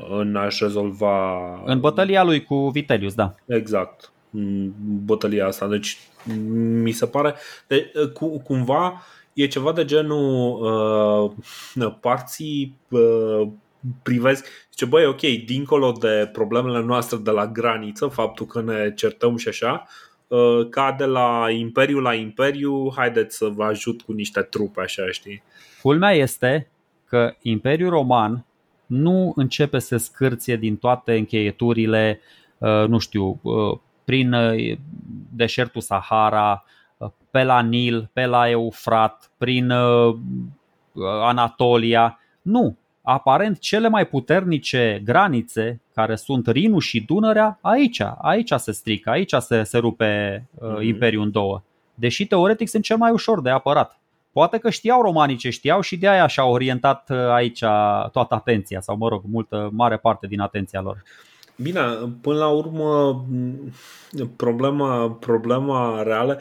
[0.10, 1.40] în a-și rezolva.
[1.65, 3.36] În bătălia lui cu Vitelius, da.
[3.45, 4.11] Exact.
[5.06, 5.68] Bătălia asta.
[5.68, 5.98] Deci,
[6.84, 7.36] mi se pare.
[7.68, 9.02] De, cu, cumva
[9.34, 10.60] e ceva de genul
[11.76, 13.48] uh, parții uh,
[14.03, 19.38] privesc, zice, băi, ok, dincolo de problemele noastre de la graniță, faptul că ne certăm
[19.38, 19.88] și așa,
[20.28, 25.03] uh, ca de la imperiu la imperiu, haideți să vă ajut cu niște trupe, așa,
[25.12, 25.44] știi?
[25.82, 26.70] Culmea este
[27.06, 28.45] că Imperiul Roman
[28.86, 32.20] nu începe să scârție din toate încheieturile,
[32.57, 34.36] uh, nu știu, uh, prin
[35.36, 36.64] deșertul Sahara,
[37.32, 39.72] pe la Nil, pe la Eufrat, prin
[41.22, 42.20] Anatolia.
[42.41, 49.10] Nu, aparent cele mai puternice granițe, care sunt Rinu și Dunărea, aici, aici se strică,
[49.10, 50.84] aici se, se rupe uh, mm-hmm.
[50.84, 51.61] Imperiul în două.
[51.94, 53.99] Deși teoretic sunt cel mai ușor de apărat.
[54.32, 57.60] Poate că știau romanii ce știau și de aia și-au orientat uh, aici
[58.11, 61.03] toată atenția, sau mă rog, multă, mare parte din atenția lor.
[61.57, 61.82] Bine,
[62.22, 63.26] până la urmă,
[64.36, 66.40] problema, problema reală,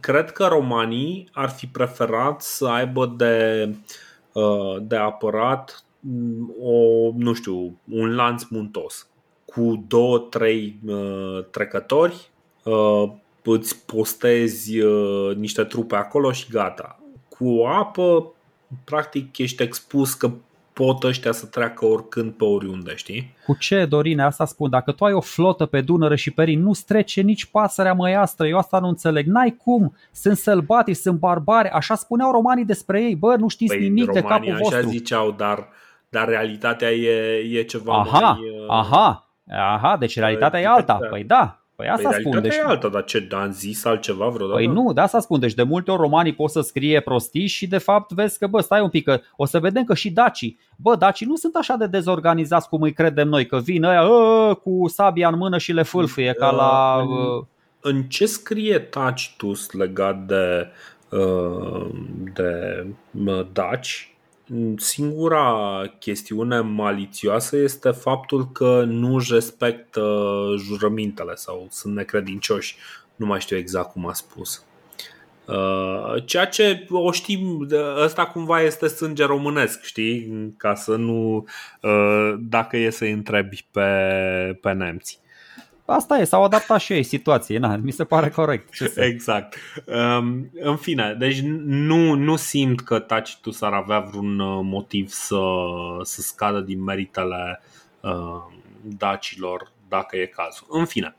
[0.00, 3.78] cred că romanii ar fi preferat să aibă de uh, Uh,
[4.82, 6.72] de apărat mm, o,
[7.16, 9.10] nu știu, un lanț muntos
[9.54, 12.30] cu două, trei uh, trecători,
[12.64, 13.10] uh,
[13.42, 14.78] îți postezi
[15.36, 17.00] niște trupe acolo și gata.
[17.28, 18.32] Cu apă,
[18.84, 20.30] practic, ești expus că
[20.84, 23.34] pot ăștia să treacă oricând pe oriunde, știi?
[23.46, 26.62] Cu ce, Dorine, asta spun, dacă tu ai o flotă pe Dunăre și pe Rin,
[26.62, 31.68] nu strece nici pasărea măiastră, eu asta nu înțeleg, n-ai cum, sunt sălbatici, sunt barbari,
[31.68, 34.90] așa spuneau romanii despre ei, bă, nu știți Păi nimic de romanii capul așa vostru.
[34.90, 35.68] ziceau, dar,
[36.08, 38.40] dar realitatea e, e ceva Aha, mai...
[38.40, 41.14] uh, aha, aha, deci realitatea e alta, diferită.
[41.14, 44.28] păi da, păi Păi asta spun, realitatea deci e alta, dar ce, am zis altceva
[44.28, 44.58] vreodată?
[44.58, 45.40] Păi nu, de asta spun.
[45.40, 48.60] Deci de multe ori romanii pot să scrie prostii și de fapt vezi că, bă,
[48.60, 51.74] stai un pic, că o să vedem că și dacii, bă, dacii nu sunt așa
[51.76, 55.72] de dezorganizați cum îi credem noi, că vin ăia ă, cu sabia în mână și
[55.72, 57.02] le fâlfâie ca la...
[57.02, 57.46] Uh, ă,
[57.80, 60.68] În ce scrie Tacitus legat de,
[61.10, 61.90] uh,
[62.34, 62.86] de
[63.24, 64.09] uh, daci?
[64.76, 70.04] Singura chestiune malițioasă este faptul că nu își respectă
[70.58, 72.76] jurămintele sau sunt necredincioși.
[73.16, 74.64] Nu mai știu exact cum a spus.
[75.44, 77.68] Uh, Ceea ce o știm,
[78.02, 80.32] ăsta cumva este sânge românesc, știi?
[80.56, 81.46] Ca să nu,
[81.82, 83.88] uh, dacă e să-i întrebi pe,
[84.60, 85.20] pe nemți.
[85.90, 88.72] Asta e, s-au adaptat și ei situației, na, mi se pare corect.
[88.72, 89.00] Ce să...
[89.00, 89.56] Exact.
[89.84, 95.40] Um, în fine, deci nu, nu simt că Tacitus ar avea vreun uh, motiv să,
[96.02, 97.62] să scadă din meritele
[98.00, 98.42] uh,
[98.82, 100.66] dacilor, dacă e cazul.
[100.70, 101.16] În fine.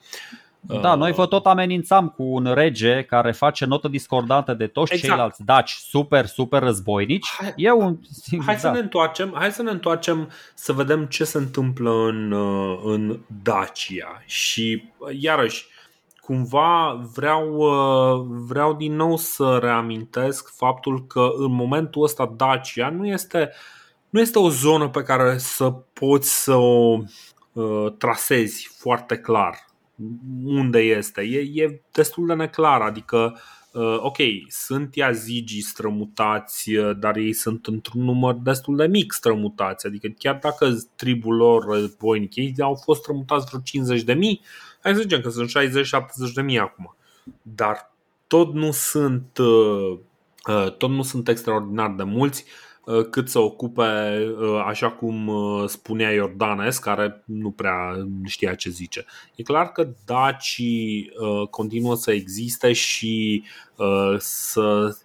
[0.61, 5.09] Da, noi vă tot amenințam cu un rege care face notă discordantă de toți Exact.
[5.09, 7.27] ceilalți daci super, super războinici.
[7.37, 7.97] Hai- E un...
[8.45, 8.73] Hai să da.
[8.73, 14.21] ne întoarcem, hai să ne întoarcem să vedem ce se întâmplă în, uh, în Dacia
[14.25, 15.65] și uh, iarăși
[16.21, 23.07] cumva vreau, uh, vreau din nou să reamintesc faptul că în momentul ăsta Dacia nu
[23.07, 23.51] este,
[24.09, 26.97] nu este o zonă pe care să poți să o
[27.51, 29.69] uh, trasezi foarte clar
[30.43, 31.21] unde este.
[31.21, 33.35] E, e destul de neclar, adică
[33.71, 34.17] Uh, ok,
[34.47, 39.87] sunt iazigii strămutați, uh, dar ei sunt într-un număr destul de mic strămutați.
[39.87, 44.41] Adică chiar dacă tribul lor războinic, ei au fost strămutați vreo 50 de mii,
[44.81, 46.95] hai să zicem că sunt 60-70 de mii acum.
[47.41, 47.93] Dar
[48.27, 49.97] tot nu sunt, uh,
[50.47, 52.70] uh, tot nu sunt extraordinar de mulți uh,
[53.09, 53.83] cât să ocupe,
[54.39, 59.05] uh, așa cum uh, spunea Iordanes, care nu prea știa ce zice.
[59.35, 63.43] E clar că dacii uh, continuă să existe și
[63.75, 64.97] uh, să,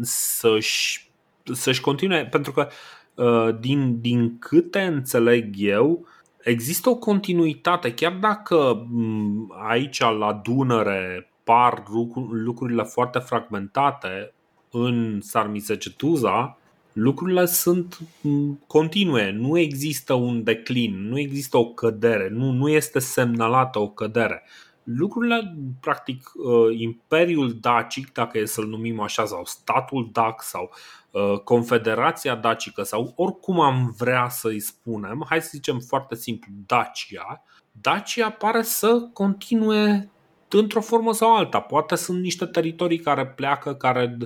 [0.00, 1.10] să-și,
[1.52, 2.68] să-și continue, pentru că
[3.14, 6.06] uh, din, din câte înțeleg eu,
[6.42, 14.32] există o continuitate, chiar dacă m, aici la Dunăre par lucru- lucrurile foarte fragmentate
[14.70, 16.57] în Sarmisegetuza,
[16.98, 22.98] lucrurile sunt m, continue, nu există un declin, nu există o cădere, nu, nu este
[22.98, 24.42] semnalată o cădere.
[24.82, 30.70] Lucrurile, practic, uh, Imperiul Dacic, dacă e să-l numim așa, sau statul Dac sau
[31.10, 37.42] uh, Confederația Dacică sau oricum am vrea să-i spunem, hai să zicem foarte simplu, Dacia,
[37.72, 40.10] Dacia pare să continue
[40.52, 41.60] într-o formă sau alta.
[41.60, 44.16] Poate sunt niște teritorii care pleacă, care,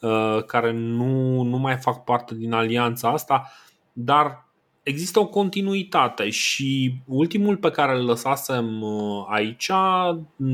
[0.00, 3.52] uh, care nu, nu mai fac parte din alianța asta,
[3.92, 4.48] dar
[4.82, 9.70] există o continuitate și ultimul pe care îl lăsasem uh, aici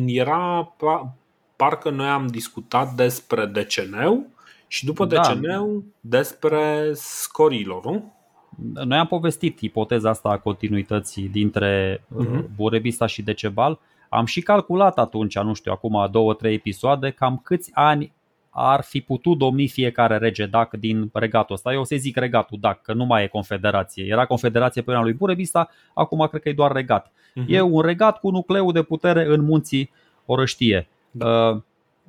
[0.07, 1.15] era pa-
[1.57, 4.27] parcă noi am discutat despre deceneu
[4.67, 5.17] și după Da.
[5.21, 8.13] deceneu despre scorilor, nu?
[8.85, 12.37] Noi am povestit ipoteza asta a continuității dintre Mhm.
[12.37, 13.79] uh Burebista și Decebal.
[14.09, 18.13] Am și calculat atunci, nu știu, acum două, trei episoade, cam câți ani
[18.51, 21.73] ar fi putut domni fiecare rege dac din regatul ăsta.
[21.73, 24.05] Eu o să zic regatul dac, că nu mai e confederație.
[24.05, 27.13] Era confederație pe vremea lui Burebista, acum cred că e doar regat.
[27.35, 27.47] Mhm.
[27.49, 29.91] E un regat cu nucleu de putere în munții
[30.27, 30.89] Orăștie.
[31.21, 31.61] Uh,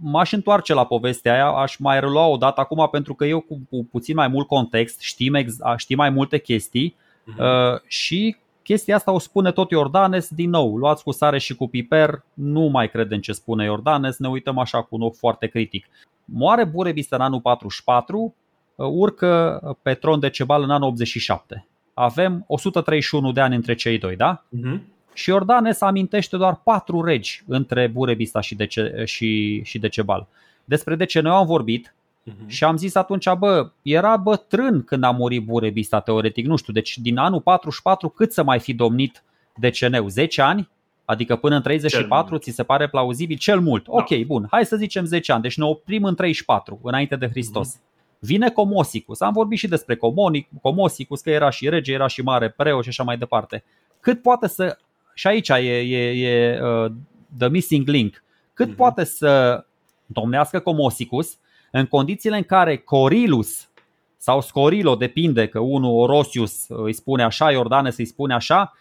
[0.01, 3.59] M-aș întoarce la povestea aia, aș mai relua o dată acum pentru că eu cu,
[3.69, 7.39] cu puțin mai mult context știm, ex, știm mai multe chestii Mhm.
[7.41, 8.35] uh, și
[8.69, 10.75] chestia asta o spune tot Iordanes din nou.
[10.75, 14.81] Luați cu sare și cu piper, nu mai credem ce spune Iordanes, ne uităm așa
[14.81, 15.87] cu un ochi foarte critic.
[16.25, 18.35] Moare Burebista în anul 44,
[18.75, 21.67] uh, urcă pe tron de Cebal în anul 87.
[21.93, 24.43] Avem 131 de ani între cei doi, da?
[24.49, 24.81] Mhm.
[25.13, 30.27] Și Iordanes amintește doar patru regi între Burebista și, Dece- și, și Decebal.
[30.65, 31.93] Despre Deceneu am vorbit
[32.37, 32.47] Mhm.
[32.47, 36.97] și am zis atunci, bă, era bătrân când a murit Burebista, teoretic, nu știu, deci
[36.97, 39.23] din anul 44 cât să mai fi domnit
[39.55, 40.07] Deceneu?
[40.07, 40.69] 10 ani?
[41.05, 42.43] Adică până în 34 mult.
[42.43, 43.37] ți se pare plauzibil?
[43.37, 43.85] Cel mult.
[43.85, 43.91] Da.
[43.91, 47.79] Ok, bun, hai să zicem 10 ani, deci ne oprim în 34, înainte de Hristos.
[48.19, 52.49] Vine Comosicus, am vorbit și despre Comonic, Comosicus, că era și rege, era și mare
[52.49, 53.63] preot și așa mai departe.
[53.99, 54.77] Cât poate să,
[55.13, 56.91] și aici e, e, e uh,
[57.37, 58.23] the missing link,
[58.53, 58.75] cât Mhm.
[58.75, 59.63] poate să
[60.05, 61.37] domnească Comosicus
[61.71, 63.69] în condițiile în care Corilus
[64.17, 68.73] sau Scorilo, depinde că unul Orosius îi spune așa, Iordane îi spune așa.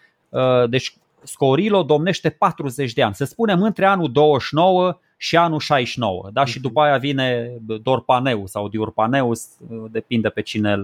[0.68, 3.14] Deci Scorilo domnește 40 de ani.
[3.14, 6.28] Să spunem între anul 29 și anul 69.
[6.32, 6.44] Da?
[6.44, 6.66] Și mhm.
[6.66, 7.52] după aia vine
[7.82, 9.48] Dorpaneu sau Diurpaneus,
[9.90, 10.82] depinde pe cine îl.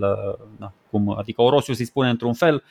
[0.59, 2.63] Da, cum, adică Orosius îi spune într-un fel,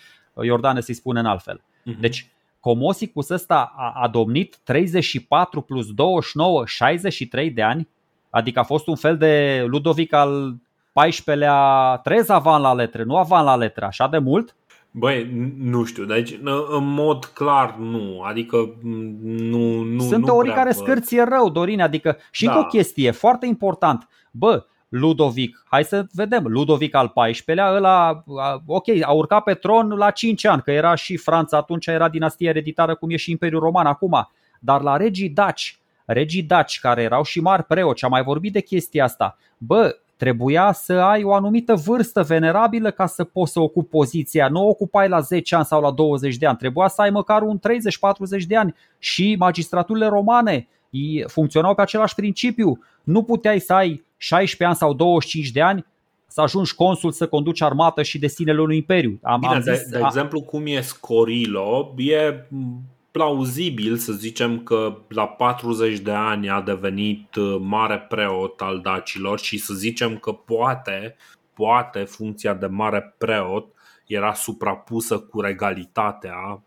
[0.41, 1.61] Iordane îi spune în alt fel.
[1.83, 1.99] Mhm.
[1.99, 2.27] Deci
[2.59, 7.87] Comosicus ăsta a, a domnit 34 plus 29, 63 de ani,
[8.33, 10.55] adică a fost un fel de Ludovic al
[10.91, 14.55] 14-lea, trez avan la letre, nu avan la letre, așa de mult?
[14.91, 16.39] Băi, nu știu, deci
[16.69, 18.75] în mod clar nu, adică
[19.23, 22.51] nu, nu Sunt nu teorii care scârție rău, Dorin, adică și da.
[22.51, 24.07] încă o chestie foarte important.
[24.31, 28.23] Bă, Ludovic, hai să vedem, Ludovic al XIV-lea, ăla,
[28.65, 32.49] ok, a urcat pe tron la 5 ani, că era și Franța, atunci era dinastie
[32.49, 34.29] ereditară cum e și Imperiul Roman acum,
[34.59, 38.61] dar la regii daci, regii daci care erau și mari preoți, am mai vorbit de
[38.61, 43.89] chestia asta, bă, trebuia să ai o anumită vârstă venerabilă ca să poți să ocupi
[43.89, 44.47] poziția.
[44.47, 47.41] Nu o ocupai la 10 ani sau la 20 de ani, trebuia să ai măcar
[47.41, 47.59] un
[48.43, 50.67] 30-40 de ani și magistraturile romane
[51.27, 52.79] funcționau pe același principiu.
[53.03, 55.85] Nu puteai să ai 16 ani sau 25 de ani
[56.27, 59.19] să ajungi consul să conduci armată și destinele unui imperiu.
[59.21, 62.47] Am, Bine, am zis, de, de exemplu, cum e Scorilo, e
[63.13, 69.39] plauzibil să zicem că la 40 de ani a devenit uh, mare preot al dacilor
[69.39, 71.15] și să zicem că poate,
[71.53, 73.67] poate funcția de mare preot
[74.05, 76.63] era suprapusă cu regalitatea.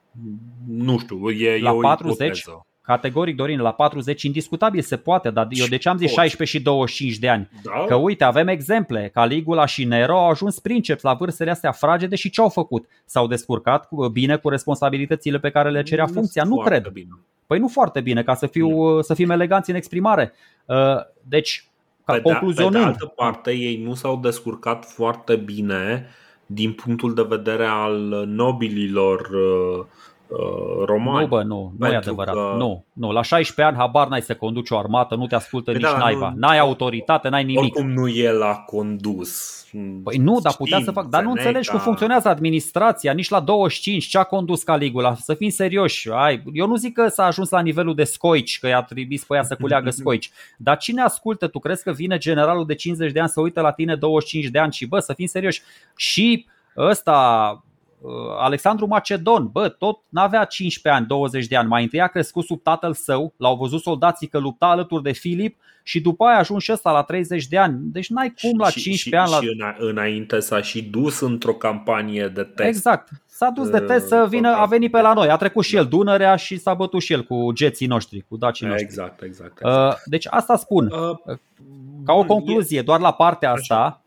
[0.67, 2.67] Nu știu, e, la e o 40, ipoteză.
[2.87, 6.63] Categoric, Dorin, la 40 indiscutabil se poate, dar eu de ce am zis 16 și
[6.63, 7.49] 25 de ani?
[7.63, 7.85] Da?
[7.87, 9.11] Că uite, avem exemple.
[9.15, 12.89] Caligula și Nero au ajuns princeps la vârstele astea fragede și ce au făcut?
[13.05, 16.45] S-au descurcat bine cu responsabilitățile pe care le cerea funcția?
[16.45, 16.87] Nu, nu cred.
[16.87, 17.09] Bine.
[17.47, 20.33] Păi nu foarte bine, ca să, fiu, să fim eleganți în exprimare.
[20.65, 20.77] Uh,
[21.23, 21.69] deci,
[22.05, 22.73] ca pe concluzionând...
[22.73, 26.07] De, pe de altă parte, ei nu s-au descurcat foarte bine
[26.47, 29.29] din punctul de vedere al nobililor
[30.29, 31.21] uh, uh, romani.
[31.21, 32.35] Nu, bă, nu, nu e adevărat.
[32.35, 32.55] Că...
[32.57, 35.81] Nu, nu, la 16 ani habar n-ai să conduci o armată, nu te ascultă păi
[35.81, 36.29] nici da, naiba.
[36.29, 37.61] Nu, n-ai autoritate, n-ai nimic.
[37.61, 39.65] Oricum nu el a condus.
[40.03, 41.07] Păi nu, dar putea să fac.
[41.09, 45.15] Dar nu înțelegi cum funcționează administrația, nici la 25, ce a condus Caligula.
[45.15, 46.11] Să fim serioși.
[46.11, 49.35] Ai, eu nu zic că s-a ajuns la nivelul de scoici, că i-a trimis pe
[49.35, 50.31] ea să culeagă scoici.
[50.57, 51.47] Dar cine ascultă?
[51.47, 54.59] Tu crezi că vine generalul de 50 de ani să uită la tine 25 de
[54.59, 55.63] ani și bă, să fim serioși.
[55.97, 56.47] Și
[56.77, 57.66] ăsta, Uh,
[58.39, 61.69] Alexandru Macedon, bă, tot n-avea 15 ani, 20 de ani.
[61.69, 65.57] Mai întâi a crescut sub tatăl său, l-au văzut soldații că lupta alături de Filip
[65.83, 67.79] și după aia a ajuns și ăsta la 30 de ani.
[67.81, 69.47] Deci n-ai cum la 15 și, ani.
[69.47, 69.75] Și la...
[69.79, 72.69] înainte s-a și dus într-o campanie de test.
[72.69, 73.09] Exact.
[73.27, 75.29] S-a dus de test să vină, a venit pe la noi.
[75.29, 78.67] A trecut și el Dunărea și s-a bătut și el cu geții noștri, cu dacii
[78.67, 78.85] noștri.
[78.85, 79.59] Exact, exact.
[79.61, 79.93] exact.
[79.93, 80.87] Uh, deci asta spun.
[80.87, 81.37] Uh,
[82.05, 84.03] Ca o concluzie, doar la partea asta,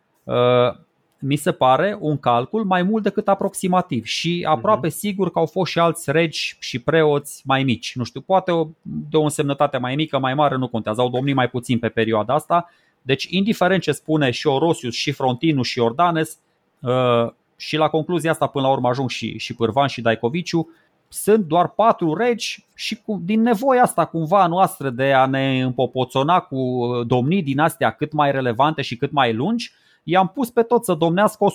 [1.19, 4.91] mi se pare un calcul mai mult decât aproximativ și aproape uh-huh.
[4.91, 7.95] sigur că au fost și alți regi și preoți mai mici.
[7.95, 11.35] Nu știu, poate o, de o însemnătate mai mică, mai mare, nu contează, au domnit
[11.35, 12.69] mai puțin pe perioada asta.
[13.01, 16.37] Deci, indiferent ce spune și Orosius, și Frontinus, și Ordanes,
[16.79, 20.69] uh, și la concluzia asta până la urmă ajung și, și Pârvan și Daicoviciu,
[21.07, 26.39] sunt doar patru regi și cu, din nevoia asta cumva noastră de a ne împopoțona
[26.39, 29.71] cu domnii din astea cât mai relevante și cât mai lungi,
[30.09, 31.45] i-am pus pe toți să domnească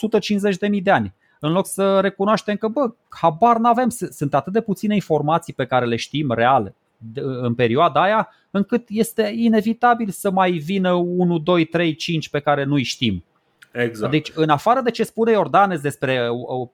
[0.71, 1.15] 150.000 de ani.
[1.41, 5.87] În loc să recunoaștem că, bă, habar n-avem, sunt atât de puține informații pe care
[5.87, 6.75] le știm reale
[7.23, 12.65] în perioada aia, încât este inevitabil să mai vină 1, 2, 3, 5 pe care
[12.65, 13.25] nu-i știm.
[13.73, 14.11] Exact.
[14.11, 16.29] Deci, în afară de ce spune Iordanes despre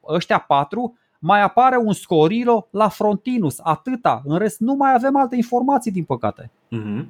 [0.08, 4.22] ăștia patru, mai apare un Scorilo la Frontinus, atâta.
[4.24, 6.50] În rest, nu mai avem alte informații, din păcate.
[6.76, 7.04] Mm-hmm.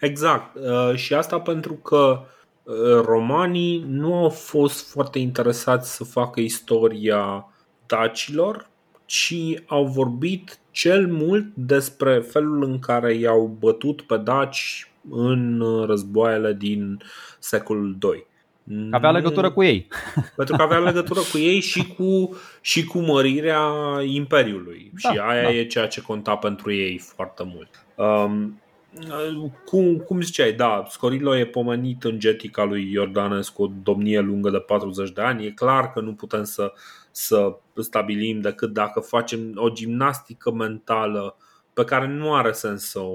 [0.00, 0.56] Exact.
[0.56, 2.26] Uh, și asta pentru că uh,
[3.04, 7.48] romanii nu au fost foarte interesați să facă istoria
[7.86, 8.68] dacilor,
[9.04, 9.34] ci
[9.66, 17.02] au vorbit cel mult despre felul în care i-au bătut pe daci în războaiele din
[17.38, 18.28] secolul II.
[18.90, 19.86] Avea legătură cu ei.
[20.36, 23.60] Pentru că avea legătură cu ei și cu, și cu mărirea
[24.04, 24.92] Imperiului.
[25.02, 25.52] Da, și aia da.
[25.52, 27.86] e ceea ce conta pentru ei foarte mult.
[27.94, 28.60] Um,
[29.64, 34.50] cum, cum ziceai, da, Scorilo e pomenit în getica lui Iordanes cu o domnie lungă
[34.50, 35.46] de 40 de ani.
[35.46, 36.72] E clar că nu putem să,
[37.10, 41.36] să stabilim decât dacă facem o gimnastică mentală
[41.72, 43.12] pe care nu are sens să o...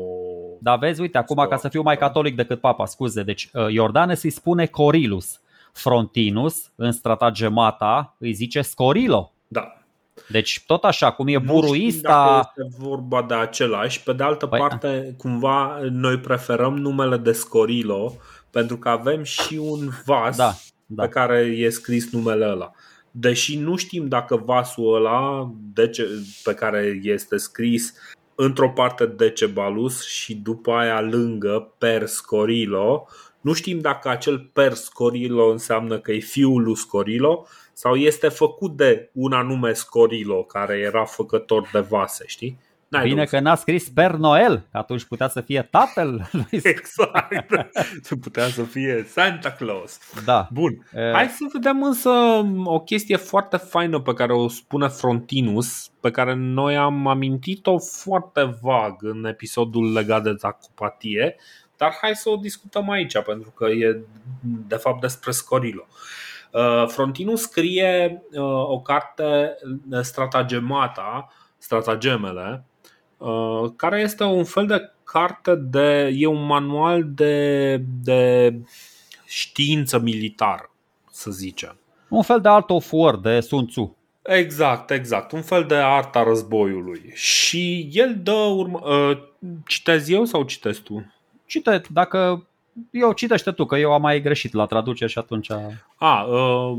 [0.60, 4.24] Da, vezi, uite, acum ca să fiu mai catolic decât papa, scuze, deci uh, Iordanes
[4.24, 5.42] îi spune Corilus,
[5.72, 9.34] Frontinus în stratagemata îi zice Scorilo.
[9.48, 9.85] Da,
[10.28, 12.52] deci tot așa, cum e buruista...
[12.56, 14.04] Nu este vorba de același.
[14.04, 18.16] Pe de altă păi, parte, cumva noi preferăm numele de Scorilo
[18.50, 20.54] pentru că avem și un vas da.
[20.86, 21.04] da.
[21.04, 22.72] pe care e scris numele ăla.
[23.12, 25.52] Deși nu știm dacă vasul ăla
[26.44, 27.94] pe care este scris
[28.36, 33.08] într-o parte Decebalus și după aia lângă Per Scorilo,
[33.42, 37.48] nu știm dacă acel Per Scorilo înseamnă că e fiul lui Scorilo
[37.78, 42.60] sau este făcut de un anume Scorilo care era făcător de vase, știi?
[42.88, 47.46] N-ai Bine că n-a scris Per Noel, că atunci putea să fie tatăl lui Exact,
[48.22, 50.00] putea să fie Santa Claus.
[50.26, 50.48] Da.
[50.52, 51.12] Bun, e...
[51.14, 52.10] hai să vedem însă
[52.64, 58.58] o chestie foarte faină pe care o spune Frontinus Pe care noi am amintit-o foarte
[58.62, 61.36] vag în episodul legat de zacopatie
[61.78, 64.00] Dar hai să o discutăm aici, pentru că e
[64.68, 65.96] de fapt despre Scorilo uh,
[66.88, 69.56] Frontinus scrie uh, o carte
[70.02, 71.28] Stratagemata,
[71.58, 72.66] Stratagemele
[73.18, 76.12] Uh, care este un fel de carte de.
[76.14, 78.54] e un manual de, de
[79.26, 80.72] știință militară,
[81.12, 81.78] să zicem.
[82.10, 83.98] Un fel de Art of War de Sun Tzu.
[84.22, 85.32] Exact, exact.
[85.32, 87.12] Un fel de arta războiului.
[87.14, 88.82] Și el dă urmă.
[88.84, 89.18] Uh,
[89.66, 91.14] citezi eu sau citezi tu?
[91.46, 92.48] Cite, dacă
[92.92, 95.52] eu citește tu, că eu am mai greșit la traducere și atunci...
[95.96, 96.78] A, uh,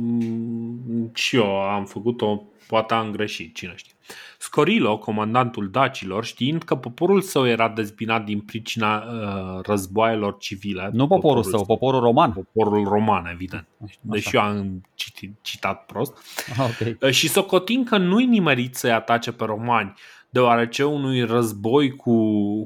[1.14, 3.92] și eu am făcut-o, poate am greșit, cine știe.
[4.38, 10.90] Scorilo, comandantul dacilor, știind că poporul său era dezbinat din pricina uh, războaielor civile.
[10.92, 12.32] Nu poporul, poporul său, poporul roman.
[12.32, 13.66] Poporul roman, evident.
[14.00, 16.18] Deși eu am citit, citat prost.
[16.56, 16.96] Ah, okay.
[17.00, 19.94] Uh, și socotind că nu-i nimerit să-i atace pe romani,
[20.36, 22.14] deoarece unui război cu,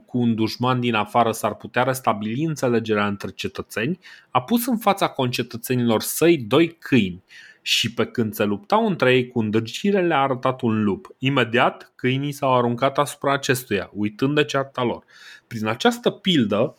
[0.01, 3.99] cu un dușman din afară s-ar putea restabili înțelegerea între cetățeni,
[4.31, 7.23] a pus în fața concetățenilor săi doi câini
[7.63, 11.15] și pe când se luptau între ei cu îndrăgire le-a arătat un lup.
[11.19, 15.05] Imediat, câinii s-au aruncat asupra acestuia, uitând de cearta lor.
[15.47, 16.77] Prin această pildă,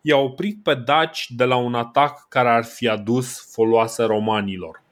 [0.00, 4.82] i-a oprit pe daci de la un atac care ar fi adus foloase romanilor.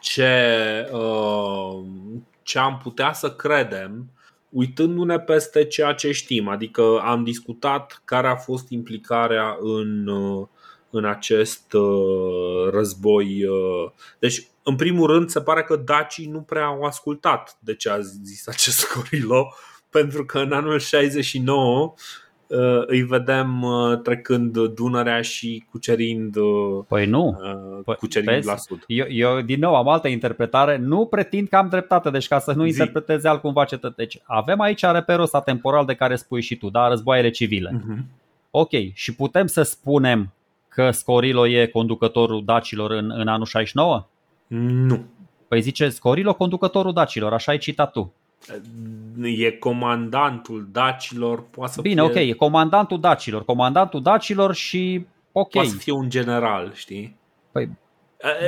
[0.00, 0.34] Ce,
[0.92, 1.84] uh,
[2.42, 4.13] ce am putea să credem
[4.54, 10.46] uitându-ne peste ceea ce știm, adică am discutat care a fost implicarea în, uh,
[10.90, 13.44] în acest uh, război.
[14.18, 18.00] Deci în primul rând, se pare că dacii nu prea au ascultat de ce a
[18.00, 19.54] zis acest Corilo,
[19.90, 21.92] pentru că în anul 69 uh,
[22.86, 27.40] îi vedem uh, trecând Dunărea și cucerind, uh, păi nu.
[27.84, 28.84] Păi, cucerind vezi, la sud.
[28.86, 30.76] Eu, eu, din nou, am altă interpretare.
[30.76, 32.68] Nu pretind că am dreptate, deci ca să nu Zi.
[32.68, 36.88] interpreteze altcumva ce Deci avem aici reperul ăsta temporal de care spui și tu, da?
[36.88, 37.70] Războaiele civile.
[37.70, 38.04] Uh-huh.
[38.50, 40.32] Ok, și putem să spunem
[40.68, 44.06] că Scorilo e conducătorul dacilor în, în anul 69?
[44.46, 45.04] Nu.
[45.48, 48.12] Păi zice Scorilo, conducătorul dacilor, așa ai citat tu.
[49.22, 52.10] E comandantul dacilor, poate să Bine, fie...
[52.10, 55.50] ok, e comandantul dacilor, comandantul dacilor și ok.
[55.50, 57.16] Poate să fie un general, știi?
[57.52, 57.68] Păi,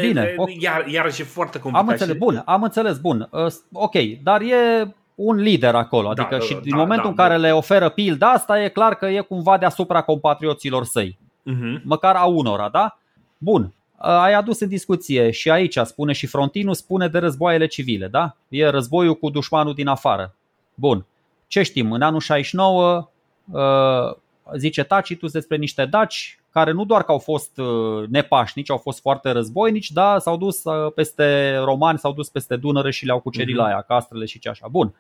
[0.01, 0.35] bine.
[0.37, 0.59] Okay.
[0.61, 1.89] Iar, iarăși e foarte complicat.
[1.89, 3.29] Am înțeles, bun, am înțeles, bun.
[3.73, 7.09] Ok, dar e un lider acolo, da, adică da, și da, din da, momentul da,
[7.09, 7.41] în care da.
[7.41, 11.19] le oferă pilda asta, e clar că e cumva deasupra compatrioților săi.
[11.19, 11.83] Uh-huh.
[11.83, 12.99] Măcar a unora, da?
[13.39, 18.37] Bun, ai adus în discuție și aici, spune și Frontinus, spune de războaiele civile, da?
[18.49, 20.35] E războiul cu dușmanul din afară.
[20.75, 21.07] Bun.
[21.47, 21.93] Ce știm?
[21.93, 23.11] În anul 69
[23.53, 24.17] uh,
[24.57, 29.01] zice Tacitus despre niște daci care nu doar că au fost uh, nepașnici, au fost
[29.01, 33.55] foarte războinici, dar s-au dus uh, peste romani, s-au dus peste Dunăre și le-au cucerit
[33.55, 33.59] uh-huh.
[33.59, 34.69] la aia, castrele și ce așa.
[34.71, 34.95] Bun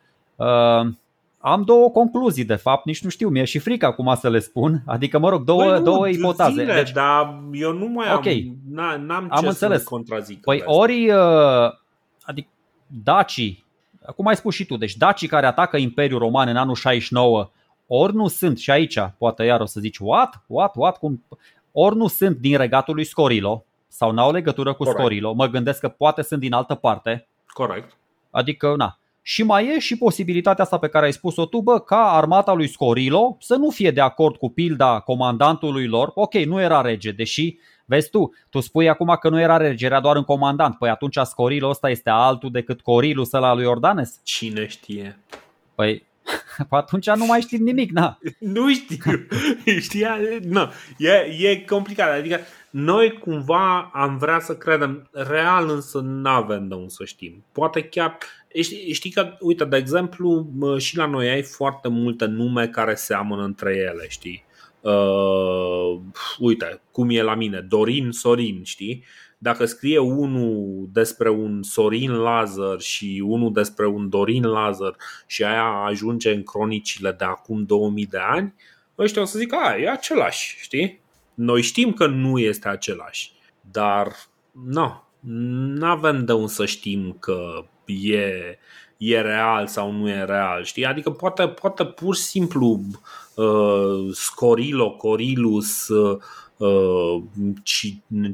[1.47, 4.82] am două concluzii, de fapt, nici nu știu, mi-e și frică acum să le spun.
[4.86, 6.51] Adică, mă rog, două, păi nu, două ipotaze.
[6.51, 8.56] Zile, deci, dar eu nu mai okay.
[8.77, 9.82] am, n-am am ce înțeles.
[9.82, 10.40] să contrazic.
[10.40, 11.73] Păi ori, uh,
[12.23, 12.48] adică
[12.86, 13.64] dacii,
[14.16, 17.51] cum ai spus și tu, deci dacii care atacă Imperiul Roman în anul 69,
[17.86, 21.24] ori nu sunt, și aici poate iar o să zici, what, what, what, cum,
[21.73, 24.98] ori nu sunt din regatul lui Scorilo, sau n-au legătură cu Corect.
[24.98, 27.28] Scorilo, mă gândesc că poate sunt din altă parte.
[27.47, 27.97] Corect.
[28.31, 28.98] Adică, na,
[29.28, 32.69] și mai e și posibilitatea asta pe care ai spus-o tu, bă, ca armata lui
[32.69, 36.11] Scorilo să nu fie de acord cu pilda comandantului lor.
[36.15, 40.01] Ok, nu era rege, deși, vezi tu, tu spui acum că nu era rege, era
[40.01, 40.78] doar un comandant.
[40.78, 44.20] Păi atunci Scorilo ăsta este altul decât Corilus ăla lui Ordanes?
[44.23, 45.19] Cine știe?
[45.74, 46.07] Păi
[46.69, 48.19] atunci nu mai știm nimic, na.
[48.55, 49.27] nu știu.
[49.86, 50.70] Știa, nu.
[50.98, 52.19] E, e complicat.
[52.19, 52.40] Adică
[52.70, 57.44] noi cumva am vrea să credem, real însă nu avem de unde să știm.
[57.53, 58.19] Poate chiar
[58.62, 63.45] Știi, știi că, uite, de exemplu, și la noi ai foarte multe nume care seamănă
[63.45, 64.45] între ele, știi?
[64.81, 66.01] Uh,
[66.39, 69.05] uite, cum e la mine, Dorin, Sorin, știi?
[69.39, 74.97] Dacă scrie unul despre un Sorin Lazar și unul despre un Dorin Lazar
[75.27, 78.55] și aia ajunge în cronicile de acum 2000 de ani,
[78.99, 81.01] ăștia o să zic, a, e același, știi?
[81.35, 83.33] Noi știm că nu este același,
[83.70, 84.12] dar,
[84.65, 88.59] nu, Nu avem de unde să știm că e,
[88.97, 90.85] e real sau nu e real, știi?
[90.85, 92.81] Adică poate, poate pur și simplu
[93.35, 96.19] uh, Scorilo, Corilus, uh,
[96.57, 97.23] uh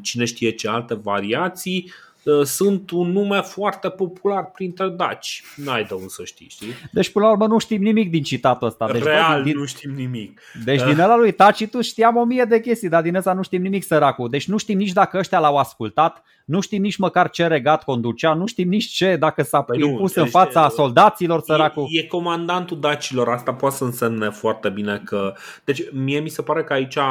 [0.02, 2.11] cine știe ce alte variații Uh,
[2.44, 5.42] sunt un nume foarte popular printre daci.
[5.56, 6.72] N-ai de unde să știi, știi?
[6.92, 8.88] Deci, până la urmă, nu știm nimic din citatul ăsta.
[8.92, 9.58] Deci, Real, din...
[9.58, 10.40] nu știm nimic.
[10.64, 13.62] Deci, din ăla lui Tacitus știam o mie de chestii, dar din ăsta nu știm
[13.62, 14.28] nimic, săracul.
[14.28, 18.34] Deci, nu știm nici dacă ăștia l-au ascultat, nu știm nici măcar ce regat conducea,
[18.34, 21.86] nu știm nici ce, dacă s-a păi impus nu, în fața deci, soldaților, săracul.
[21.90, 25.34] E, e comandantul dacilor, asta poate să însemne foarte bine că...
[25.64, 27.02] Deci, mie mi se pare că aici uh,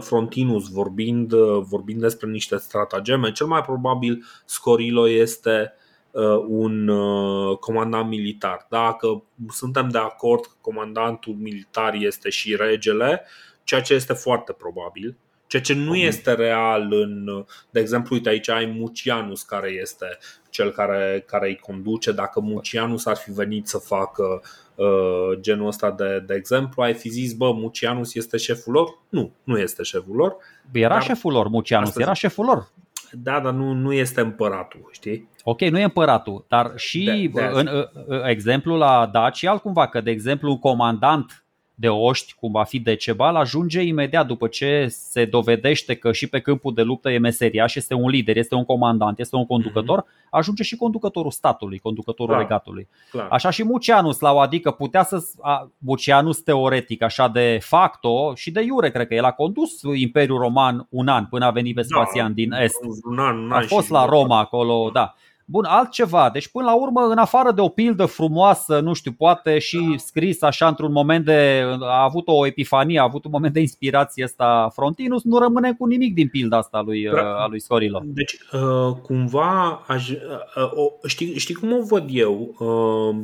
[0.00, 5.72] Frontinus, vorbind, uh, vorbind despre niște stratageme, cel mai probabil Scorilo este
[6.10, 8.66] uh, un uh, comandant militar.
[8.68, 13.24] Dacă suntem de acord că comandantul militar este și regele,
[13.64, 15.16] ceea ce este foarte probabil,
[15.46, 20.18] ceea ce nu este real în, de exemplu, uite aici ai Mucianus care este
[20.50, 22.12] cel care, care îi conduce.
[22.12, 24.42] Dacă Mucianus ar fi venit să facă
[24.74, 28.98] uh, genul ăsta de, de exemplu, ai fi zis, bă, Mucianus este șeful lor?
[29.08, 30.36] Nu, nu este șeful lor.
[30.72, 31.02] Era dar...
[31.02, 32.68] șeful lor, Mucianus, era șeful lor.
[33.12, 35.28] Da, dar nu, nu este împăratul, știi?
[35.42, 37.68] Ok, nu e împăratul, dar și de, de în,
[38.06, 41.44] în exemplu la Daci altcumva, că de exemplu un comandant
[41.80, 46.40] de oști, cum va fi Decebal, ajunge imediat după ce se dovedește că și pe
[46.40, 50.28] câmpul de luptă e meseriaș, este un lider, este un comandant, este un conducător, mm-hmm.
[50.30, 52.46] ajunge și conducătorul statului, conducătorul Clar.
[52.46, 52.88] regatului.
[53.10, 53.28] Clar.
[53.30, 55.24] Așa și Mucianus la o adică putea să.
[55.40, 60.38] A, Mucianus teoretic, așa de facto și de iure, cred că el a condus Imperiul
[60.38, 62.76] Roman un an până a venit Vespasian da, din Est.
[63.10, 65.14] Un an, un an a fost la Roma acolo, da.
[65.50, 66.30] Bun, altceva.
[66.32, 70.42] Deci până la urmă, în afară de o pildă frumoasă, nu știu, poate și scris
[70.42, 71.64] așa într-un moment de...
[71.80, 75.86] a avut o epifanie, a avut un moment de inspirație ăsta Frontinus, nu rămâne cu
[75.86, 78.00] nimic din pilda asta lui, uh, a lui Scorilo.
[78.04, 80.16] Deci, uh, cumva, aș, uh,
[80.56, 82.54] uh, știi, știi cum o văd eu?
[82.58, 83.16] Uh,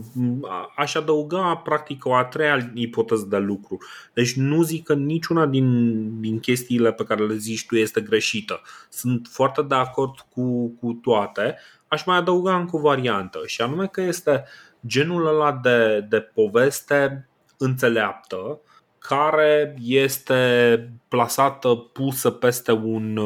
[0.77, 3.79] aș adăuga, practic, o a treia ipoteză de lucru.
[4.13, 8.61] Deci nu zic că niciuna din, din chestiile pe care le zici tu este greșită.
[8.89, 11.57] Sunt foarte de acord cu, cu toate,
[11.95, 14.45] aș mai adăuga încă o variantă și anume că este
[14.87, 18.61] genul ăla de, de poveste înțeleaptă
[18.99, 23.17] care este plasată, pusă peste un,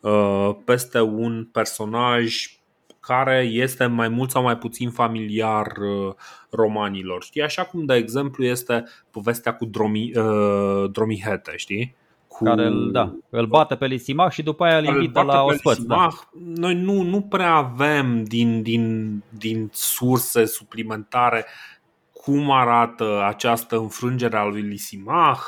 [0.00, 2.56] uh, peste un personaj
[3.00, 6.14] care este mai mult sau mai puțin familiar uh,
[6.50, 7.22] romanilor.
[7.22, 7.42] Știi?
[7.42, 11.96] Așa cum, de exemplu, este povestea cu Dromi, uh, Dromihete, știi?
[12.42, 12.48] Cu...
[12.48, 15.78] Care îl, da, îl bate pe Lisimach și după aia îl invită la ospăț.
[15.78, 16.08] Da.
[16.54, 21.46] Noi nu, nu prea avem din, din, din surse suplimentare
[22.12, 25.42] cum arată această înfrângere a lui Lisimach.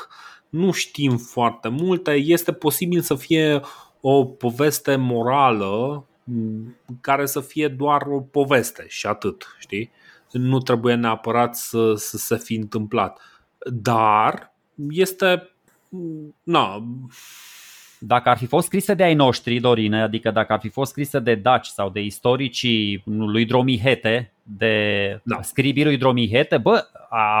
[0.49, 2.11] Nu știm foarte multe.
[2.11, 3.61] Este posibil să fie
[4.01, 6.05] o poveste morală
[7.01, 9.91] care să fie doar o poveste și atât, știi?
[10.31, 13.19] Nu trebuie neapărat să, să se fi întâmplat.
[13.71, 14.53] Dar
[14.89, 15.54] este
[16.43, 16.83] na,
[17.99, 21.19] dacă ar fi fost scrise de ai noștri, Dorine, adică dacă ar fi fost scrise
[21.19, 25.41] de daci sau de istoricii lui Dromihete, de da.
[25.41, 26.87] scribii lui Dromihete, bă,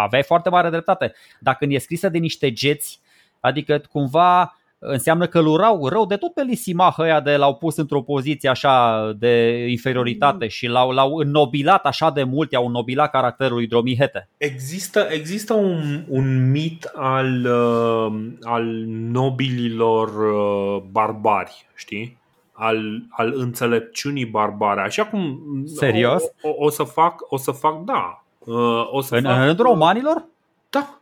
[0.03, 1.13] aveai foarte mare dreptate.
[1.39, 2.99] Dacă e scrisă de niște geți,
[3.39, 7.75] adică cumva înseamnă că îl urau rău de tot pe Lisimah ăia de l-au pus
[7.77, 13.55] într-o poziție așa de inferioritate și l-au, l-au înnobilat așa de mult, i-au înnobilat caracterul
[13.55, 14.29] lui Dromihete.
[14.37, 22.17] Există, există un, un mit al, uh, al nobililor uh, barbari, știi?
[22.51, 24.81] Al, al înțelepciunii barbare.
[24.81, 26.23] Așa cum Serios?
[26.41, 28.23] O, o, o să fac, o să fac, da.
[28.39, 30.25] Uh, o să în, fac, în rândul romanilor?
[30.69, 30.99] Da.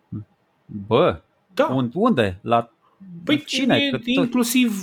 [0.65, 1.21] Bă,
[1.53, 1.87] da.
[1.93, 2.39] unde?
[2.41, 2.72] La
[3.23, 3.77] Păi cine?
[3.77, 4.73] E, inclusiv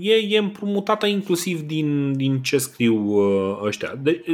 [0.00, 3.94] e, e împrumutată inclusiv din, din ce scriu uh, ăștia.
[4.02, 4.24] De,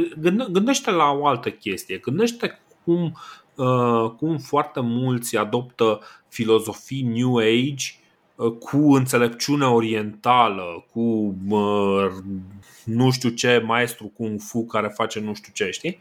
[0.51, 1.97] gândește la o altă chestie.
[1.97, 3.17] Gândește cum,
[3.55, 7.85] uh, cum foarte mulți adoptă filozofii New Age
[8.35, 12.07] uh, cu înțelepciune orientală, cu uh,
[12.85, 15.97] nu știu ce maestru Kung Fu care face nu știu ce, știi?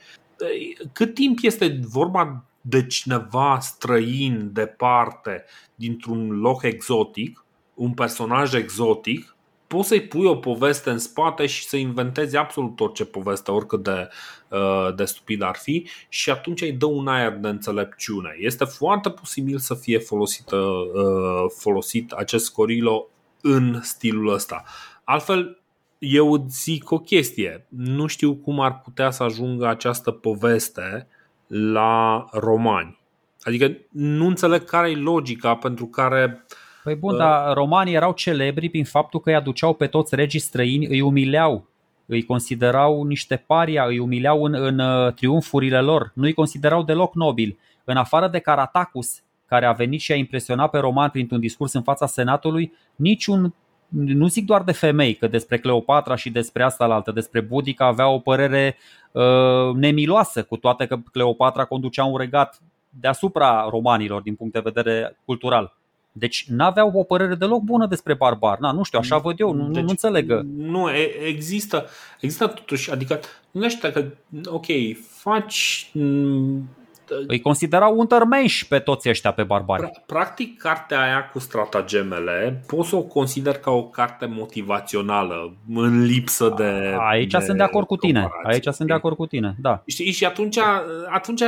[0.92, 9.88] Cât timp este vorba de cineva străin, departe, dintr-un loc exotic, un personaj exotic, poți
[9.88, 14.08] să-i pui o poveste în spate și să inventezi absolut orice poveste, oricât de,
[14.48, 18.36] uh, de stupid ar fi, și atunci îi dă un aer de înțelepciune.
[18.38, 23.08] Este foarte posibil să fie folosită, uh, folosit acest Scorilo
[23.40, 24.64] în stilul ăsta.
[25.04, 25.62] Altfel,
[25.98, 27.66] eu zic o chestie.
[27.68, 31.08] Nu știu cum ar putea să ajungă această poveste
[31.51, 32.98] la romani.
[33.43, 36.44] Adică nu înțeleg care e logica pentru care
[36.85, 40.40] Păi bun, uh, dar romanii erau celebri prin faptul că îi aduceau pe toți regii
[40.40, 41.68] străini, îi umileau
[42.10, 47.14] îi considerau niște paria, îi umileau în, în uh, triumfurile lor, nu îi considerau deloc
[47.14, 47.59] nobili.
[47.85, 51.82] În afară de Caratacus, care a venit și a impresionat pe roman printr-un discurs în
[51.82, 53.55] fața Senatului, niciun
[53.90, 57.86] nu zic doar de femei, că despre Cleopatra și despre asta la altă, despre Budica
[57.86, 58.76] avea o părere
[59.12, 62.60] uh, nemiloasă, cu toate că Cleopatra conducea un regat
[63.00, 65.74] deasupra romanilor din punct de vedere cultural.
[66.12, 68.58] Deci n-aveau o părere deloc bună despre barbar.
[68.58, 70.46] Na, nu știu, așa văd eu, nu, deci, nu înțelegă.
[70.56, 70.88] Nu,
[71.26, 71.86] există,
[72.20, 74.04] există totuși, adică nu știu că,
[74.44, 74.66] ok,
[74.98, 75.90] faci
[77.26, 79.90] îi considerau untermenși pe toți ăștia pe barbari.
[80.06, 86.54] Practic, cartea aia cu stratagemele pot să o consider ca o carte motivațională în lipsă
[86.56, 86.96] de.
[86.98, 88.28] Aici de sunt de acord cu tine.
[88.44, 89.82] Aici sunt de acord cu tine, da.
[89.86, 90.58] Știi, și atunci,
[91.10, 91.42] atunci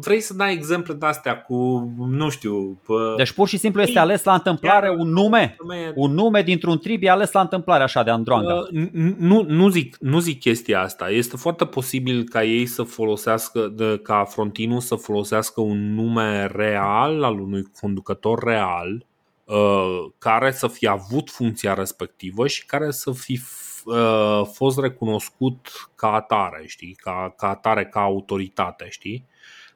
[0.00, 2.80] vrei să dai exemple de astea cu, nu știu.
[2.86, 3.14] Pă...
[3.16, 5.56] Deci pur și simplu este ales la întâmplare un nume.
[5.94, 8.54] Un nume dintr-un trib e ales la întâmplare așa de Androanga.
[8.54, 8.88] Uh,
[9.18, 11.08] nu, nu, zic, nu zic chestia asta.
[11.10, 16.46] Este foarte posibil ca ei să folosească, de, ca Frontinu nu să folosească un nume
[16.46, 19.06] real al unui conducător real
[19.44, 23.40] uh, care să fi avut funcția respectivă și care să fi
[23.84, 26.94] uh, fost recunoscut ca atare, știi?
[26.94, 29.26] Ca, ca atare, ca autoritate, știi?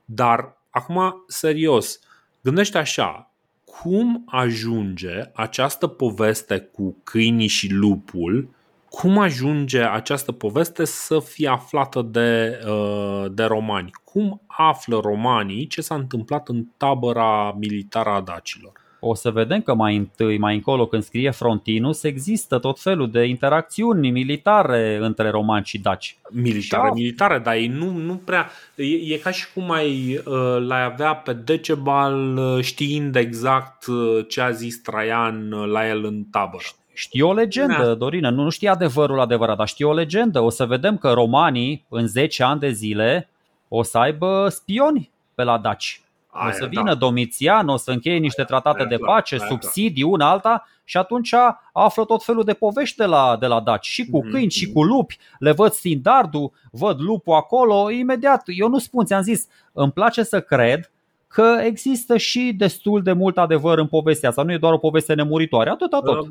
[0.05, 2.01] Dar acum, serios,
[2.41, 3.31] gândește așa,
[3.65, 8.49] cum ajunge această poveste cu câinii și lupul
[8.91, 13.91] cum ajunge această poveste să fie aflată de, uh, de romani?
[14.05, 18.73] Cum află romanii ce s-a întâmplat în tabăra militară a dacilor?
[19.01, 23.25] O să vedem că mai întâi, mai încolo, când scrie Frontinus, există tot felul de
[23.25, 26.19] interacțiuni militare între romani și daci.
[26.31, 28.51] Militare, și militare, dar ei nu, nu prea.
[28.75, 34.25] E, e ca și cum ai, uh, l-ai avea pe Decebal uh, știind exact uh,
[34.29, 36.65] ce a zis Traian la el în tabără.
[36.93, 37.95] Știi o legendă, da.
[37.95, 40.41] Dorină, nu, nu știi adevărul adevărat, dar știi o legendă.
[40.41, 43.29] O să vedem că romanii în 10 ani de zile
[43.69, 46.03] o să aibă spioni pe la daci.
[46.31, 46.95] Aia, o să vină da.
[46.95, 51.35] Domitian, o să încheie niște tratate aia, de pace, aia, subsidii, una alta și atunci
[51.73, 53.87] află tot felul de povești de la, de la daci.
[53.87, 54.31] Și cu mm-hmm.
[54.31, 58.43] câini, și cu lupi, le văd standardul, văd lupul acolo, imediat.
[58.47, 60.91] Eu nu spun, ți-am zis, îmi place să cred
[61.33, 64.43] că există și destul de mult adevăr în povestea asta.
[64.43, 66.27] Nu e doar o poveste nemuritoare, atât tot.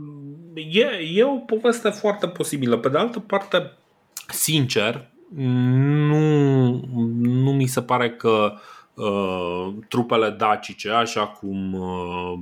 [0.72, 2.78] E, e o poveste foarte posibilă.
[2.78, 3.72] Pe de altă parte,
[4.28, 6.70] sincer, nu,
[7.20, 8.54] nu mi se pare că
[8.94, 12.40] uh, trupele dacice, așa cum uh,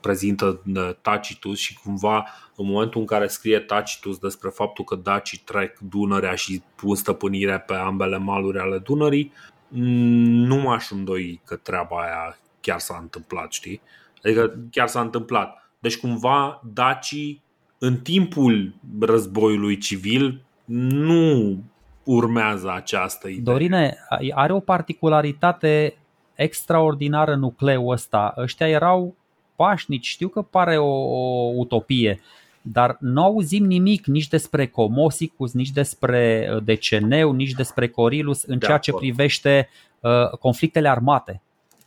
[0.00, 5.42] prezintă uh, Tacitus și cumva în momentul în care scrie Tacitus despre faptul că dacii
[5.44, 9.32] trec Dunărea și pun stăpânire pe ambele maluri ale Dunării,
[9.74, 13.80] nu m-aș îndoi că treaba aia chiar s-a întâmplat, știi?
[14.22, 15.70] Adică chiar s-a întâmplat.
[15.78, 17.42] Deci cumva dacii
[17.78, 21.62] în timpul războiului civil nu
[22.04, 23.42] urmează această idee.
[23.42, 23.96] Dorine,
[24.34, 25.96] are o particularitate
[26.34, 28.34] extraordinară nucleul ăsta.
[28.36, 29.16] Ăștia erau
[29.56, 32.20] pașnici, știu că pare o, o utopie,
[32.66, 38.58] dar nu auzim nimic nici despre Comosicus, nici despre uh, Deceneu, nici despre Corilus în
[38.58, 39.68] de ceea ce privește
[40.00, 41.42] uh, conflictele armate.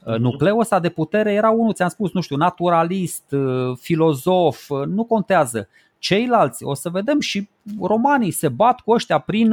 [0.06, 0.22] Uh, mhm.
[0.22, 5.04] Nucleul ăsta de putere era unul, ți-am spus, nu știu, naturalist, uh, filozof, uh, nu
[5.04, 5.68] contează.
[6.00, 7.50] Ceilalți, o să vedem și
[7.82, 9.52] romanii se bat cu ăștia prin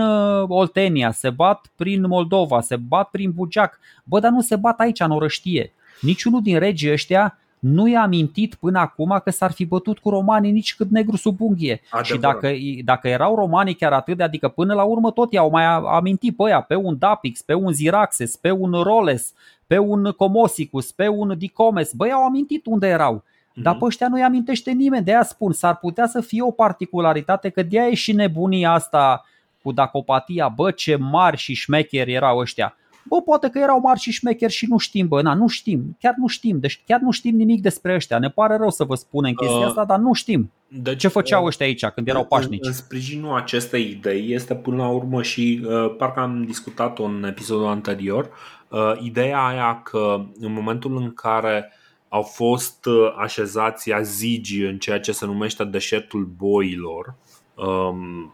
[0.48, 3.78] Oltenia, se bat prin Moldova, se bat prin Bugeac.
[4.05, 5.72] Bă, dar nu se bat aici în orăștie.
[6.01, 10.51] Niciunul din regii ăștia nu i-a amintit până acum că s-ar fi bătut cu romanii
[10.51, 11.81] nici cât negru sub unghie.
[11.91, 12.05] Adevărat.
[12.05, 12.51] Și dacă,
[12.85, 16.43] dacă erau romanii chiar atât de, adică până la urmă tot i-au mai amintit pe
[16.43, 19.35] ăia, pe un Dapix, pe un Ziraxes, pe un Roles,
[19.66, 23.23] pe un Comosicus, pe un Dicomes, băi, au amintit unde erau.
[23.24, 23.62] Mm-hmm.
[23.62, 27.49] Dar pe ăștia nu-i amintește nimeni, de aia spun, s-ar putea să fie o particularitate,
[27.49, 29.24] că de aia e și nebunia asta
[29.62, 32.77] cu dacopatia, bă, ce mari și șmecheri erau ăștia.
[33.09, 36.14] Bă, poate că erau mari și șmecheri și nu știm, bă, na, nu știm, chiar
[36.16, 38.18] nu știm, deci chiar nu știm nimic despre ăștia.
[38.18, 40.52] Ne pare rău să vă spunem chestia uh, asta, dar nu știm.
[40.68, 42.64] Deci, ce făceau uh, ăștia aici când erau pașnici?
[42.64, 47.24] În, în sprijinul acestei idei este până la urmă și, uh, parcă am discutat-o în
[47.24, 48.31] episodul anterior,
[48.68, 51.72] uh, ideea aia că în momentul în care
[52.09, 57.14] au fost uh, așezați azigi în ceea ce se numește deșertul boilor,
[57.55, 58.32] um,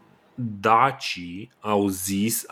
[0.59, 2.45] dacii au zis,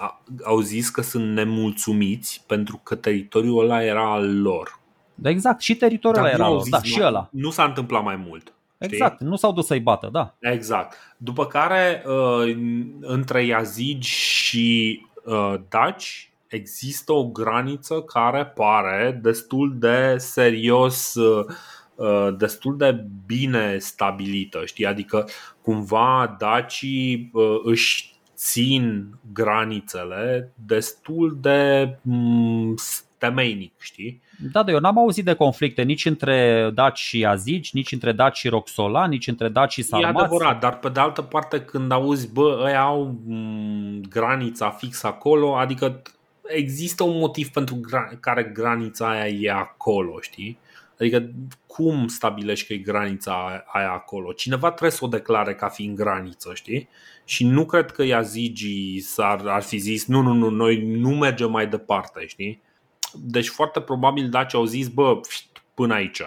[0.43, 4.79] au zis că sunt nemulțumiți pentru că teritoriul ăla era al lor.
[5.15, 7.29] Da, exact, și teritoriul ăla era al lor, da, și ăla.
[7.31, 8.53] Nu s-a întâmplat mai mult.
[8.77, 9.25] Exact, știi?
[9.25, 10.35] nu s-au dus să-i bată, da.
[10.39, 10.97] Exact.
[11.17, 12.57] După care, uh,
[12.99, 21.45] între Yazigi și uh, daci există o graniță care pare destul de serios uh,
[21.99, 24.85] Uh, destul de bine stabilită, știi?
[24.85, 25.29] Adică
[25.69, 32.75] cumva dacii uh, își țin granițele destul de mm,
[33.17, 34.21] temeinic, știi?
[34.51, 38.37] Da, da, eu n-am auzit de conflicte nici între daci și azici, nici între daci
[38.37, 40.17] și roxola, nici între daci și sarmați.
[40.17, 45.03] E adevărat, dar pe de altă parte când auzi, bă, ăia au mm, granița fix
[45.03, 46.01] acolo, adică
[46.47, 47.79] există un motiv pentru
[48.19, 50.57] care granița aia e acolo, știi?
[50.99, 51.31] Adică
[51.67, 54.31] cum stabilești că e granița aia acolo?
[54.31, 56.89] Cineva trebuie să o declare ca fiind graniță, știi?
[57.26, 61.51] Și nu cred că Yazigi ar, ar fi zis nu, nu, nu, noi nu mergem
[61.51, 62.61] mai departe, știi?
[63.13, 65.19] Deci foarte probabil Daci au zis, bă,
[65.73, 66.21] până aici,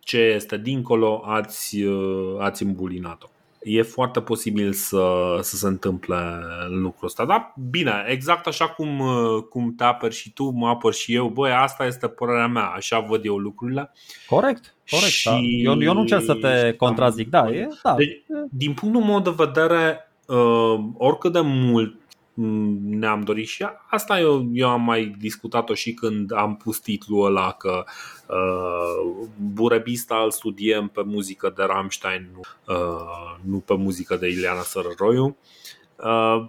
[0.00, 3.28] ce este dincolo ați, uh, ați îmbulinat-o
[3.64, 6.16] e foarte posibil să, să se întâmple
[6.68, 7.24] lucrul ăsta.
[7.24, 9.02] Dar bine, exact așa cum,
[9.48, 12.98] cum te apăr și tu, mă apăr și eu, băi, asta este părerea mea, așa
[12.98, 13.92] văd eu lucrurile.
[14.28, 15.10] Corect, corect.
[15.10, 15.28] Și...
[15.28, 15.38] Da.
[15.38, 17.94] Eu, eu nu încerc să te contrazic, da, e, da.
[17.94, 21.96] Deci, din punctul meu de vedere, uh, oricât de mult
[22.34, 27.52] ne-am dorit și asta eu, eu am mai discutat-o și când am pus titlul ăla
[27.52, 27.84] că
[28.28, 32.40] uh, Burebista îl studiem pe muzică de Rammstein, nu,
[32.74, 35.36] uh, nu pe muzică de Ileana Sărăroiu.
[35.96, 36.46] Uh,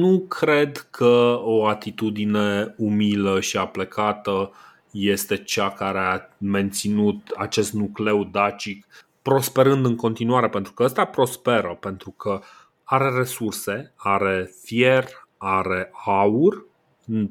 [0.00, 4.52] nu cred că o atitudine umilă și aplecată
[4.90, 8.86] este cea care a menținut acest nucleu dacic
[9.22, 15.04] prosperând în continuare, pentru că ăsta prosperă, pentru că uh, are resurse, are fier,
[15.38, 16.66] are aur,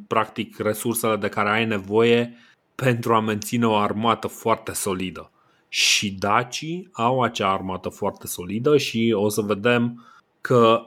[0.07, 2.37] practic resursele de care ai nevoie
[2.75, 5.31] pentru a menține o armată foarte solidă.
[5.69, 10.05] Și dacii au acea armată foarte solidă și o să vedem
[10.41, 10.81] că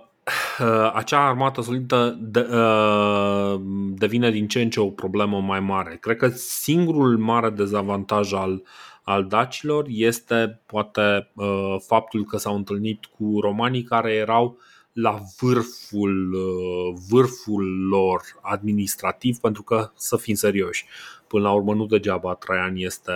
[0.60, 3.60] uh, acea armată solidă de, uh,
[3.94, 5.96] devine din ce în ce o problemă mai mare.
[6.00, 8.62] Cred că singurul mare dezavantaj al,
[9.08, 14.58] al dacilor este poate uh, faptul că s-au întâlnit cu romanii care erau
[14.92, 20.86] la vârful, uh, vârful lor administrativ, pentru că, să fim serioși,
[21.26, 23.12] până la urmă nu degeaba Traian este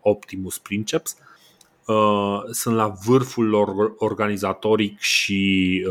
[0.00, 1.16] Optimus Princeps,
[1.86, 5.82] uh, sunt la vârful lor organizatoric și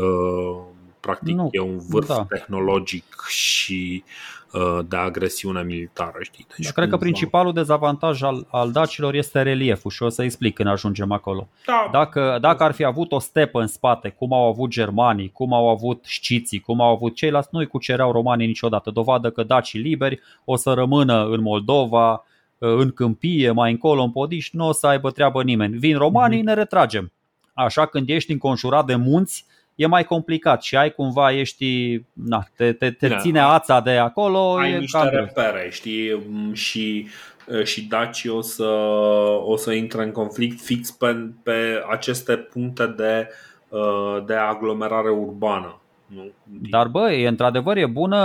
[1.06, 2.26] practic nu, e un vârf da.
[2.28, 4.04] tehnologic și
[4.52, 6.18] Uh, de agresiune militară.
[6.20, 6.46] Știi?
[6.56, 10.54] Deci, da, cred că principalul dezavantaj al, al dacilor este relieful și o să explic
[10.54, 11.48] când ajungem acolo.
[11.66, 11.88] Da.
[11.92, 15.68] Dacă, dacă ar fi avut o stepă în spate, cum au avut germanii, cum au
[15.68, 18.90] avut șciții, cum au avut ceilalți, nu-i cucereau romanii niciodată.
[18.90, 22.20] Dovadă că dacii liberi o să rămână în Moldova, uh,
[22.58, 25.76] în câmpie, mai încolo, în podiș, nu o să aibă treabă nimeni.
[25.76, 26.44] Vin romanii, mm-hmm.
[26.44, 27.12] ne retragem.
[27.54, 29.46] Așa când ești înconjurat de munți,
[29.76, 33.18] e mai complicat și ai cumva, ești, na, te, te, te da.
[33.18, 34.56] ține ața de acolo.
[34.56, 36.22] Ai e niște repere, știi,
[36.52, 37.06] și,
[37.64, 38.68] și Daci o să,
[39.44, 43.28] o să intre în conflict fix pe, pe aceste puncte de,
[44.26, 45.80] de aglomerare urbană.
[46.06, 46.30] Nu?
[46.70, 48.16] Dar bă, e, într-adevăr e bună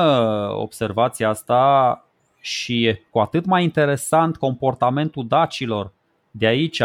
[0.56, 2.06] observația asta
[2.40, 5.92] și e cu atât mai interesant comportamentul dacilor
[6.32, 6.82] de aici.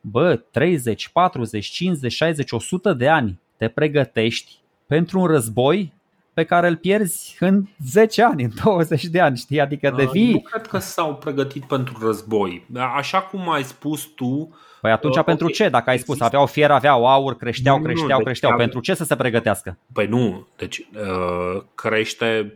[0.00, 5.92] Bă, 30, 40, 50, 60, 100 de ani te pregătești pentru un război
[6.34, 9.60] pe care îl pierzi în 10 ani, în 20 de ani, știi?
[9.60, 10.32] Adică devii...
[10.32, 12.66] Nu cred că s-au pregătit pentru război.
[12.96, 14.56] Așa cum ai spus tu...
[14.80, 15.56] Păi atunci uh, pentru okay.
[15.56, 15.68] ce?
[15.68, 18.50] Dacă ai spus aveau fier, aveau aur, creșteau, creșteau, nu, deci creșteau.
[18.50, 19.78] Deci, pentru ce să se pregătească?
[19.92, 22.52] Păi nu, deci uh, crește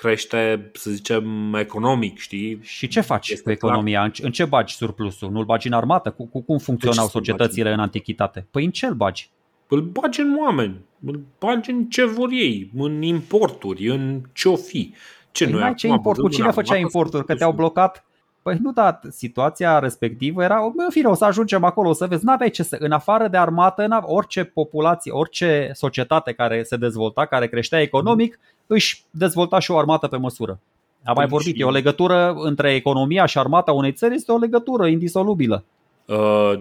[0.00, 2.58] crește, să zicem, economic, știi?
[2.62, 4.00] Și ce faci este cu economia?
[4.00, 4.12] Clar.
[4.22, 5.30] În ce bagi surplusul?
[5.30, 6.10] Nu-l bagi în armată?
[6.10, 8.46] Cu, cu cum funcționau deci societățile în antichitate?
[8.50, 9.30] Păi în ce îl bagi?
[9.70, 14.94] Îl bagi în oameni, îl bagi în ce vor ei, în importuri, în ce-o fi.
[15.32, 16.20] Ce păi noi ce import?
[16.20, 17.24] Cu cine făcea importuri?
[17.24, 18.04] Că te-au blocat?
[18.42, 22.24] Păi nu, da, situația respectivă era, în fine, o să ajungem acolo, o să vezi,
[22.24, 27.26] n-aveai ce să, în afară de armată, în orice populație, orice societate care se dezvolta,
[27.26, 30.58] care creștea economic, își dezvolta și o armată pe măsură.
[31.04, 34.38] Am mai păi vorbit, e o legătură între economia și armata unei țări, este o
[34.38, 35.64] legătură indisolubilă.
[36.04, 36.52] Uh,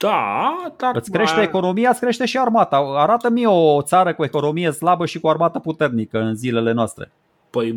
[0.00, 0.96] da, dar...
[0.96, 1.44] Îți crește mai...
[1.44, 2.76] economia, îți crește și armata.
[2.76, 7.10] Arată-mi o țară cu economie slabă și cu armată puternică în zilele noastre.
[7.50, 7.74] Păi,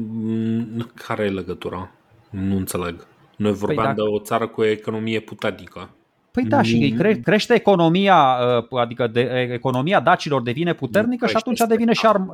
[0.94, 1.90] care e legătura?
[2.30, 3.06] Nu înțeleg.
[3.36, 5.90] Noi păi vorbeam păi de o țară cu economie puternică.
[6.32, 8.38] Păi da, și cre- crește economia,
[8.70, 12.34] uh, adică de, economia dacilor devine puternică și atunci devine și, arm-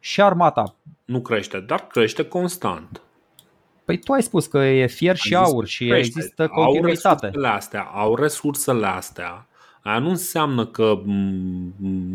[0.00, 0.74] și armata.
[1.04, 3.00] Nu crește, dar crește constant.
[3.84, 6.18] Păi tu ai spus că e fier și aur și crește.
[6.18, 7.08] există continuitate.
[7.08, 9.48] Au resursele astea, au resursele astea.
[9.82, 11.02] Aia nu înseamnă că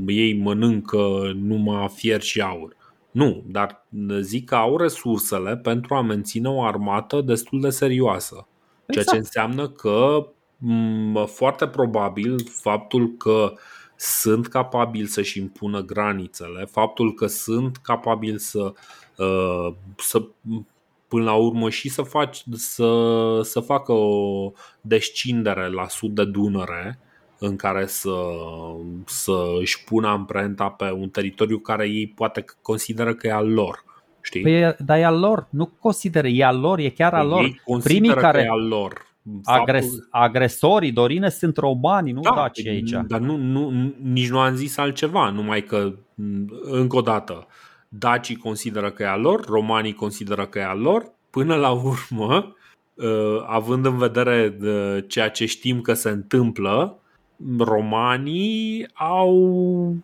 [0.07, 2.75] ei mănâncă numai fier și aur.
[3.11, 3.85] Nu, dar
[4.19, 8.47] zic că au resursele pentru a menține o armată destul de serioasă.
[8.87, 9.09] Ceea exact.
[9.09, 10.27] ce înseamnă că
[11.25, 13.53] foarte probabil faptul că
[13.95, 18.73] sunt capabili să-și impună granițele, faptul că sunt capabili să,
[19.17, 20.25] uh, să
[21.09, 22.89] până la urmă și să, faci, să,
[23.43, 26.99] să facă o descindere la sud de Dunăre
[27.39, 28.15] în care să,
[29.05, 33.83] să își pună amprenta pe un teritoriu care ei poate consideră că e al lor.
[34.21, 34.41] Știi?
[34.41, 37.43] Păi, dar e al lor, nu consideră, e al lor, e chiar al păi lor.
[37.43, 39.07] Ei Primii care, că e al lor.
[39.43, 40.07] Agres, Faptul...
[40.11, 42.91] Agresorii, Dorine, sunt romani, nu da, daci aici.
[43.07, 45.93] Dar nu, nu, nici nu am zis altceva, numai că,
[46.61, 47.47] încă o dată,
[47.89, 52.55] dacii consideră că e al lor, romanii consideră că e al lor, până la urmă,
[52.93, 56.99] uh, având în vedere uh, ceea ce știm că se întâmplă,
[57.57, 59.95] romanii au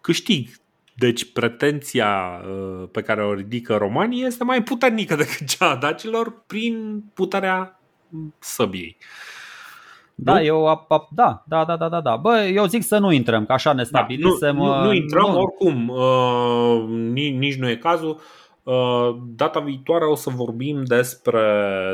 [0.00, 0.48] câștig.
[0.96, 6.42] Deci pretenția uh, pe care o ridică romanii este mai puternică decât cea a dacilor
[6.46, 7.80] prin puterea
[8.38, 8.96] săbiei.
[10.14, 10.44] Da, nu?
[10.44, 12.16] eu, ap, da, da, da, da, da, da.
[12.16, 14.56] Bă, eu zic să nu intrăm, că așa ne stabilisem.
[14.56, 15.40] Da, nu, nu, nu intrăm, nu.
[15.40, 18.20] oricum, uh, nici, nici nu e cazul.
[18.62, 21.42] Uh, data viitoare o să vorbim despre,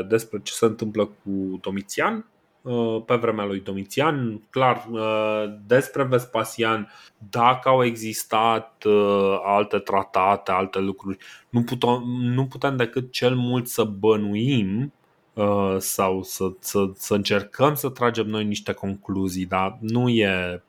[0.09, 2.25] despre ce se întâmplă cu Domitian
[2.61, 6.91] uh, pe vremea lui Domitian, clar, uh, despre Vespasian,
[7.29, 8.83] dacă au existat
[9.43, 11.17] alte tratate, alte lucruri,
[11.49, 14.93] nu putem, nu putem decât cel mult să bănuim
[15.77, 20.63] sau să, să, să încercăm să tragem noi niște concluzii, dar nu e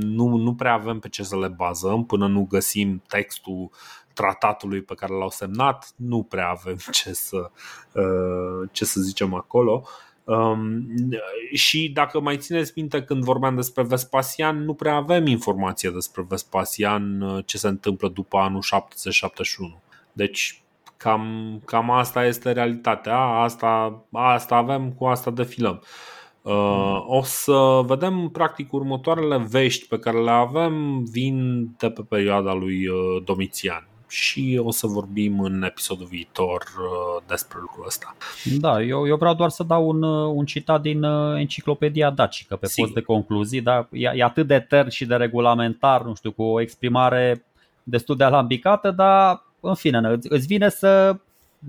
[0.00, 3.70] nu, nu prea avem pe ce să le bazăm până nu găsim textul
[4.12, 7.50] tratatului pe care l-au semnat, nu prea avem ce să,
[7.92, 9.84] uh, ce să zicem acolo.
[10.24, 10.86] Um,
[11.52, 17.20] și dacă mai țineți minte când vorbeam despre Vespasian, nu prea avem informație despre Vespasian,
[17.20, 19.82] uh, ce se întâmplă după anul 70-71.
[20.12, 20.62] Deci
[20.98, 25.82] cam, cam asta este realitatea, asta, asta avem, cu asta defilăm.
[26.42, 32.52] Uh, o să vedem practic următoarele vești pe care le avem vin de pe perioada
[32.52, 32.86] lui
[33.24, 38.16] Domitian și o să vorbim în episodul viitor uh, despre lucrul ăsta.
[38.58, 42.56] Da, eu, eu vreau doar să dau un, uh, un citat din uh, enciclopedia dacică
[42.56, 42.84] pe Sigur.
[42.84, 46.42] post de concluzii, dar e, e atât de tern și de regulamentar, nu știu, cu
[46.42, 47.44] o exprimare
[47.82, 51.16] destul de alambicată, dar în fine, îți, îți vine să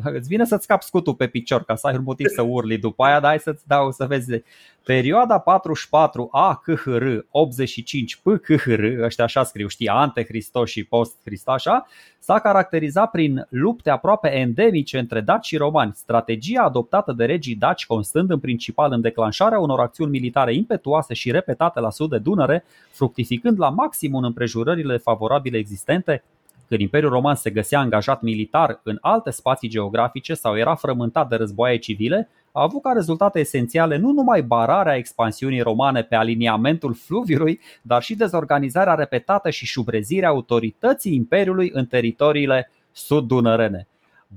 [0.03, 3.03] îți vine să-ți scapi scutul pe picior ca să ai un motiv să urli după
[3.03, 4.41] aia, dar hai să-ți dau să vezi.
[4.83, 11.15] Perioada 44 a KHR 85 p KHR, ăștia așa scriu, știi, ante Hristos și post
[11.23, 11.87] Hristos așa,
[12.19, 15.91] s-a caracterizat prin lupte aproape endemice între daci și romani.
[15.95, 21.31] Strategia adoptată de regii daci constând în principal în declanșarea unor acțiuni militare impetuoase și
[21.31, 26.23] repetate la sud de Dunăre, fructificând la maxim în împrejurările favorabile existente,
[26.69, 31.35] când Imperiul Roman se găsea angajat militar în alte spații geografice sau era frământat de
[31.35, 37.59] războaie civile, a avut ca rezultate esențiale nu numai bararea expansiunii romane pe aliniamentul fluviului,
[37.81, 43.87] dar și dezorganizarea repetată și șubrezirea autorității Imperiului în teritoriile sud-dunărene.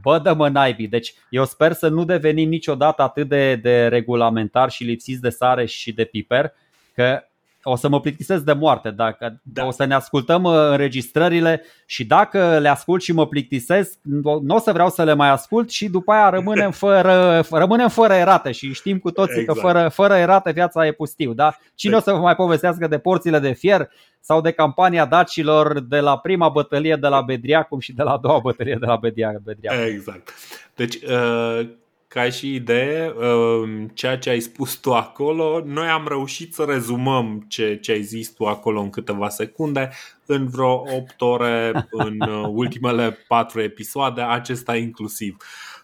[0.03, 4.71] Bă, dă mă naibii, deci eu sper să nu devenim niciodată atât de, de regulamentar
[4.71, 6.53] și lipsiți de sare și de piper,
[6.95, 7.23] că
[7.63, 9.65] o să mă plictisesc de moarte dacă da.
[9.65, 13.99] o să ne ascultăm uh, înregistrările și dacă le ascult și mă plictisesc,
[14.43, 18.13] nu o să vreau să le mai ascult și după aia rămânem fără, rămânem fără
[18.13, 19.59] erate și știm cu toții exact.
[19.59, 21.33] că fără, fără erate viața e pustiu.
[21.33, 21.57] Da?
[21.75, 22.09] Cine exact.
[22.09, 23.89] o să vă mai povestească de porțile de fier
[24.21, 28.19] sau de campania dacilor de la prima bătălie de la Bedriacum și de la a
[28.19, 29.85] doua bătălie de la Bedriacum?
[29.85, 30.35] Exact.
[30.75, 31.81] Deci, uh
[32.13, 37.45] ca și idee, um, ceea ce ai spus tu acolo, noi am reușit să rezumăm
[37.49, 39.91] ce, ce ai zis tu acolo în câteva secunde
[40.27, 45.37] în vreo 8 ore în uh, ultimele 4 episoade, acesta inclusiv.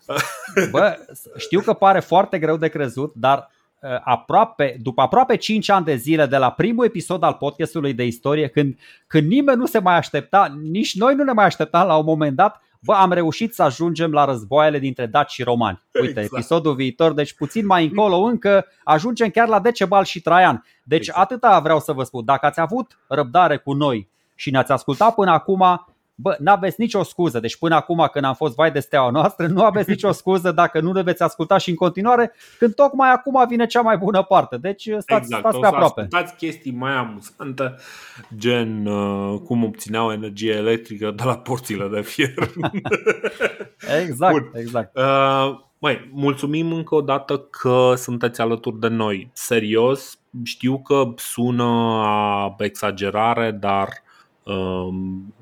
[0.70, 0.98] Bă,
[1.36, 3.50] știu că pare foarte greu de crezut, dar
[3.80, 8.04] uh, aproape, după aproape 5 ani de zile de la primul episod al podcastului de
[8.04, 11.96] istorie, când, când nimeni nu se mai aștepta, nici noi nu ne mai așteptam la
[11.96, 15.82] un moment dat, bă, am reușit să ajungem la războaiele dintre daci și romani.
[16.00, 16.32] Uite, exact.
[16.32, 20.64] episodul viitor, deci puțin mai încolo încă ajungem chiar la Decebal și Traian.
[20.82, 21.18] Deci exact.
[21.18, 22.24] atâta vreau să vă spun.
[22.24, 25.86] Dacă ați avut răbdare cu noi și ne-ați ascultat până acum,
[26.20, 27.40] bă, n-aveți nicio scuză.
[27.40, 30.80] Deci până acum când am fost vai de steaua noastră, nu aveți nicio scuză dacă
[30.80, 34.56] nu ne veți asculta și în continuare, când tocmai acum vine cea mai bună parte.
[34.56, 35.40] Deci stați, exact.
[35.40, 36.00] stați pe aproape.
[36.00, 37.74] Ascultați chestii mai amuzante,
[38.36, 42.34] gen uh, cum obțineau energie electrică de la porțile de fier.
[44.02, 44.50] exact, Bun.
[44.54, 44.96] exact.
[44.96, 49.30] Uh, Măi, mulțumim încă o dată că sunteți alături de noi.
[49.32, 51.64] Serios, știu că sună
[52.04, 54.07] a exagerare, dar Um,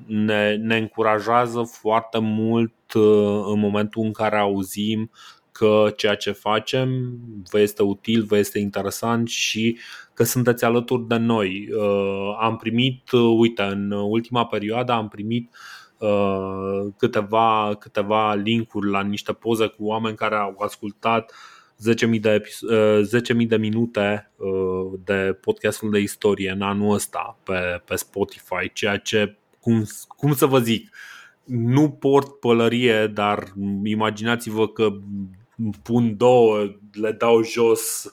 [0.05, 5.11] ne, ne încurajează foarte mult uh, în momentul în care auzim
[5.51, 7.17] că ceea ce facem
[7.51, 9.77] vă este util, vă este interesant și
[10.13, 11.69] că sunteți alături de noi.
[12.39, 15.55] Am primit, uite, în ultima perioadă am primit
[16.97, 21.33] câteva, câteva linkuri la niște poze cu oameni care au ascultat
[21.85, 22.41] 10.000 de,
[23.41, 24.31] 10.000 de minute
[25.03, 30.45] de podcastul de istorie în anul ăsta pe, pe Spotify, ceea ce, cum, cum să
[30.45, 30.95] vă zic,
[31.43, 34.89] nu port pălărie, dar imaginați-vă că
[35.83, 36.57] pun două,
[36.93, 38.09] le dau jos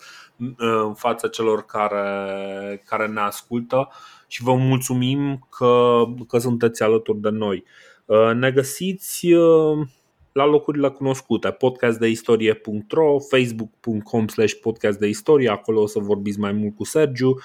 [0.57, 3.89] în fața celor care, care ne ascultă
[4.27, 7.65] și vă mulțumim că, că sunteți alături de noi.
[8.35, 9.27] Ne găsiți
[10.35, 17.39] la locurile cunoscute, podcastdeistorie.ro, facebook.com slash podcastdeistorie, acolo o să vorbiți mai mult cu Sergiu,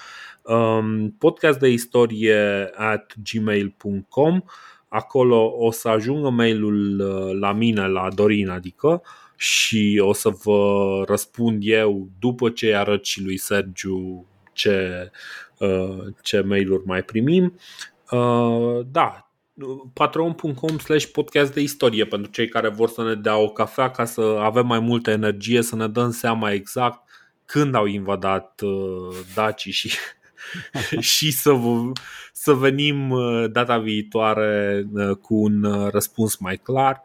[1.18, 4.40] podcastdeistorie at gmail.com
[4.88, 9.02] acolo o să ajungă mailul uh, la mine, la Dorin, adică,
[9.36, 15.10] și o să vă răspund eu după ce arăt și lui Sergiu ce,
[15.58, 17.54] uh, ce mail-uri mai primim.
[18.10, 19.29] Uh, da,
[19.92, 24.04] patreon.com slash podcast de istorie pentru cei care vor să ne dea o cafea ca
[24.04, 27.08] să avem mai multă energie, să ne dăm seama exact
[27.44, 28.60] când au invadat
[29.34, 29.90] dacii și
[31.00, 31.52] și să,
[32.32, 37.02] să venim uh, data viitoare uh, cu un uh, răspuns mai clar.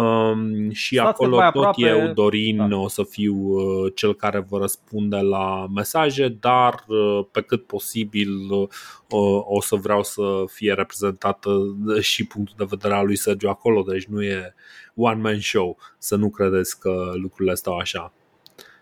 [0.00, 1.86] Um, și Stați acolo tot aproape...
[1.86, 2.76] eu, Dorin, da.
[2.76, 3.56] o să fiu
[3.94, 6.84] cel care vă răspunde la mesaje, dar
[7.30, 8.28] pe cât posibil
[9.44, 11.50] o să vreau să fie reprezentată
[12.00, 14.54] și punctul de vedere al lui Sergio acolo, deci nu e
[14.94, 18.12] one man show, să nu credeți că lucrurile stau așa.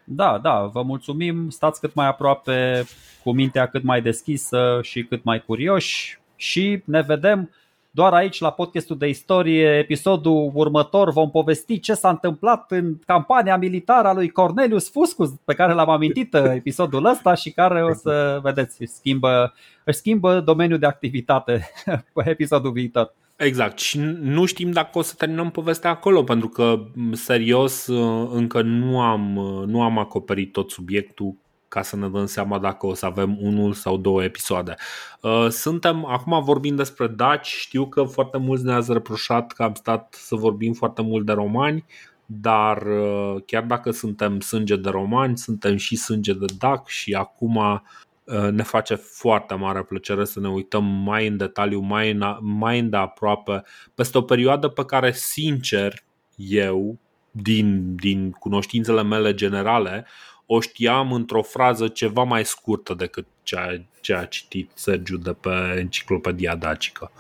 [0.04, 2.84] Da, da, vă mulțumim, stați cât mai aproape,
[3.22, 7.50] cu mintea cât mai deschisă și cât mai curioși și ne vedem
[7.94, 13.56] doar aici la podcastul de istorie, episodul următor vom povesti ce s-a întâmplat în campania
[13.56, 18.40] militară a lui Cornelius Fuscus, pe care l-am amintit episodul ăsta și care o să
[18.42, 19.54] vedeți, schimbă,
[19.84, 21.70] își schimbă domeniul de activitate
[22.14, 23.14] pe episodul viitor.
[23.36, 23.78] Exact.
[23.78, 27.86] Și nu știm dacă o să terminăm povestea acolo, pentru că, serios,
[28.30, 29.20] încă nu am,
[29.66, 31.34] nu am acoperit tot subiectul
[31.74, 34.74] ca să ne dăm seama dacă o să avem unul sau două episoade.
[35.20, 40.14] Uh, suntem, acum vorbim despre daci, știu că foarte mulți ne-ați reproșat că am stat
[40.18, 41.84] să vorbim foarte mult de romani,
[42.26, 47.82] dar uh, chiar dacă suntem sânge de romani, suntem și sânge de dac și acum
[48.26, 52.78] Uh, ne face foarte mare plăcere să ne uităm mai în detaliu, mai, în, mai
[52.78, 53.62] îndeaproape,
[53.94, 56.04] peste o perioadă pe care, sincer,
[56.36, 56.98] eu,
[57.30, 60.06] din, din cunoștințele mele generale,
[60.46, 65.76] o știam într-o frază ceva mai scurtă decât ce ce a citit Sergiu de pe
[65.78, 67.10] enciclopedia dacică.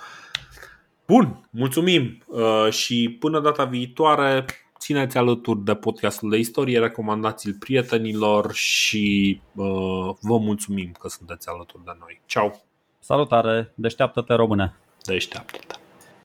[1.06, 4.44] Bun, mulțumim uh, și până data viitoare
[4.78, 11.84] țineți alături de podcastul de istorie, recomandați-l prietenilor și uh, vă mulțumim că sunteți alături
[11.84, 12.20] de noi.
[12.26, 12.62] Ciao!
[12.98, 13.72] Salutare!
[13.74, 14.74] Deșteaptă-te române!
[15.02, 15.83] Deșteaptă-te!